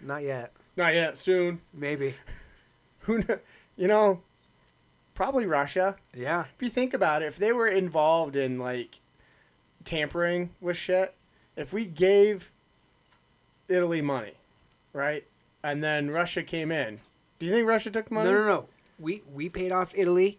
Not 0.00 0.22
yet. 0.22 0.52
Not 0.76 0.94
yet. 0.94 1.18
Soon. 1.18 1.60
Maybe. 1.72 2.14
Who? 3.00 3.22
kn- 3.22 3.40
You 3.76 3.86
know, 3.88 4.22
probably 5.14 5.46
Russia. 5.46 5.96
Yeah. 6.14 6.44
If 6.56 6.62
you 6.62 6.68
think 6.68 6.94
about 6.94 7.22
it, 7.22 7.26
if 7.26 7.36
they 7.36 7.52
were 7.52 7.68
involved 7.68 8.34
in 8.36 8.58
like 8.58 9.00
tampering 9.84 10.50
with 10.60 10.76
shit, 10.76 11.14
if 11.56 11.72
we 11.72 11.84
gave 11.84 12.50
Italy 13.68 14.00
money, 14.02 14.32
right, 14.92 15.24
and 15.62 15.82
then 15.84 16.10
Russia 16.10 16.42
came 16.42 16.72
in, 16.72 17.00
do 17.44 17.50
you 17.50 17.54
think 17.56 17.68
Russia 17.68 17.90
took 17.90 18.10
money? 18.10 18.30
No, 18.30 18.34
no, 18.38 18.46
no. 18.46 18.68
We 18.98 19.22
we 19.32 19.48
paid 19.48 19.70
off 19.70 19.92
Italy, 19.94 20.38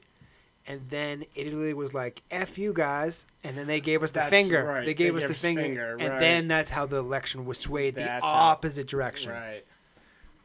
and 0.66 0.82
then 0.90 1.26
Italy 1.36 1.74
was 1.74 1.94
like, 1.94 2.24
"F 2.32 2.58
you 2.58 2.74
guys," 2.74 3.26
and 3.44 3.56
then 3.58 3.68
they 3.68 3.80
gave 3.80 4.02
us 4.02 4.12
the 4.12 4.22
That's 4.22 4.30
finger. 4.30 4.64
right. 4.64 4.86
They 4.86 4.94
gave 4.94 5.16
us 5.16 5.26
the 5.26 5.34
finger, 5.34 5.62
finger, 5.62 5.98
and 6.00 6.10
right. 6.10 6.20
then 6.20 6.48
that's 6.48 6.72
how 6.72 6.86
the 6.86 6.98
election 6.98 7.46
was 7.46 7.60
swayed 7.60 7.96
That's 7.96 8.22
the 8.22 8.28
how- 8.28 8.34
opposite 8.34 8.88
direction. 8.88 9.32
Right. 9.34 9.66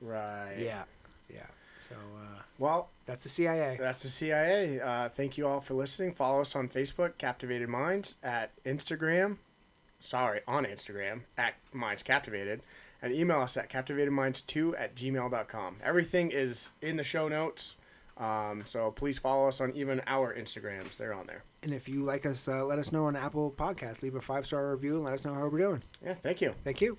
Right. 0.00 0.56
Yeah, 0.58 0.82
yeah. 1.32 1.46
So 1.88 1.94
uh, 1.94 2.42
Well, 2.58 2.90
that's 3.06 3.22
the 3.22 3.28
CIA. 3.28 3.76
That's 3.80 4.02
the 4.02 4.08
CIA. 4.08 4.80
Uh, 4.80 5.08
thank 5.08 5.38
you 5.38 5.46
all 5.46 5.60
for 5.60 5.74
listening. 5.74 6.12
Follow 6.12 6.40
us 6.42 6.54
on 6.56 6.68
Facebook, 6.68 7.16
Captivated 7.18 7.68
Minds, 7.68 8.16
at 8.22 8.50
Instagram. 8.64 9.38
Sorry, 9.98 10.40
on 10.48 10.64
Instagram, 10.64 11.22
at 11.38 11.54
Minds 11.72 12.02
Captivated. 12.02 12.62
And 13.02 13.14
email 13.14 13.40
us 13.40 13.56
at 13.56 13.70
captivatedminds2 13.70 14.74
at 14.78 14.94
gmail.com. 14.94 15.76
Everything 15.82 16.30
is 16.30 16.70
in 16.82 16.96
the 16.96 17.04
show 17.04 17.28
notes. 17.28 17.76
Um, 18.18 18.62
so 18.66 18.90
please 18.90 19.18
follow 19.18 19.48
us 19.48 19.60
on 19.60 19.72
even 19.74 20.02
our 20.06 20.34
Instagrams. 20.34 20.98
They're 20.98 21.14
on 21.14 21.26
there. 21.26 21.44
And 21.62 21.72
if 21.72 21.88
you 21.88 22.04
like 22.04 22.26
us, 22.26 22.46
uh, 22.46 22.64
let 22.66 22.78
us 22.78 22.92
know 22.92 23.06
on 23.06 23.16
Apple 23.16 23.50
Podcasts. 23.56 24.02
Leave 24.02 24.14
a 24.14 24.20
five 24.20 24.44
star 24.44 24.70
review 24.72 24.96
and 24.96 25.04
let 25.04 25.14
us 25.14 25.24
know 25.24 25.32
how 25.32 25.48
we're 25.48 25.58
doing. 25.58 25.82
Yeah, 26.04 26.14
thank 26.22 26.42
you. 26.42 26.54
Thank 26.62 26.82
you. 26.82 26.98